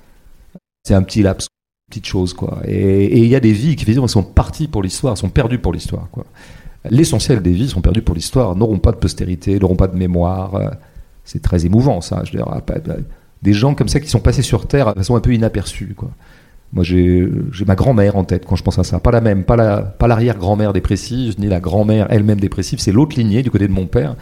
[0.85, 2.61] C'est un petit laps, une petite chose, quoi.
[2.67, 5.73] Et il y a des vies qui, évidemment, sont parties pour l'histoire, sont perdues pour
[5.73, 6.09] l'histoire.
[6.89, 10.55] L'essentiel des vies sont perdues pour l'histoire, n'auront pas de postérité, n'auront pas de mémoire.
[10.55, 10.71] Euh,
[11.25, 12.23] c'est très émouvant, ça.
[12.25, 12.49] Je veux dire,
[13.43, 16.11] des gens comme ça qui sont passés sur Terre de façon un peu inaperçue, quoi.
[16.73, 17.31] Moi, j'ai
[17.65, 18.99] ma grand-mère en tête quand je pense à ça.
[18.99, 19.57] Pas la même, pas
[20.09, 22.81] l'arrière-grand-mère dépressive, ni la grand-mère elle-même dépressive.
[22.81, 24.17] C'est l'autre lignée du côté de mon père,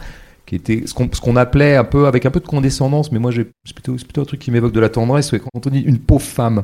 [0.45, 3.73] qui était ce qu'on appelait un peu, avec un peu de condescendance, mais moi, c'est
[3.73, 5.31] plutôt, un truc qui m'évoque de la tendresse.
[5.31, 6.63] Quand on dit une pauvre femme,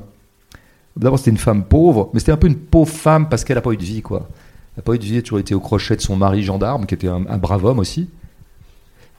[0.95, 3.61] d'abord, c'était une femme pauvre, mais c'était un peu une pauvre femme parce qu'elle n'a
[3.61, 4.29] pas eu de vie, quoi.
[4.75, 6.43] Elle n'a pas eu de vie, elle a toujours été au crochet de son mari
[6.43, 8.07] gendarme, qui était un brave homme aussi.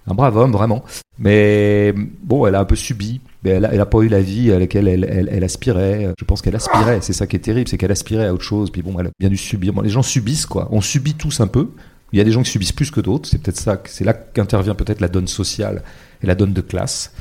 [0.06, 0.84] Un brave homme, vraiment.
[1.18, 4.88] Mais bon, elle a un peu subi elle n'a pas eu la vie à laquelle
[4.88, 6.12] elle, aspirait.
[6.18, 7.00] Je pense qu'elle aspirait.
[7.00, 8.70] C'est ça qui est terrible, c'est qu'elle aspirait à autre chose.
[8.70, 9.72] Puis bon, elle a bien dû subir.
[9.82, 10.68] les gens subissent quoi.
[10.70, 11.70] On subit tous un peu.
[12.12, 13.28] Il y a des gens qui subissent plus que d'autres.
[13.28, 13.82] C'est peut-être ça.
[13.86, 15.82] C'est là qu'intervient peut-être la donne sociale
[16.22, 17.12] et la donne de classe,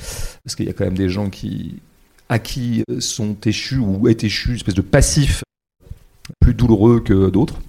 [0.44, 1.80] parce qu'il y a quand même des gens qui
[2.30, 5.44] à qui sont échus ou est échus, une espèce de passif
[6.40, 7.60] plus douloureux que d'autres.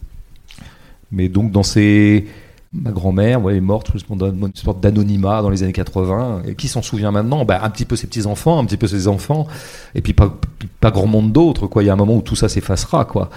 [1.10, 2.26] Mais donc dans ces
[2.74, 6.42] Ma grand-mère ouais, est morte dans une sorte d'anonymat dans les années 80.
[6.46, 7.44] Et qui s'en souvient maintenant?
[7.44, 9.46] Bah, Un petit peu ses petits-enfants, un petit peu ses enfants,
[9.94, 10.34] et puis pas,
[10.80, 11.68] pas grand monde d'autres.
[11.80, 13.04] Il y a un moment où tout ça s'effacera.
[13.04, 13.28] Quoi.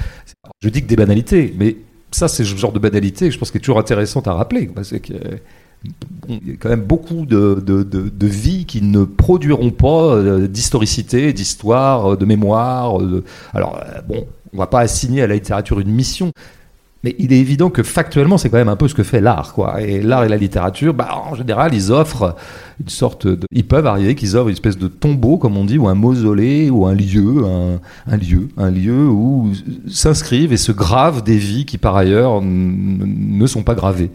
[0.61, 1.75] Je dis que des banalités, mais
[2.11, 4.67] ça, c'est le genre de banalité que je pense qu'il est toujours intéressant à rappeler.
[4.67, 5.13] Parce que,
[6.29, 10.47] il y a quand même beaucoup de, de, de, vies qui ne produiront pas euh,
[10.47, 12.99] d'historicité, d'histoire, de mémoire.
[13.53, 16.31] Alors, euh, bon, on va pas assigner à la littérature une mission,
[17.05, 19.53] mais il est évident que factuellement, c'est quand même un peu ce que fait l'art,
[19.53, 19.79] quoi.
[19.79, 22.35] Et l'art et la littérature, bah, en général, ils offrent
[22.81, 25.77] une sorte de, ils peuvent arriver qu'ils offrent une espèce de tombeau, comme on dit,
[25.77, 27.45] ou un mausolée, ou un lieu,
[28.07, 29.51] un, lieu, un lieu où
[29.87, 34.09] s'inscrivent et se gravent des vies qui, par ailleurs, ne sont pas gravées.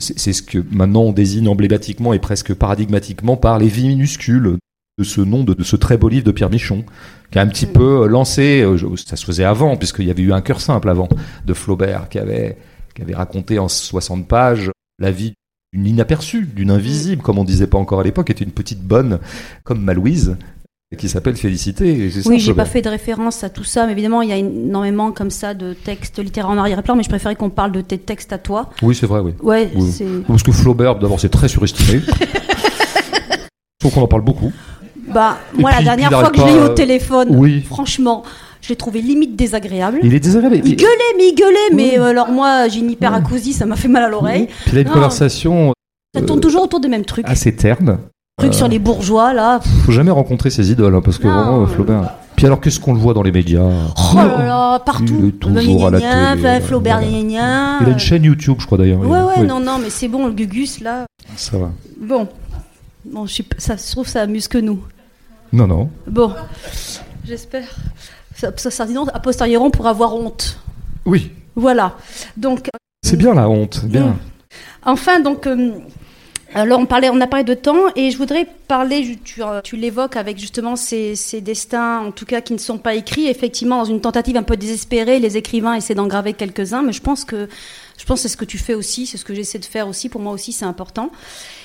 [0.00, 4.56] C'est ce que maintenant on désigne emblématiquement et presque paradigmatiquement par les vies minuscules
[4.98, 6.84] de ce nom de, de ce très beau livre de Pierre Michon
[7.30, 10.32] qui a un petit peu lancé, euh, ça se faisait avant, puisqu'il y avait eu
[10.32, 11.08] un cœur simple avant,
[11.44, 12.56] de Flaubert, qui avait,
[12.94, 15.34] qui avait raconté en 60 pages la vie
[15.72, 19.20] d'une inaperçue, d'une invisible, comme on disait pas encore à l'époque, était une petite bonne,
[19.62, 20.36] comme ma Louise,
[20.98, 22.10] qui s'appelle Félicité.
[22.26, 25.12] Oui, j'ai pas fait de référence à tout ça, mais évidemment, il y a énormément
[25.12, 28.32] comme ça de textes littéraires en arrière-plan, mais je préférais qu'on parle de tes textes
[28.32, 28.70] à toi.
[28.82, 29.34] Oui, c'est vrai, oui.
[29.40, 29.70] Ouais,
[30.26, 32.00] Parce que Flaubert, d'abord, c'est très surestimé.
[33.82, 34.52] Faut qu'on en parle beaucoup.
[35.12, 38.22] Bah, moi, la dernière fois que je l'ai eu au téléphone, franchement,
[38.60, 40.00] je l'ai trouvé limite désagréable.
[40.02, 40.60] Il est désagréable.
[40.64, 41.74] Il gueulait, mais il gueulait.
[41.74, 44.48] Mais euh, alors, moi, j'ai une hyperacousie, ça m'a fait mal à l'oreille.
[44.64, 45.72] Puis il a une conversation.
[46.14, 47.28] Ça tourne toujours autour des mêmes trucs.
[47.28, 47.98] Assez terne.
[48.38, 49.60] Trucs sur les bourgeois, là.
[49.84, 52.14] Faut jamais rencontrer ces idoles, hein, parce que vraiment, Flaubert.
[52.36, 53.60] Puis alors, qu'est-ce qu'on le voit dans les médias?
[53.62, 55.14] Oh là là, partout.
[55.20, 56.60] Il est toujours à la télé.
[56.60, 59.00] Flaubert, Il a une chaîne YouTube, je crois d'ailleurs.
[59.00, 61.04] Ouais, ouais, non, non, mais c'est bon, le Gugus, là.
[61.36, 61.70] Ça va.
[62.00, 62.28] Bon.
[63.04, 64.80] Bon, je ça se trouve, ça amuse que nous.
[65.52, 65.90] Non, non.
[66.06, 66.32] Bon,
[67.24, 67.68] j'espère.
[68.36, 70.58] Ça, ça, a posteriori, pour avoir honte.
[71.04, 71.32] Oui.
[71.56, 71.96] Voilà.
[72.36, 72.68] Donc.
[73.02, 74.06] C'est bien la honte, bien.
[74.06, 74.18] Mm.
[74.84, 75.46] Enfin, donc.
[75.46, 75.72] Euh,
[76.52, 79.76] alors on parlait, on a parlé de temps et je voudrais parler, tu, euh, tu
[79.76, 83.28] l'évoques avec justement ces, ces, destins, en tout cas qui ne sont pas écrits.
[83.28, 87.02] Effectivement, dans une tentative un peu désespérée, les écrivains essaient d'en graver quelques-uns, mais je
[87.02, 87.48] pense que
[87.98, 90.08] je pense c'est ce que tu fais aussi, c'est ce que j'essaie de faire aussi.
[90.08, 91.12] Pour moi aussi, c'est important.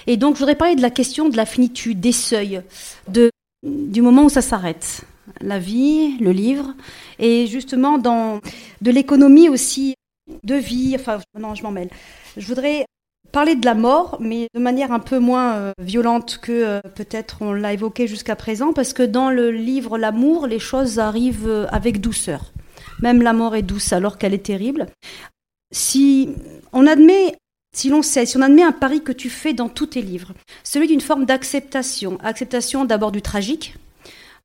[0.06, 2.62] Et donc je voudrais parler de la question de la finitude, des seuils,
[3.08, 3.32] de
[3.66, 5.02] du moment où ça s'arrête.
[5.42, 6.74] La vie, le livre,
[7.20, 8.40] et justement dans
[8.82, 9.96] de l'économie aussi
[10.44, 10.96] de vie.
[10.96, 11.90] Enfin, non, je m'en mêle.
[12.38, 12.86] Je voudrais
[13.32, 17.42] parler de la mort, mais de manière un peu moins euh, violente que euh, peut-être
[17.42, 21.68] on l'a évoqué jusqu'à présent, parce que dans le livre L'amour, les choses arrivent euh,
[21.70, 22.54] avec douceur.
[23.02, 24.86] Même la mort est douce alors qu'elle est terrible.
[25.74, 26.30] Si
[26.72, 27.36] on admet
[27.76, 30.32] si l'on sait, si on admet un pari que tu fais dans tous tes livres,
[30.64, 33.76] celui d'une forme d'acceptation, acceptation d'abord du tragique,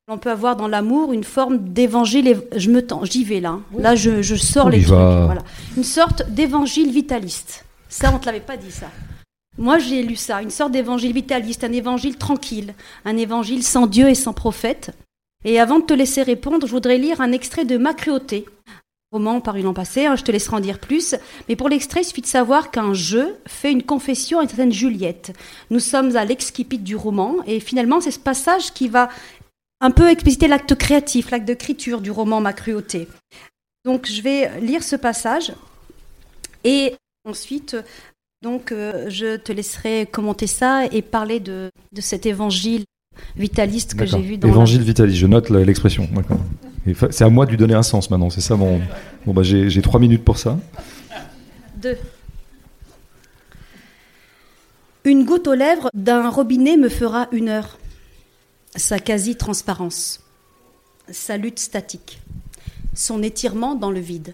[0.09, 3.95] on peut avoir dans l'amour une forme d'évangile, je me tends, j'y vais là, là
[3.95, 5.43] je, sors les trucs, voilà.
[5.77, 7.63] une sorte d'évangile vitaliste.
[7.87, 8.87] Ça, on ne te l'avait pas dit ça.
[9.57, 12.73] Moi, j'ai lu ça, une sorte d'évangile vitaliste, un évangile tranquille,
[13.05, 14.91] un évangile sans Dieu et sans prophète.
[15.45, 18.45] Et avant de te laisser répondre, je voudrais lire un extrait de Ma cruauté,
[19.11, 21.15] roman paru l'an passé, hein, je te laisserai en dire plus.
[21.49, 24.71] Mais pour l'extrait, il suffit de savoir qu'un jeu fait une confession à une certaine
[24.71, 25.33] Juliette.
[25.69, 29.09] Nous sommes à l'exquipit du roman, et finalement, c'est ce passage qui va
[29.81, 33.07] un peu expliciter l'acte créatif, l'acte d'écriture du roman Ma cruauté.
[33.83, 35.51] Donc, je vais lire ce passage,
[36.63, 37.75] et ensuite,
[38.41, 41.69] donc, euh, je te laisserai commenter ça et parler de,
[41.99, 42.85] cet évangile
[43.35, 44.47] vitaliste que j'ai vu dans.
[44.47, 46.07] Évangile vitaliste, je note l'expression.
[46.85, 48.81] C'est à moi de lui donner un sens maintenant, c'est ça mon.
[49.25, 50.57] Bon, bah, j'ai trois minutes pour ça.
[51.77, 51.97] Deux.
[55.03, 57.77] Une goutte aux lèvres d'un robinet me fera une heure.
[58.75, 60.21] Sa quasi-transparence,
[61.09, 62.21] sa lutte statique,
[62.93, 64.33] son étirement dans le vide.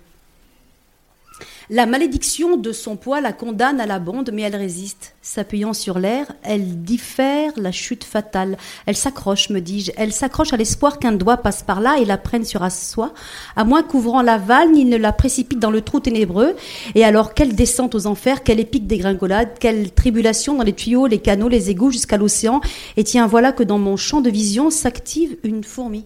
[1.70, 5.16] La malédiction de son poids la condamne à la bonde, mais elle résiste.
[5.22, 8.56] S'appuyant sur l'air, elle diffère la chute fatale.
[8.86, 9.92] Elle s'accroche, me dis-je.
[9.98, 13.14] Elle s'accroche à l'espoir qu'un doigt passe par là et la prenne sur soi,
[13.58, 16.56] à moins qu'ouvrant la valne, il ne la précipite dans le trou ténébreux.
[16.96, 21.20] Et alors, quelle descente aux enfers, quelle épique dégringolade, quelle tribulation dans les tuyaux, les
[21.20, 22.62] canaux, les égouts jusqu'à l'océan.
[22.96, 26.06] Et tiens, voilà que dans mon champ de vision s'active une fourmi.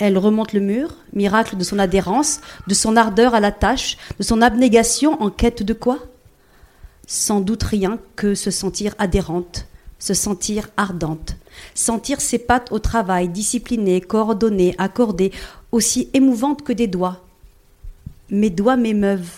[0.00, 4.24] Elle remonte le mur, miracle de son adhérence, de son ardeur à la tâche, de
[4.24, 5.98] son abnégation en quête de quoi?
[7.06, 9.66] Sans doute rien que se sentir adhérente,
[9.98, 11.36] se sentir ardente,
[11.74, 15.32] sentir ses pattes au travail, disciplinées, coordonnées, accordées,
[15.70, 17.22] aussi émouvantes que des doigts.
[18.30, 19.36] Mes doigts m'émeuvent.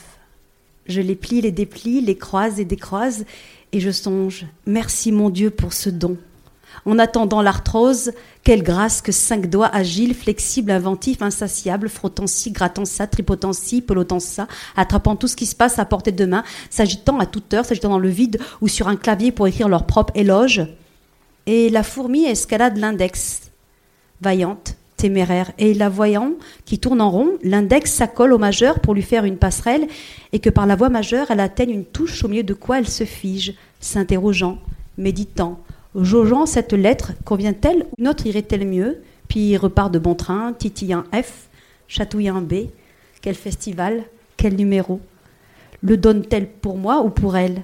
[0.86, 3.24] Je les plie, les déplie, les croise et décroise,
[3.72, 6.16] et je songe, merci mon Dieu pour ce don.
[6.84, 8.10] En attendant l'arthrose,
[8.42, 13.82] quelle grâce que cinq doigts agiles, flexibles, inventifs, insatiables, frottant ci, grattant ça, tripotant ci,
[13.82, 17.54] pelotant ça, attrapant tout ce qui se passe à portée de main, s'agitant à toute
[17.54, 20.66] heure, s'agitant dans le vide ou sur un clavier pour écrire leur propre éloge.
[21.46, 23.50] Et la fourmi escalade l'index,
[24.20, 26.32] vaillante, téméraire, et la voyant
[26.64, 29.86] qui tourne en rond, l'index s'accole au majeur pour lui faire une passerelle,
[30.32, 32.88] et que par la voix majeure, elle atteigne une touche au milieu de quoi elle
[32.88, 34.58] se fige, s'interrogeant,
[34.98, 35.60] méditant,
[35.94, 39.02] jaugeant cette lettre, convient-elle ou une autre irait-elle mieux?
[39.28, 41.48] Puis repart de bon train, titille un F,
[41.88, 42.66] chatouille un B.
[43.20, 44.02] Quel festival
[44.36, 45.00] Quel numéro?
[45.82, 47.62] Le donne-t-elle pour moi ou pour elle?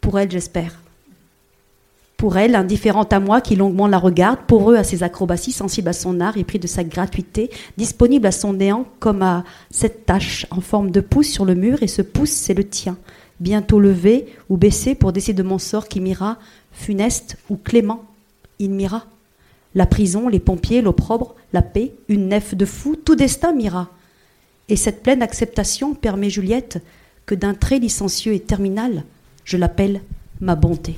[0.00, 0.80] Pour elle, j'espère.
[2.16, 5.88] Pour elle, indifférente à moi qui longuement la regarde, pour eux à ses acrobaties, sensible
[5.88, 10.46] à son art, épris de sa gratuité, disponible à son néant comme à cette tache
[10.50, 12.96] en forme de pouce sur le mur, et ce pouce, c'est le tien,
[13.40, 16.38] bientôt levé ou baissé pour décider de mon sort qui m'ira
[16.72, 18.04] funeste ou clément,
[18.58, 19.06] il m'ira.
[19.74, 23.90] La prison, les pompiers, l'opprobre, la paix, une nef de fou, tout destin m'ira.
[24.68, 26.82] Et cette pleine acceptation permet Juliette
[27.26, 29.04] que d'un trait licencieux et terminal,
[29.44, 30.02] je l'appelle
[30.40, 30.96] ma bonté.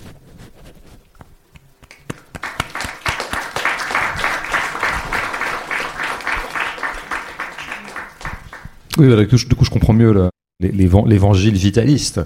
[8.97, 9.27] Oui, du
[9.57, 10.31] coup, je comprends mieux
[10.61, 12.21] l'évangile vitaliste.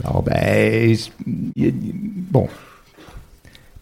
[0.00, 0.96] Alors, ben,
[2.30, 2.48] bon.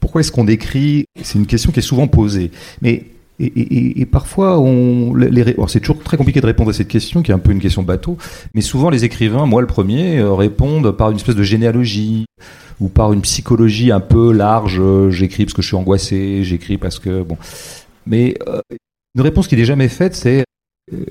[0.01, 2.51] Pourquoi est-ce qu'on décrit C'est une question qui est souvent posée.
[2.81, 3.05] Mais
[3.43, 7.35] et, parfois, on, les, c'est toujours très compliqué de répondre à cette question, qui est
[7.35, 8.19] un peu une question bateau.
[8.55, 12.27] Mais souvent, les écrivains, moi le premier, euh, répondent par une espèce de généalogie
[12.81, 14.83] ou par une psychologie un peu large.
[15.09, 17.39] J'écris parce que je suis angoissé, j'écris parce que bon.
[18.07, 18.61] Mais euh,
[19.15, 20.45] une réponse qui n'est jamais faite, c'est
[20.93, 21.05] euh,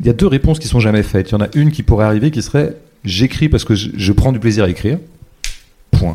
[0.00, 1.30] il y a deux réponses qui sont jamais faites.
[1.30, 4.32] Il y en a une qui pourrait arriver, qui serait J'écris parce que je, prends
[4.32, 4.98] du plaisir à écrire.
[5.90, 6.14] Point.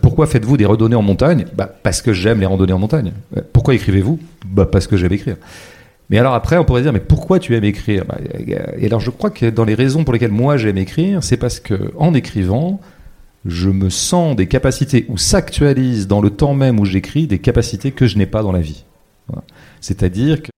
[0.00, 1.46] Pourquoi faites-vous des randonnées en montagne?
[1.54, 3.12] Bah, Parce que j'aime les randonnées en montagne.
[3.52, 4.18] Pourquoi écrivez-vous?
[4.46, 5.36] Bah, Parce que j'aime écrire.
[6.10, 8.04] Mais alors après, on pourrait dire, mais pourquoi tu aimes écrire?
[8.04, 8.18] Bah,
[8.78, 11.58] Et alors je crois que dans les raisons pour lesquelles moi j'aime écrire, c'est parce
[11.58, 12.80] que en écrivant,
[13.46, 17.92] je me sens des capacités ou s'actualisent dans le temps même où j'écris des capacités
[17.92, 18.84] que je n'ai pas dans la vie.
[19.80, 20.50] C'est-à-dire que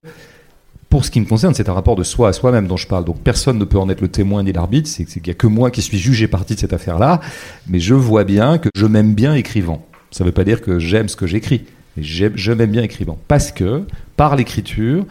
[0.89, 3.05] pour ce qui me concerne, c'est un rapport de soi à soi-même dont je parle.
[3.05, 4.89] Donc personne ne peut en être le témoin ni l'arbitre.
[4.89, 7.21] C'est qu'il n'y a que moi qui suis jugé partie de cette affaire-là.
[7.67, 9.85] Mais je vois bien que je m'aime bien écrivant.
[10.11, 11.65] Ça ne veut pas dire que j'aime ce que j'écris.
[11.97, 13.17] Mais je m'aime bien écrivant.
[13.27, 13.83] Parce que,
[14.15, 15.05] par l'écriture,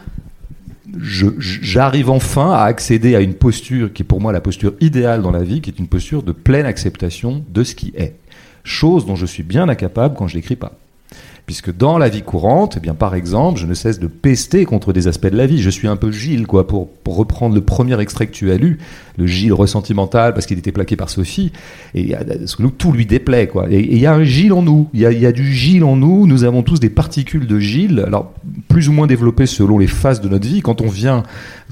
[0.99, 5.33] j'arrive enfin à accéder à une posture qui est pour moi la posture idéale dans
[5.33, 8.15] la vie, qui est une posture de pleine acceptation de ce qui est.
[8.63, 10.79] Chose dont je suis bien incapable quand je n'écris pas.
[11.47, 14.95] Puisque dans la vie courante, eh bien, par exemple, je ne cesse de pester contre
[14.95, 15.61] des aspects de la vie.
[15.61, 18.78] Je suis un peu Gilles, quoi, pour, reprendre le premier extrait que tu as lu,
[19.19, 21.53] le Gilles ressentimental parce qu'il était plaqué par Sophie.
[21.95, 23.66] Et que nous, tout lui déplaît, quoi.
[23.70, 24.89] Et il y a un Gilles en nous.
[24.95, 26.27] Il y a, y a, du Gilles en nous.
[26.27, 28.03] Nous avons tous des particules de Gilles.
[28.07, 28.32] Alors,
[28.69, 30.62] plus ou moins développées selon les phases de notre vie.
[30.62, 31.24] Quand on vient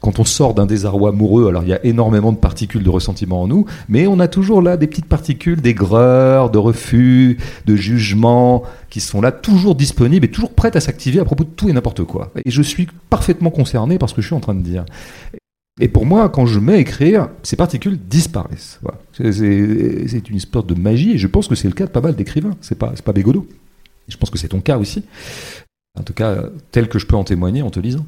[0.03, 3.43] quand on sort d'un désarroi amoureux, alors il y a énormément de particules de ressentiment
[3.43, 8.65] en nous, mais on a toujours là des petites particules d'aigreur, de refus, de jugement,
[8.91, 11.73] qui sont là toujours disponibles et toujours prêtes à s'activer à propos de tout et
[11.73, 12.33] n'importe quoi.
[12.45, 14.85] Et je suis parfaitement concerné par ce que je suis en train de dire.
[15.81, 18.81] Et pour moi, quand je mets à écrire, ces particules disparaissent.
[19.13, 22.17] C'est une espèce de magie, et je pense que c'est le cas de pas mal
[22.17, 22.57] d'écrivains.
[22.61, 23.47] C'est pas, pas bégodo.
[24.09, 25.05] Je pense que c'est ton cas aussi.
[25.99, 28.05] En tout cas, tel que je peux en témoigner en te lisant.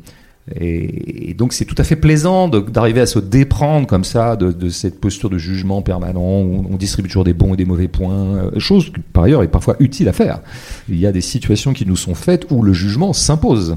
[0.55, 5.01] Et, donc c'est tout à fait plaisant d'arriver à se déprendre comme ça de, cette
[5.01, 8.59] posture de jugement permanent où on distribue toujours des bons et des mauvais points, euh,
[8.59, 10.41] chose qui par ailleurs est parfois utile à faire.
[10.89, 13.77] Il y a des situations qui nous sont faites où le jugement s'impose.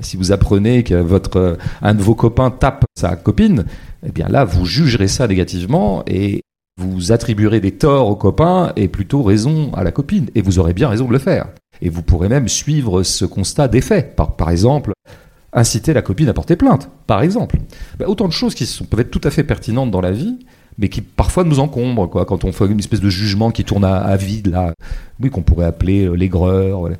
[0.00, 3.64] Si vous apprenez que votre un de vos copains tape sa copine,
[4.06, 6.40] eh bien là vous jugerez ça négativement et
[6.80, 10.30] vous attribuerez des torts au copain et plutôt raison à la copine.
[10.34, 11.48] Et vous aurez bien raison de le faire.
[11.82, 14.16] Et vous pourrez même suivre ce constat des faits.
[14.16, 14.92] Par, par exemple,
[15.52, 17.58] inciter la copine à porter plainte, par exemple.
[17.98, 20.38] Ben, autant de choses qui sont, peuvent être tout à fait pertinentes dans la vie,
[20.78, 23.84] mais qui parfois nous encombrent, quoi, quand on fait une espèce de jugement qui tourne
[23.84, 24.74] à, vide, là,
[25.20, 26.90] oui, qu'on pourrait appeler euh, l'aigreur.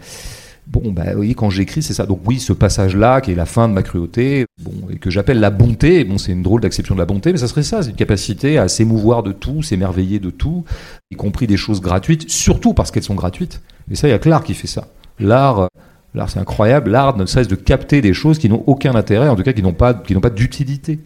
[0.67, 2.07] Bon, bah oui, quand j'écris, c'est ça.
[2.07, 5.41] Donc oui, ce passage-là, qui est la fin de ma cruauté, bon, et que j'appelle
[5.41, 7.91] la bonté, bon, c'est une drôle d'acception de la bonté, mais ça serait ça, c'est
[7.91, 10.65] une capacité à s'émouvoir de tout, s'émerveiller de tout,
[11.11, 13.61] y compris des choses gratuites, surtout parce qu'elles sont gratuites.
[13.91, 14.89] Et ça, il y a que l'art qui fait ça.
[15.19, 15.69] L'art,
[16.15, 19.37] l'art c'est incroyable, l'art ne cesse de capter des choses qui n'ont aucun intérêt, en
[19.37, 20.99] tout cas qui n'ont pas, qui n'ont pas d'utilité.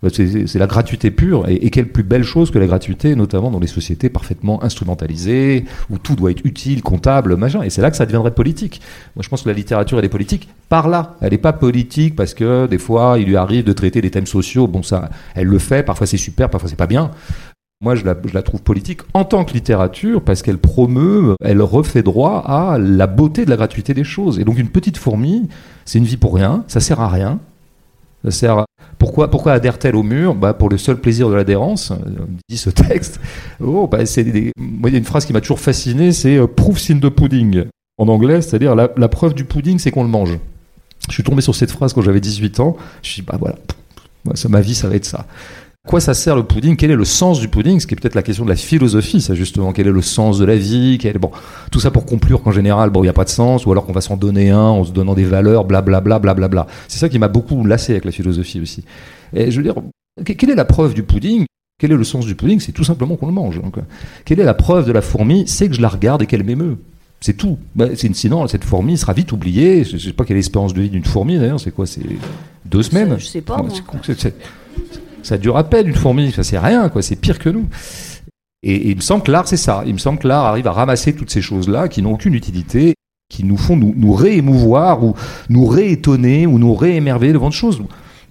[0.00, 1.48] Bah, c'est la gratuité pure.
[1.48, 5.98] Et, quelle plus belle chose que la gratuité, notamment dans les sociétés parfaitement instrumentalisées, où
[5.98, 7.62] tout doit être utile, comptable, machin.
[7.62, 8.80] Et c'est là que ça deviendrait politique.
[9.16, 11.16] Moi, je pense que la littérature, elle est politique par là.
[11.20, 14.26] Elle n'est pas politique parce que des fois, il lui arrive de traiter des thèmes
[14.26, 14.68] sociaux.
[14.68, 15.82] Bon, ça, elle le fait.
[15.82, 17.10] Parfois, c'est super, parfois, c'est pas bien.
[17.80, 22.42] Moi, je la, trouve politique en tant que littérature parce qu'elle promeut, elle refait droit
[22.44, 24.40] à la beauté de la gratuité des choses.
[24.40, 25.48] Et donc, une petite fourmi,
[25.84, 27.38] c'est une vie pour rien, ça sert à rien,
[28.24, 28.64] ça sert
[28.98, 30.34] Pourquoi, pourquoi adhère-t-elle au mur?
[30.34, 33.20] Bah, Pour le seul plaisir de l'adhérence, euh, dit ce texte.
[33.62, 36.90] Oh, bah, c'est il y a une phrase qui m'a toujours fasciné, c'est euh, proof
[36.90, 40.36] in the pudding en anglais, c'est-à-dire la, la, preuve du pudding, c'est qu'on le mange.
[41.08, 42.76] Je suis tombé sur cette phrase quand j'avais 18 ans.
[43.02, 43.54] Je me suis dit, bah voilà,
[44.34, 45.26] ça, ma vie, ça va être ça
[45.88, 46.76] quoi ça sert le pudding?
[46.76, 47.80] Quel est le sens du pudding?
[47.80, 49.72] Ce qui est peut-être la question de la philosophie, ça justement.
[49.72, 50.98] Quel est le sens de la vie?
[51.20, 51.30] Bon,
[51.72, 53.86] tout ça pour conclure qu'en général, bon, il n'y a pas de sens, ou alors
[53.86, 56.48] qu'on va s'en donner un en se donnant des valeurs, blablabla, blablabla.
[56.48, 56.72] Bla, bla.
[56.86, 58.84] C'est ça qui m'a beaucoup lassé avec la philosophie aussi.
[59.34, 59.74] Et je veux dire,
[60.24, 61.46] quelle est la preuve du pudding?
[61.80, 62.60] Quel est le sens du pudding?
[62.60, 63.60] C'est tout simplement qu'on le mange.
[63.60, 63.76] Donc,
[64.24, 65.44] quelle est la preuve de la fourmi?
[65.46, 66.76] C'est que je la regarde et qu'elle m'émeut.
[67.20, 67.58] C'est tout.
[67.74, 69.84] Bah, sinon, cette fourmi sera vite oubliée.
[69.84, 71.60] Je ne sais pas quelle est l'espérance de vie d'une fourmi d'ailleurs.
[71.60, 71.86] C'est quoi?
[71.86, 72.02] C'est
[72.66, 73.16] deux semaines?
[73.18, 73.56] Je sais pas.
[73.56, 73.70] Moi.
[75.28, 77.02] Ça dure à peine une fourmi, ça c'est rien, quoi.
[77.02, 77.68] C'est pire que nous.
[78.62, 79.82] Et, il me semble que l'art, c'est ça.
[79.84, 82.94] Il me semble que l'art arrive à ramasser toutes ces choses-là qui n'ont aucune utilité,
[83.28, 85.14] qui nous font nous, nous réémouvoir ou
[85.50, 87.82] nous réétonner ou nous réémerveiller devant de choses.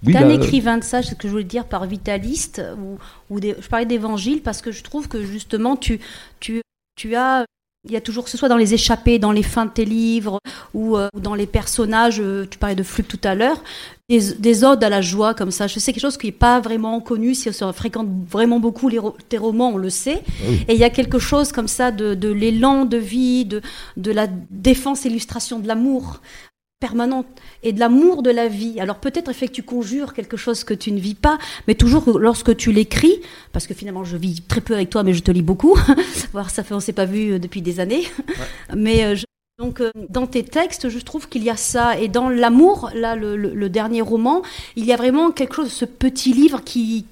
[0.04, 2.98] Oui, un écrivain de ça, c'est ce que je voulais dire par vitaliste, ou,
[3.30, 6.00] ou je parlais d'évangile parce que je trouve que justement tu,
[6.40, 6.62] tu,
[6.96, 7.46] tu as
[7.88, 9.86] il y a toujours, que ce soit dans les échappées, dans les fins de tes
[9.86, 10.40] livres
[10.74, 13.64] ou euh, dans les personnages, euh, tu parlais de Flux tout à l'heure,
[14.10, 15.68] des, odes à la joie comme ça.
[15.68, 19.00] Je sais quelque chose qui n'est pas vraiment connu, si on fréquente vraiment beaucoup les,
[19.30, 20.22] tes romans, on le sait.
[20.26, 23.62] Ah et il y a quelque chose comme ça de, de l'élan de vie, de,
[23.98, 26.22] de la défense, illustration de l'amour
[26.80, 27.26] permanente
[27.64, 28.80] et de l'amour de la vie.
[28.80, 32.20] Alors peut-être fait que tu conjures quelque chose que tu ne vis pas, mais toujours
[32.20, 33.16] lorsque tu l'écris,
[33.52, 35.76] parce que finalement je vis très peu avec toi, mais je te lis beaucoup.
[36.34, 38.04] Voir ça fait on s'est pas vu euh, depuis des années,
[38.76, 39.16] mais euh,
[39.60, 43.16] donc euh, dans tes textes, je trouve qu'il y a ça et dans l'amour, là
[43.16, 44.44] le, dernier roman,
[44.76, 47.08] il y a vraiment quelque chose ce petit livre qui,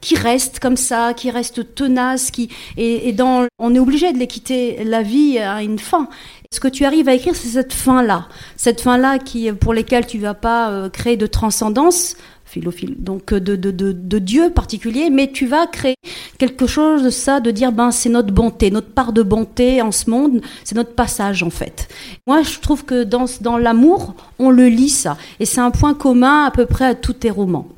[0.00, 2.48] qui, reste comme ça, qui reste tenace, qui
[2.78, 4.82] et, et dans on est obligé de les quitter.
[4.84, 6.08] La vie a une fin
[6.52, 8.28] ce que tu arrives à écrire, c'est cette fin-là.
[8.56, 12.14] Cette fin-là qui, pour lesquelles tu vas pas euh, créer de transcendance,
[12.52, 15.94] philophile, donc euh, de, de, de, de, Dieu particulier, mais tu vas créer
[16.38, 19.90] quelque chose de ça, de dire, ben, c'est notre bonté, notre part de bonté en
[19.90, 21.88] ce monde, c'est notre passage en fait.
[22.26, 25.16] Moi, je trouve que dans, dans l'amour, on le lit ça.
[25.40, 27.68] Et c'est un point commun à peu près à tous tes romans.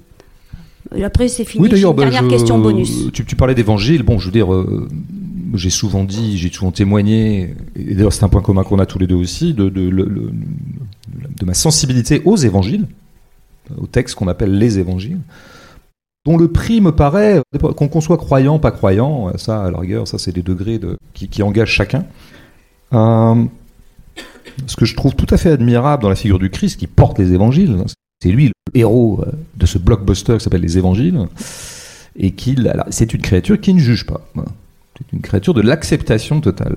[1.02, 1.62] Après, c'est fini.
[1.62, 3.10] Oui, d'ailleurs, bah, dernière question bonus.
[3.12, 4.02] Tu, tu parlais d'évangile.
[4.02, 4.88] Bon, je veux dire, euh,
[5.54, 8.98] j'ai souvent dit, j'ai souvent témoigné, et d'ailleurs c'est un point commun qu'on a tous
[8.98, 12.86] les deux aussi, de, de, de, ma sensibilité aux évangiles,
[13.76, 15.20] aux textes qu'on appelle les évangiles,
[16.24, 20.18] dont le prix me paraît, qu'on soit croyant, pas croyant, ça à la rigueur, ça
[20.18, 22.06] c'est des degrés de, qui, qui engagent chacun.
[22.92, 23.44] Euh,
[24.66, 27.18] ce que je trouve tout à fait admirable dans la figure du Christ qui porte
[27.18, 27.76] les évangiles,
[28.22, 31.26] c'est lui le héros euh, de ce blockbuster qui s'appelle les évangiles,
[32.16, 34.26] et qu'il, c'est une créature qui ne juge pas.
[34.96, 36.74] C'est une créature de l'acceptation totale.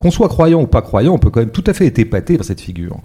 [0.00, 2.36] Qu'on soit croyant ou pas croyant, on peut quand même tout à fait être épaté
[2.38, 2.96] par cette figure.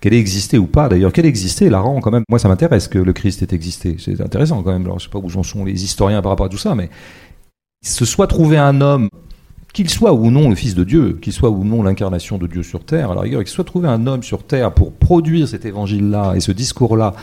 [0.00, 2.22] Qu'elle ait existé ou pas, d'ailleurs, qu'elle ait existé, la rend quand même.
[2.28, 3.96] Moi, ça m'intéresse que le Christ ait existé.
[3.98, 4.84] C'est intéressant quand même.
[4.84, 6.88] Alors, je sais pas où en sont les historiens par rapport à tout ça, mais
[7.82, 9.08] se soit trouvé un homme,
[9.72, 12.62] qu'il soit ou non le Fils de Dieu, qu'il soit ou non l'incarnation de Dieu
[12.62, 15.64] sur terre, à la rigueur, qu'il soit trouvé un homme sur terre pour produire cet
[15.64, 17.14] évangile-là et ce discours-là,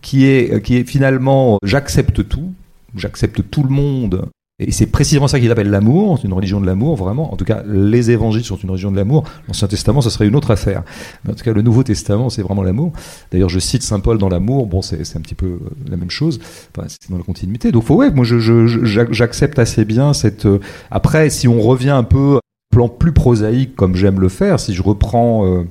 [0.00, 2.52] qui est, qui est finalement j'accepte tout,
[2.96, 4.28] j'accepte tout le monde
[4.66, 7.32] Et c'est précisément ça qu'il appelle l'amour, c'est une religion de l'amour, vraiment.
[7.32, 9.24] En tout cas, les évangiles sont une religion de l'amour.
[9.48, 10.82] L'Ancien Testament, ce serait une autre affaire.
[11.24, 12.92] Mais en tout cas, le Nouveau Testament, c'est vraiment l'amour.
[13.30, 14.66] D'ailleurs, je cite Saint Paul dans l'amour.
[14.66, 15.58] Bon, c'est un petit peu euh,
[15.90, 16.40] la même chose.
[16.88, 17.72] C'est dans la continuité.
[17.72, 20.46] Donc, faut, ouais, moi, j'accepte assez bien cette.
[20.46, 20.60] Euh,
[20.90, 22.38] après, si on revient un peu
[22.70, 25.64] plan plus prosaïque, comme j'aime le faire, si je reprends, euh,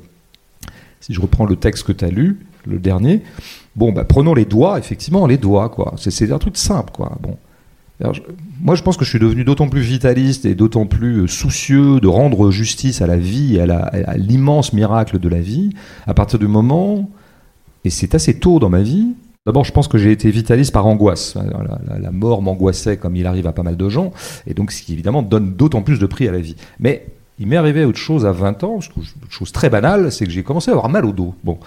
[0.99, 3.23] si je reprends le texte que tu as lu, le dernier,
[3.75, 5.95] bon, bah, prenons les doigts, effectivement, les doigts, quoi.
[5.97, 7.17] C'est un truc simple, quoi.
[7.21, 7.37] Bon
[8.61, 11.99] moi, je pense que je suis devenu d'autant plus vitaliste et d'autant plus euh, soucieux
[11.99, 15.71] de rendre justice à la vie à l'immense miracle de la vie
[16.07, 17.09] à partir du moment,
[17.83, 19.07] et c'est assez tôt dans ma vie,
[19.47, 21.35] D'abord, je pense que j'ai été vitaliste par angoisse.
[21.99, 24.11] La, mort m'angoissait comme il arrive à pas mal de gens,
[24.45, 26.55] et donc ce qui évidemment donne d'autant plus de prix à la vie.
[26.79, 27.07] Mais
[27.39, 30.43] il m'est arrivé autre chose à 20 ans, une chose très banale, c'est que j'ai
[30.43, 31.33] commencé à avoir mal au dos.
[31.43, 31.57] Bon,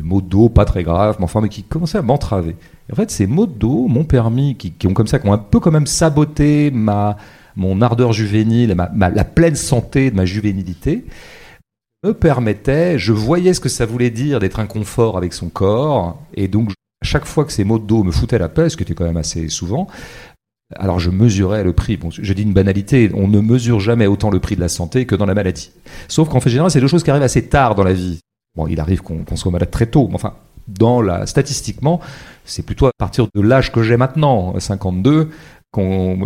[0.00, 2.54] maux de dos pas très graves, mais enfin, mais qui commençaient à m'entraver.
[2.92, 5.38] En fait, ces maux de dos m'ont permis, qui, ont comme ça, qui ont un
[5.38, 7.16] peu quand même saboté ma,
[7.56, 11.04] mon ardeur juvénile, ma, la pleine santé de ma juvénilité,
[12.04, 16.48] me permettaient, je voyais ce que ça voulait dire d'être inconfort avec son corps, et
[16.48, 18.82] donc à chaque fois que ces maux de dos me foutaient la paix, ce qui
[18.82, 19.86] était quand même assez souvent,
[20.76, 21.96] alors je mesurais le prix.
[21.96, 25.06] Bon, je dis une banalité, on ne mesure jamais autant le prix de la santé
[25.06, 25.70] que dans la maladie.
[26.08, 28.20] Sauf qu'en fait général, c'est deux choses qui arrivent assez tard dans la vie.
[28.56, 30.34] Bon, il arrive qu'on soit malade très tôt, mais enfin,
[30.68, 32.00] dans la, statistiquement,
[32.44, 35.30] c'est plutôt à partir de l'âge que j'ai maintenant, 52,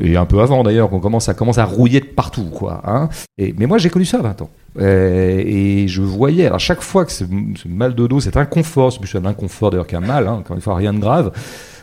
[0.03, 2.51] et un peu avant d'ailleurs, qu'on commence à, commence à rouiller de partout.
[2.53, 3.09] Quoi, hein.
[3.39, 4.51] et, mais moi j'ai connu ça à 20 ans.
[4.81, 7.25] Et, je voyais, à chaque fois que ce,
[7.67, 10.63] mal de dos, cet inconfort, c'est plus un inconfort d'ailleurs qu'un mal, hein, encore une
[10.63, 11.33] fois rien de grave,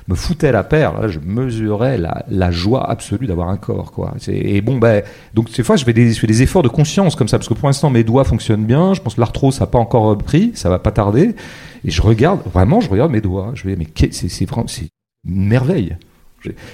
[0.08, 1.00] me foutait la paire.
[1.00, 4.14] Là, je mesurais la, joie absolue d'avoir un corps, quoi.
[4.28, 5.04] Et bon, ben,
[5.34, 7.68] donc ces fois, je fais, des, des efforts de conscience comme ça, parce que pour
[7.68, 8.94] l'instant, mes doigts fonctionnent bien.
[8.94, 11.36] Je pense que l'arthrose n'a pas encore pris, ça va pas tarder.
[11.84, 13.52] Et je regarde, vraiment, je regarde mes doigts.
[13.56, 14.88] Je vais, mais c'est vraiment, c'est
[15.28, 15.96] une merveille.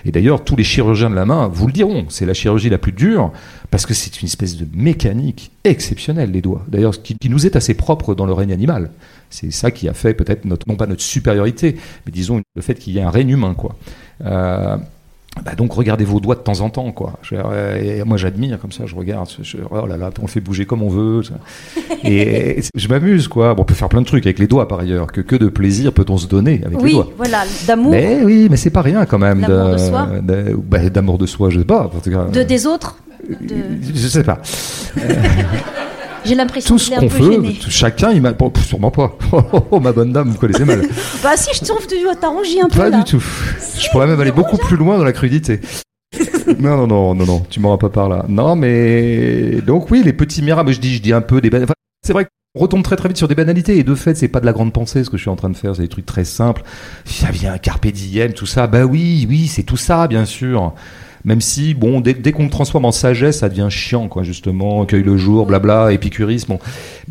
[0.05, 2.77] Et d'ailleurs, tous les chirurgiens de la main vous le diront, c'est la chirurgie la
[2.77, 3.31] plus dure,
[3.69, 6.65] parce que c'est une espèce de mécanique exceptionnelle, les doigts.
[6.67, 8.91] D'ailleurs, qui, qui nous est assez propre dans le règne animal.
[9.31, 12.75] C'est ça qui a fait peut-être, notre, non pas notre supériorité, mais disons le fait
[12.75, 13.55] qu'il y ait un règne humain.
[13.55, 13.75] Quoi.
[14.23, 14.77] Euh,
[15.45, 17.13] bah donc regardez vos doigts de temps en temps quoi.
[17.79, 19.29] et moi j'admire comme ça, je regarde,
[19.71, 21.21] oh là là, on le fait bouger comme on veut.
[22.03, 23.53] Et, je m'amuse quoi.
[23.53, 25.07] Bon, on peut faire plein de trucs avec les doigts par ailleurs.
[25.07, 27.91] Que que de plaisir peut-on se donner avec les doigts Oui, voilà, d'amour.
[27.91, 29.41] Mais oui, mais c'est pas rien quand même.
[29.41, 30.09] D'amour de, soi.
[30.21, 31.83] Bah, d'amour de soi, je sais pas.
[31.83, 32.97] En tout cas, de des autres?
[33.29, 33.55] De...
[33.93, 34.41] Je sais pas.
[36.23, 38.34] J'ai l'impression tout ce qu'on veut, chacun, il m'a.
[38.65, 39.18] sûrement pas.
[39.72, 40.81] Oh, ma bonne dame, vous connaissez mal.
[41.23, 42.77] bah si, je trouve que tu as rougi un peu.
[42.77, 43.23] Pas du tout.
[43.80, 45.61] je pourrais même aller beaucoup plus loin dans la crudité.
[46.60, 48.26] non, non, non, non, non, tu m'auras pas par là.
[48.27, 50.73] Non, mais donc oui, les petits miracles.
[50.73, 51.49] Je dis, je dis un peu des.
[51.64, 51.73] Enfin,
[52.06, 54.41] c'est vrai qu'on retombe très très vite sur des banalités et de fait, c'est pas
[54.41, 55.76] de la grande pensée ce que je suis en train de faire.
[55.76, 56.64] C'est des trucs très simples.
[57.06, 58.68] Ça vient carpe diem, tout ça.
[58.68, 60.73] Bah oui, oui, c'est tout ça, bien sûr.
[61.26, 65.03] Même si, bon, dès, qu'on le transforme en sagesse, ça devient chiant, quoi, justement, cueille
[65.03, 66.53] le jour, blabla, épicurisme.
[66.53, 66.60] Bon,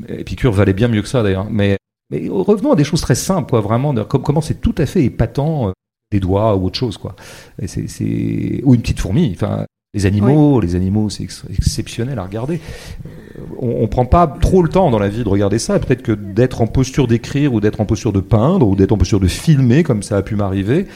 [0.08, 1.46] Épicure valait bien mieux que ça, d'ailleurs.
[1.50, 1.76] Mais,
[2.10, 5.68] mais revenons à des choses très simples, quoi, vraiment, comment c'est tout à fait épatant,
[5.68, 5.72] euh,
[6.10, 7.14] des doigts ou autre chose, quoi.
[7.62, 9.64] Et c'est, Ou une petite fourmi, enfin.
[9.92, 12.60] Les animaux, les animaux, c'est exceptionnel à regarder.
[13.04, 15.80] Euh, on, on prend pas trop le temps dans la vie de regarder ça.
[15.80, 18.98] Peut-être que d'être en posture d'écrire ou d'être en posture de peindre ou d'être en
[18.98, 20.86] posture de filmer, comme ça a pu m'arriver,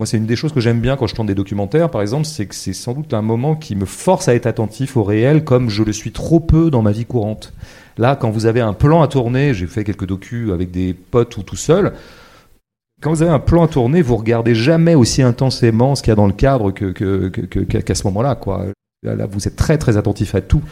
[0.00, 2.24] moi, c'est une des choses que j'aime bien quand je tourne des documentaires, par exemple,
[2.24, 5.44] c'est que c'est sans doute un moment qui me force à être attentif au réel,
[5.44, 7.52] comme je le suis trop peu dans ma vie courante.
[7.98, 11.36] Là, quand vous avez un plan à tourner, j'ai fait quelques docus avec des potes
[11.36, 11.92] ou tout seul.
[13.02, 16.12] Quand vous avez un plan à tourner, vous regardez jamais aussi intensément ce qu'il y
[16.12, 18.40] a dans le cadre que, qu'à ce moment-là.
[19.02, 20.62] Là, vous êtes très très attentif à tout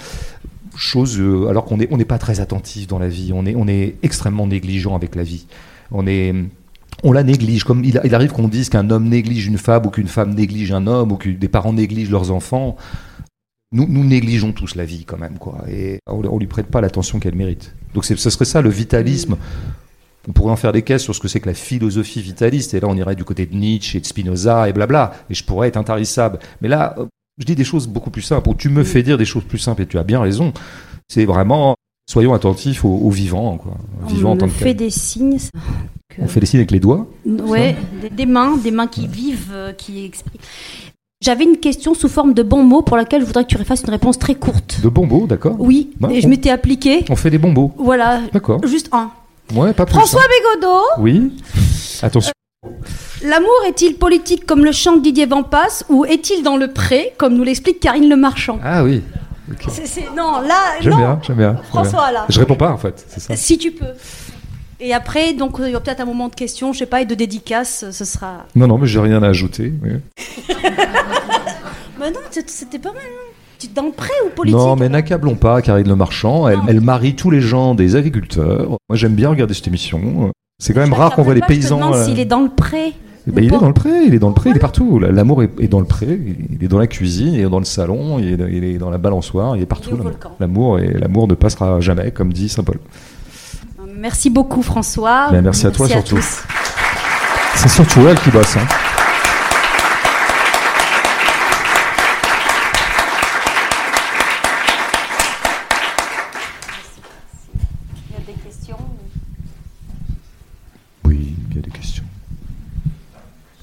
[0.74, 3.66] chose euh, alors qu'on n'est on pas très attentif dans la vie on est on
[3.66, 5.48] est extrêmement négligent avec la vie
[5.90, 6.32] on est
[7.02, 7.64] on la néglige.
[7.64, 10.86] Comme il, arrive qu'on dise qu'un homme néglige une femme ou qu'une femme néglige un
[10.86, 12.76] homme ou que des parents négligent leurs enfants.
[13.70, 15.64] Nous, nous négligeons tous la vie quand même, quoi.
[15.70, 17.74] Et on, ne lui prête pas l'attention qu'elle mérite.
[17.94, 19.36] Donc ce serait ça le vitalisme.
[20.26, 22.74] On pourrait en faire des caisses sur ce que c'est que la philosophie vitaliste.
[22.74, 25.12] Et là, on irait du côté de Nietzsche et de Spinoza et blabla.
[25.30, 26.38] Et je pourrais être intarissable.
[26.60, 26.96] Mais là,
[27.38, 28.50] je dis des choses beaucoup plus simples.
[28.56, 30.52] tu me fais dire des choses plus simples et tu as bien raison.
[31.08, 31.76] C'est vraiment
[32.08, 33.58] soyons attentifs aux, vivants.
[33.58, 33.72] Quoi.
[34.24, 35.38] On fait des signes.
[36.18, 37.74] On fait des signes avec les doigts Oui,
[38.10, 40.40] des, mains, des mains qui vivent, euh, qui expriment.
[41.20, 43.82] J'avais une question sous forme de bons mots pour laquelle je voudrais que tu fasses
[43.82, 44.80] une réponse très courte.
[44.82, 47.04] De bons mots, d'accord Oui, bah, et je m'étais appliqué.
[47.10, 47.72] On fait des bons mots.
[47.76, 48.22] Voilà.
[48.32, 48.60] D'accord.
[48.66, 49.10] Juste un.
[49.54, 49.94] Ouais, pas plus.
[49.94, 50.60] François hein.
[50.60, 50.80] Bégodeau.
[50.98, 51.32] Oui.
[52.02, 52.32] Attention.
[53.24, 57.34] L'amour est-il politique comme le chant de Didier Vampas ou est-il dans le pré comme
[57.34, 58.58] nous l'explique Karine Le Marchand?
[58.62, 59.02] Ah oui.
[60.16, 61.56] Non, là, j'aime bien, j'aime bien.
[61.68, 62.26] François, là.
[62.28, 63.36] Je réponds pas en fait, c'est ça.
[63.36, 63.94] Si tu peux.
[64.80, 67.04] Et après, donc, il y aura peut-être un moment de questions, je sais pas, et
[67.04, 68.46] de dédicace, ce sera.
[68.54, 69.72] Non, non, mais j'ai rien à ajouter.
[69.82, 70.00] mais
[72.10, 73.02] non, c'était pas mal.
[73.02, 73.66] Hein.
[73.74, 76.46] Dans le pré ou politique Non, mais n'accablons pas Karine Le Marchand.
[76.46, 78.68] Elle, elle, marie tous les gens des agriculteurs.
[78.68, 80.30] Moi, j'aime bien regarder cette émission.
[80.60, 81.92] C'est quand même rare qu'on voit les paysans.
[81.92, 82.94] Je s'il est dans le pré.
[83.28, 84.98] Eh ben, il est dans le pré, il est dans le pré, il est partout.
[84.98, 86.18] L'amour est, dans le pré,
[86.50, 89.56] il est dans la cuisine, il est dans le salon, il est, dans la balançoire,
[89.56, 89.98] il est partout.
[90.40, 92.78] L'amour et l'amour ne passera jamais, comme dit saint Paul.
[93.96, 95.28] Merci beaucoup François.
[95.30, 96.20] Ben, merci, à toi surtout.
[97.56, 98.56] C'est surtout elle qui bosse.
[98.56, 98.66] Hein.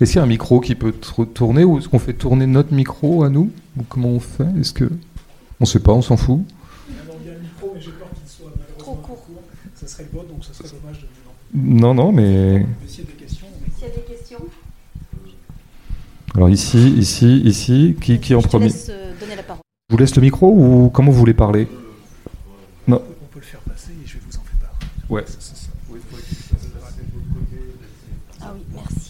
[0.06, 2.72] Est-ce qu'il y a un micro qui peut tourner ou est-ce qu'on fait tourner notre
[2.72, 4.46] micro à nous Ou comment on fait?
[4.60, 4.84] Est-ce que.
[4.84, 6.42] On ne sait pas, on s'en fout?
[6.88, 7.00] Il y
[7.32, 9.26] a un micro, mais j'ai peur qu'il soit trop court.
[9.74, 11.08] Ça serait bon, donc ça serait dommage de.
[11.56, 12.68] Non, non, mais.
[12.86, 13.48] S'il y a des questions.
[13.76, 14.38] S'il y a des questions.
[16.36, 18.66] Alors ici, ici, ici, qui, qui en premier?
[18.66, 19.64] laisse, euh, donner la parole.
[19.90, 21.68] Je vous laisse le micro ou comment vous voulez parler?
[22.88, 23.02] Non.
[23.24, 24.78] On peut le faire passer et je vais vous en faire part.
[25.10, 25.26] Ouais.
[28.40, 29.06] Ah oui, merci.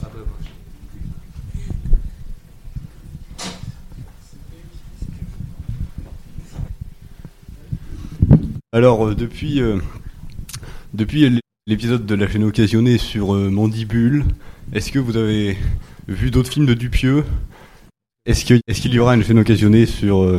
[8.76, 9.78] Alors, euh, depuis, euh,
[10.94, 14.26] depuis l'épisode de la chaîne occasionnée sur euh, Mandibule,
[14.74, 15.58] est-ce que vous avez
[16.10, 17.24] vu d'autres films de Dupieux?
[18.26, 20.30] Est-ce qu'il est y aura une chaîne occasionnée sur,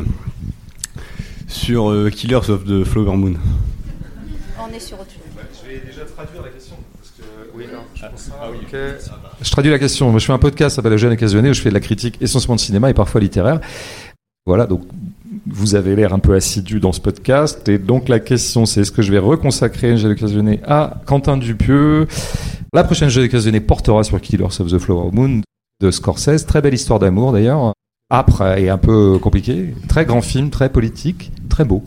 [1.48, 3.36] sur Killers of the Flower Moon?
[4.60, 5.12] On est sur autre
[5.64, 6.76] Je vais déjà traduire la question.
[7.54, 7.64] oui,
[7.94, 8.10] je, ah,
[9.40, 10.10] je traduis la question.
[10.10, 11.80] Moi, je fais un podcast, ça s'appelle La Jeune Occasionnée, où je fais de la
[11.80, 13.60] critique essentiellement de cinéma et parfois littéraire.
[14.44, 14.82] Voilà, donc
[15.48, 17.68] vous avez l'air un peu assidu dans ce podcast.
[17.68, 21.36] Et donc la question, c'est est-ce que je vais reconsacrer une jeu occasionnée à Quentin
[21.36, 22.06] Dupieux?
[22.72, 25.40] La prochaine jeu occasionnée portera sur Killers of the Flower Moon
[25.80, 26.46] de Scorsese.
[26.46, 27.72] Très belle histoire d'amour d'ailleurs.
[28.10, 29.74] Après, et un peu compliqué.
[29.88, 31.82] Très grand film, très politique, très beau.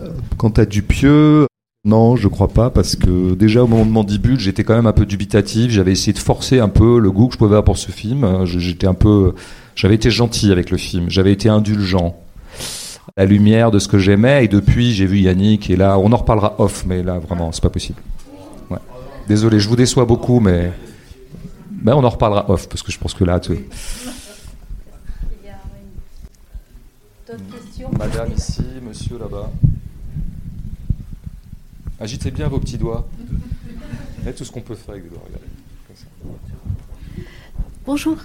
[0.00, 1.46] Euh, quant à Dupieux,
[1.84, 4.92] non, je crois pas, parce que déjà au moment de Mandibule, j'étais quand même un
[4.92, 5.70] peu dubitatif.
[5.70, 8.44] J'avais essayé de forcer un peu le goût que je pouvais avoir pour ce film.
[8.44, 9.34] J'étais un peu
[9.76, 12.16] j'avais été gentil avec le film, j'avais été indulgent.
[13.18, 16.16] La lumière de ce que j'aimais, et depuis j'ai vu Yannick, et là on en
[16.18, 17.98] reparlera off, mais là vraiment c'est pas possible.
[18.68, 18.76] Ouais.
[19.26, 20.70] Désolé, je vous déçois beaucoup, mais
[21.70, 23.40] ben, on en reparlera off, parce que je pense que là.
[23.40, 23.52] Tu...
[27.98, 29.50] Madame ici, monsieur là-bas.
[31.98, 33.08] Agitez bien vos petits doigts.
[34.28, 35.22] Et tout ce qu'on peut faire avec les doigts.
[37.86, 38.18] Bonjour.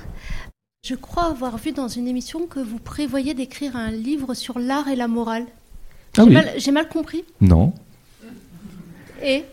[0.83, 4.87] Je crois avoir vu dans une émission que vous prévoyez d'écrire un livre sur l'art
[4.87, 5.45] et la morale.
[6.17, 6.23] Ah
[6.57, 7.71] j'ai mal, compris Non.
[9.23, 9.43] Et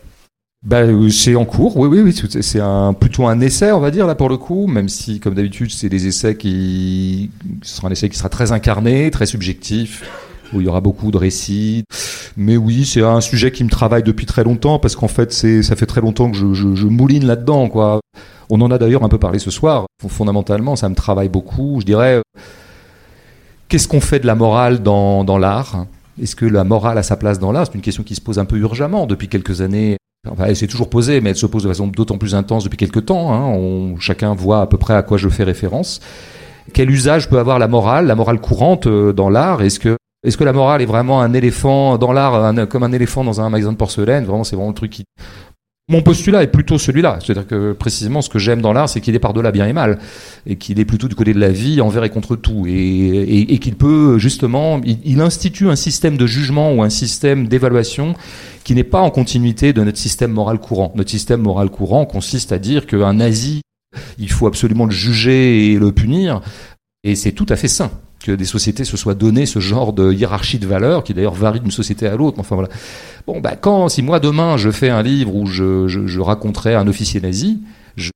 [0.65, 0.81] bah,
[1.11, 2.41] c'est en cours, oui, oui, oui.
[2.41, 5.35] C'est un, plutôt un essai, on va dire, là, pour le coup, même si, comme
[5.35, 7.29] d'habitude, c'est des essais qui.
[7.61, 10.03] Ce sera un essai qui sera très incarné, très subjectif,
[10.51, 11.83] où il y aura beaucoup de récits.
[12.37, 15.61] Mais oui, c'est un sujet qui me travaille depuis très longtemps, parce qu'en fait, c'est,
[15.61, 18.01] ça fait très longtemps que je, je, je mouline là-dedans, quoi.
[18.49, 19.85] On en a d'ailleurs un peu parlé ce soir.
[20.07, 21.77] Fondamentalement, ça me travaille beaucoup.
[21.81, 22.21] Je dirais, euh,
[23.67, 25.85] qu'est-ce qu'on fait de la morale dans, l'art?
[26.21, 27.67] Est-ce que la morale a sa place dans l'art?
[27.67, 29.97] C'est une question qui se pose un peu urgemment depuis quelques années.
[30.27, 32.77] Enfin, elle s'est toujours posée, mais elle se pose de façon d'autant plus intense depuis
[32.77, 33.33] quelques temps.
[33.33, 33.95] Hein.
[33.99, 35.99] Chacun voit à peu près à quoi je fais référence.
[36.73, 39.61] Quel usage peut avoir la morale, la morale courante euh, dans l'art?
[39.61, 43.49] Est-ce que la morale est vraiment un éléphant dans l'art, comme un éléphant dans un
[43.49, 44.25] magasin de porcelaine?
[44.25, 45.05] Vraiment, c'est vraiment le truc qui
[45.89, 47.17] mon postulat est plutôt celui-là.
[47.19, 49.97] C'est-à-dire que précisément ce que j'aime dans l'art, c'est qu'il est par-delà bien et mal.
[50.45, 52.65] Et qu'il est plutôt du côté de la vie envers et contre tout.
[52.67, 58.13] Et, qu'il peut justement, il, institue un système de jugement ou un système d'évaluation
[58.63, 60.93] qui n'est pas en continuité de notre système moral courant.
[60.95, 63.61] Notre système moral courant consiste à dire qu'un nazi,
[64.19, 66.41] il faut absolument le juger et le punir.
[67.03, 67.89] Et c'est tout à fait sain
[68.23, 71.59] que des sociétés se soient données ce genre de hiérarchie de valeurs, qui d'ailleurs varie
[71.59, 72.39] d'une société à l'autre.
[72.39, 72.69] Enfin voilà.
[73.27, 76.75] Bon, bah, quand, si moi demain je fais un livre où je, je, je raconterai
[76.75, 77.61] un officier nazi,
[77.95, 78.11] je,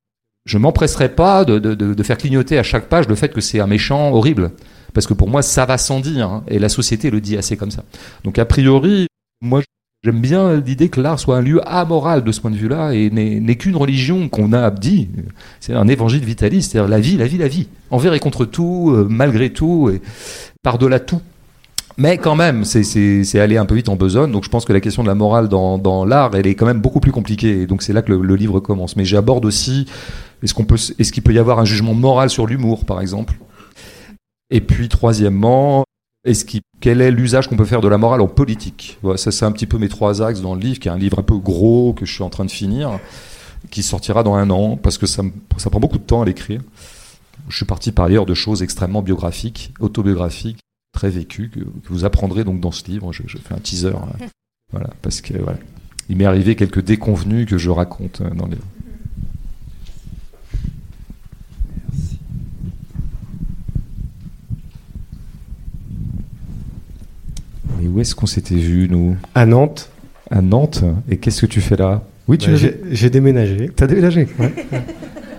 [0.46, 3.60] je m'empresserai pas de, de, de, faire clignoter à chaque page le fait que c'est
[3.60, 4.52] un méchant horrible.
[4.94, 6.30] Parce que pour moi, ça va sans dire.
[6.30, 7.84] Hein, et la société le dit assez comme ça.
[8.24, 9.08] Donc, a priori,
[9.42, 9.62] moi,
[10.04, 13.10] J'aime bien l'idée que l'art soit un lieu amoral de ce point de vue-là et
[13.10, 15.08] n'est qu'une religion qu'on a dit.
[15.62, 17.70] C'est un évangile vitaliste, c'est-à-dire la vie, la vie, la vie.
[17.90, 19.90] Envers et contre tout, euh, malgré tout,
[20.62, 21.22] par-delà tout.
[21.98, 24.32] Mais quand même, c'est aller un peu vite en besogne.
[24.32, 26.66] Donc je pense que la question de la morale dans, dans l'art, elle est quand
[26.66, 27.68] même beaucoup plus compliquée.
[27.68, 28.96] Donc c'est là que le, livre commence.
[28.96, 29.86] Mais j'aborde aussi,
[30.42, 33.36] est-ce qu'on peut, est-ce qu'il peut y avoir un jugement moral sur l'humour, par exemple?
[34.50, 35.86] Et puis troisièmement,
[36.26, 38.98] est-ce qu'il quel est l'usage qu'on peut faire de la morale en politique?
[39.02, 40.98] Voilà, Ça, c'est un petit peu mes trois axes dans le livre, qui est un
[40.98, 43.00] livre un peu gros que je suis en train de finir,
[43.72, 45.24] qui sortira dans un an, parce que ça,
[45.56, 46.62] ça prend beaucoup de temps à l'écrire.
[47.48, 50.60] Je suis parti par ailleurs de choses extrêmement biographiques, autobiographiques,
[50.94, 51.60] très vécues, que,
[51.90, 53.14] vous apprendrez donc dans ce livre.
[53.14, 53.88] Je, fais un teaser.
[53.88, 54.28] Euh,
[54.72, 55.60] voilà, parce que voilà.
[56.10, 58.58] Il m'est arrivé quelques déconvenus que je raconte euh, dans les.
[67.84, 69.90] Mais où est-ce qu'on s'était vu, nous À Nantes.
[70.32, 72.02] À Nantes Et qu'est-ce que tu fais là?
[72.30, 72.58] Oui, tu bah,
[72.92, 73.70] J'ai déménagé.
[73.76, 74.54] T'as déménagé ouais.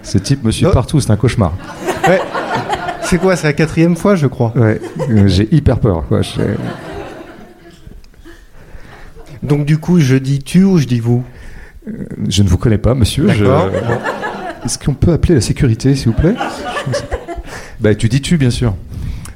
[0.03, 1.55] Ce type me suit partout, c'est un cauchemar.
[2.07, 2.21] Ouais.
[3.03, 4.53] C'est quoi C'est la quatrième fois, je crois?
[4.55, 4.79] Ouais.
[5.09, 6.05] Euh, j'ai hyper peur.
[6.07, 6.21] Quoi.
[9.43, 11.25] Donc du coup, je dis tu ou je dis vous?
[11.89, 13.27] Euh, Je ne vous connais pas, monsieur.
[14.65, 16.35] Est-ce qu'on peut appeler la sécurité, s'il vous plaît?
[17.81, 18.75] Bah, Tu dis tu, bien sûr.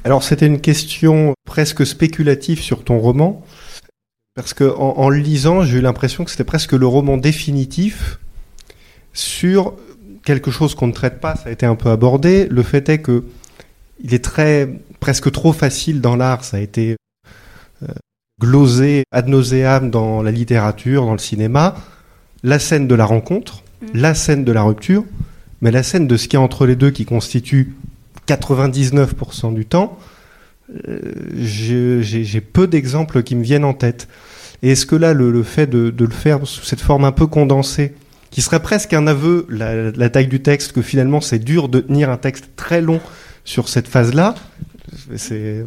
[0.03, 3.43] Alors c'était une question presque spéculative sur ton roman,
[4.35, 8.19] parce que en, le lisant, j'ai eu l'impression que c'était presque le roman définitif
[9.13, 9.73] sur
[10.23, 11.35] quelque chose qu'on ne traite pas.
[11.35, 12.47] Ça a été un peu abordé.
[12.49, 13.25] Le fait est que
[14.01, 14.69] il est très
[15.01, 16.43] presque trop facile dans l'art.
[16.45, 16.95] Ça a été
[17.83, 17.87] euh,
[18.39, 21.75] glosé ad nauseam dans la littérature, dans le cinéma.
[22.41, 23.85] La scène de la rencontre, mm.
[23.95, 25.03] la scène de la rupture,
[25.61, 27.75] mais la scène de ce qui est entre les deux qui constitue
[28.27, 29.97] 99% du temps,
[30.87, 30.99] euh,
[31.33, 34.07] j'ai peu d'exemples qui me viennent en tête.
[34.61, 37.93] Et est-ce que là, le, fait de, le faire sous cette forme un peu condensée,
[38.29, 42.09] qui serait presque un aveu, la, taille du texte, que finalement c'est dur de tenir
[42.09, 42.99] un texte très long
[43.45, 44.35] sur cette phase-là,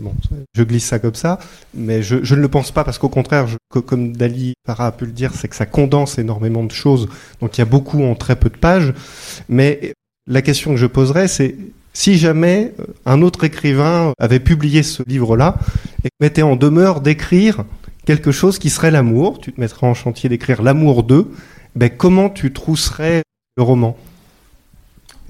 [0.01, 0.15] bon,
[0.55, 1.39] je glisse ça comme ça,
[1.75, 3.47] mais je, ne le pense pas parce qu'au contraire,
[3.87, 7.09] comme Dali Para a pu le dire, c'est que ça condense énormément de choses,
[7.41, 8.93] donc il y a beaucoup en très peu de pages.
[9.49, 9.95] Mais
[10.29, 11.57] la question que je poserais, c'est
[11.93, 15.57] si jamais euh, un autre écrivain avait publié ce livre-là
[16.05, 17.65] et mettait en demeure d'écrire
[18.07, 21.31] quelque chose qui serait l'amour, tu te mettrais en chantier d'écrire l'amour d'eux,
[21.77, 23.23] ben comment tu trousserais
[23.57, 23.97] le roman?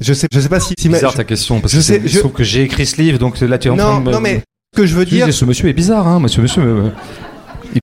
[0.01, 0.75] Je sais, je sais pas si.
[0.79, 3.39] C'est bizarre ta question parce que sais, je trouve que j'ai écrit ce livre, donc
[3.41, 4.43] là tu es en train de Non, mais
[4.75, 5.33] ce que je veux dire.
[5.33, 6.19] ce monsieur est bizarre, hein.
[6.19, 6.93] Monsieur, monsieur,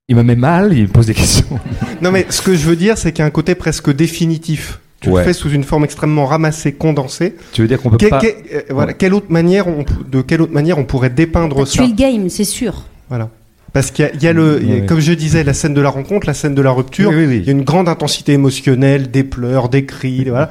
[0.08, 1.58] il, me met mal, il me pose des questions.
[2.02, 4.80] Non, mais ce que je veux dire, c'est qu'il y a un côté presque définitif
[5.00, 7.34] tu le fais sous une forme extrêmement ramassée, condensée.
[7.52, 8.20] Tu veux dire qu'on peut pas.
[8.24, 11.90] Euh, voilà, quelle autre manière on, de quelle autre manière on pourrait dépeindre ça Tu
[11.90, 12.84] le game, c'est sûr.
[13.08, 13.30] Voilà.
[13.72, 16.54] Parce qu'il y, a, le, comme je disais, la scène de la rencontre, la scène
[16.54, 17.12] de la rupture.
[17.12, 20.50] il y a une grande intensité émotionnelle, des pleurs, des cris, voilà.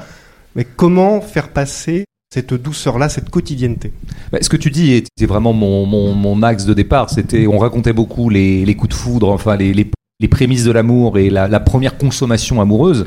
[0.56, 3.92] Mais comment faire passer cette douceur-là, cette quotidienneté?
[4.32, 7.10] Bah, Ce que tu dis était vraiment mon, mon, mon axe de départ.
[7.10, 10.72] C'était, on racontait beaucoup les, les coups de foudre, enfin les, les, les prémices de
[10.72, 13.06] l'amour et la, la première consommation amoureuse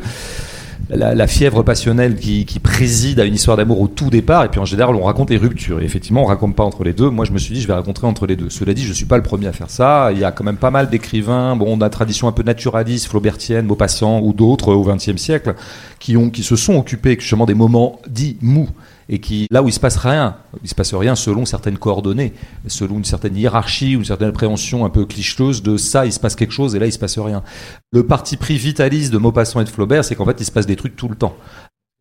[0.89, 4.65] la, fièvre passionnelle qui, préside à une histoire d'amour au tout départ, et puis en
[4.65, 5.81] général on raconte les ruptures.
[5.81, 7.10] Et effectivement, on raconte pas entre les deux.
[7.10, 8.49] Moi, je me suis dit, je vais raconter entre les deux.
[8.49, 10.11] Cela dit, je suis pas le premier à faire ça.
[10.11, 13.07] Il y a quand même pas mal d'écrivains, bon, de la tradition un peu naturaliste,
[13.07, 15.55] Flaubertienne, Maupassant ou d'autres au XXe siècle,
[15.99, 18.69] qui ont, qui se sont occupés justement des moments dits mous
[19.10, 22.34] et qui, là où il se passe rien, il se passe rien selon certaines coordonnées,
[22.68, 26.20] selon une certaine hiérarchie ou une certaine appréhension un peu clicheuse de ça, il se
[26.20, 27.44] passe quelque chose et là il se passe rien.
[27.92, 30.66] Le parti pris vitaliste de Maupassant et de Flaubert, c'est qu'en fait il se passe
[30.66, 31.36] des trucs tout le temps.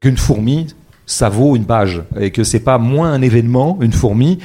[0.00, 0.68] Qu'une fourmi,
[1.06, 4.38] ça vaut une page et que c'est pas moins un événement, une fourmi,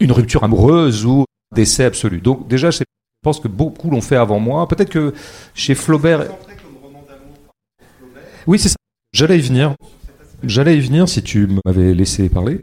[0.00, 2.20] une rupture amoureuse ou un décès absolu.
[2.20, 2.82] Donc déjà, je
[3.22, 4.68] pense que beaucoup l'ont fait avant moi.
[4.68, 5.14] Peut-être que
[5.54, 6.26] chez Flaubert.
[8.46, 8.76] Oui, c'est ça.
[9.12, 9.74] J'allais y venir.
[10.46, 12.60] J'allais y venir si tu m'avais laissé parler.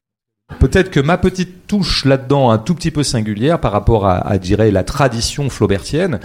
[0.59, 4.37] Peut-être que ma petite touche là-dedans, un tout petit peu singulière par rapport à, à
[4.37, 6.19] dirais, la tradition flaubertienne,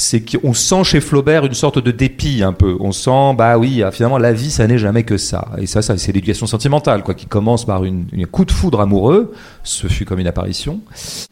[0.00, 2.76] c'est qu'on sent chez Flaubert une sorte de dépit un peu.
[2.80, 5.50] On sent, bah oui, finalement, la vie, ça n'est jamais que ça.
[5.58, 9.32] Et ça, c'est l'éducation sentimentale, quoi, qui commence par une, coup de foudre amoureux.
[9.62, 10.80] Ce fut comme une apparition.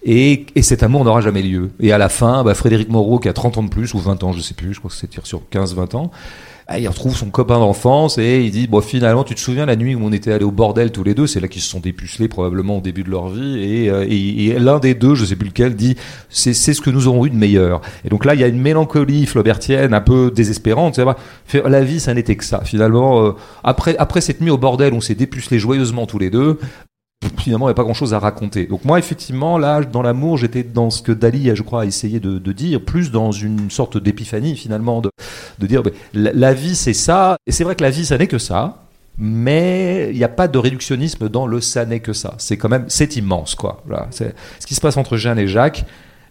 [0.03, 1.70] Et, et cet amour n'aura jamais lieu.
[1.81, 4.23] Et à la fin, bah, Frédéric Moreau, qui a 30 ans de plus, ou 20
[4.23, 6.11] ans, je sais plus, je crois que c'est sur 15-20 ans,
[6.70, 9.74] ah, il retrouve son copain d'enfance et il dit bon finalement tu te souviens la
[9.74, 11.27] nuit où on était allé au bordel tous les deux?
[11.27, 14.59] C'est là qu'ils se sont dépucelés probablement au début de leur vie et, euh, et,
[14.59, 15.97] l'un des deux je sais plus lequel dit
[16.28, 17.81] c'est c'est ce que nous aurons eu de meilleur.
[18.05, 21.01] Et donc là il y a une mélancolie flaubertienne un peu désespérante
[21.55, 22.61] la vie ça n'était que ça.
[22.66, 23.32] Finalement euh,
[23.65, 26.59] après après cette nuit au bordel on s'est dépucelés joyeusement tous les deux
[27.39, 28.66] finalement, il n'y a pas grand-chose à raconter.
[28.66, 32.20] Donc moi, effectivement, là, dans l'amour, j'étais dans ce que Dali, je crois, a essayé
[32.20, 35.82] de, dire, plus dans une sorte d'épiphanie, finalement, de, dire,
[36.15, 38.82] la, vie, c'est ça, et c'est vrai que la vie, ça n'est que ça,
[39.19, 42.35] mais il n'y a pas de réductionnisme dans le ça n'est que ça.
[42.39, 43.82] C'est quand même, c'est immense, quoi.
[43.86, 44.09] Voilà.
[44.12, 45.85] Ce qui se passe entre Jeanne et Jacques,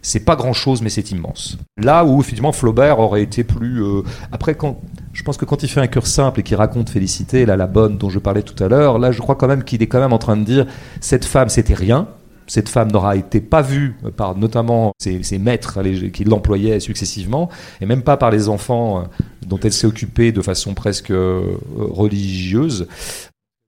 [0.07, 1.57] c'est pas grand chose, mais c'est immense.
[1.75, 3.83] Là où effectivement Flaubert aurait été plus.
[3.83, 4.79] Euh, après, quand
[5.11, 7.67] je pense que quand il fait un cœur simple et qu'il raconte Félicité, là, la
[7.67, 9.99] bonne dont je parlais tout à l'heure, là, je crois quand même qu'il est quand
[9.99, 10.65] même en train de dire
[11.01, 12.07] cette femme, c'était rien.
[12.47, 17.49] Cette femme n'aura été pas vue par notamment ses, maîtres qui l'employaient successivement,
[17.81, 19.03] et même pas par les enfants euh,
[19.45, 22.87] dont elle s'est occupée de façon presque euh, religieuse.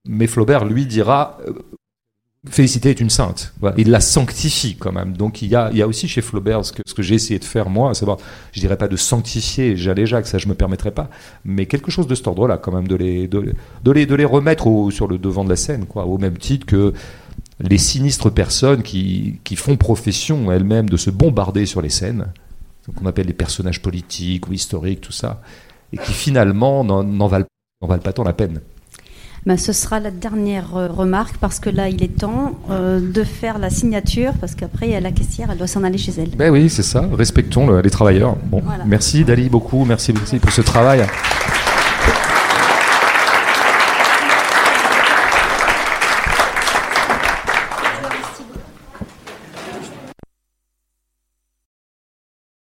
[0.07, 1.37] Mais Flaubert, lui, dira
[2.47, 3.53] Félicité est une sainte.
[3.77, 5.17] Il la sanctifie quand même.
[5.17, 7.15] Donc il y a, il y a aussi chez Flaubert ce que, ce que j'ai
[7.15, 8.17] essayé de faire moi, à savoir,
[8.53, 11.09] je dirais pas de sanctifier Jalais Jacques, ça je me permettrais pas,
[11.43, 13.53] mais quelque chose de cet ordre-là quand même, de les, de,
[13.91, 16.65] les, de les remettre au, sur le devant de la scène, quoi, au même titre
[16.65, 16.93] que
[17.59, 22.27] les sinistres personnes qui, qui font profession elles-mêmes de se bombarder sur les scènes,
[22.95, 25.41] qu'on appelle les personnages politiques ou historiques, tout ça,
[25.91, 27.45] et qui finalement n'en valent,
[27.81, 28.61] valent pas tant la peine.
[29.45, 33.23] Ben, ce sera la dernière euh, remarque parce que là, il est temps euh, de
[33.23, 36.29] faire la signature parce qu'après, la caissière, elle doit s'en aller chez elle.
[36.31, 37.05] Ben oui, c'est ça.
[37.11, 38.35] Respectons les travailleurs.
[38.45, 41.05] Bon, merci Dali beaucoup, merci, merci pour ce travail.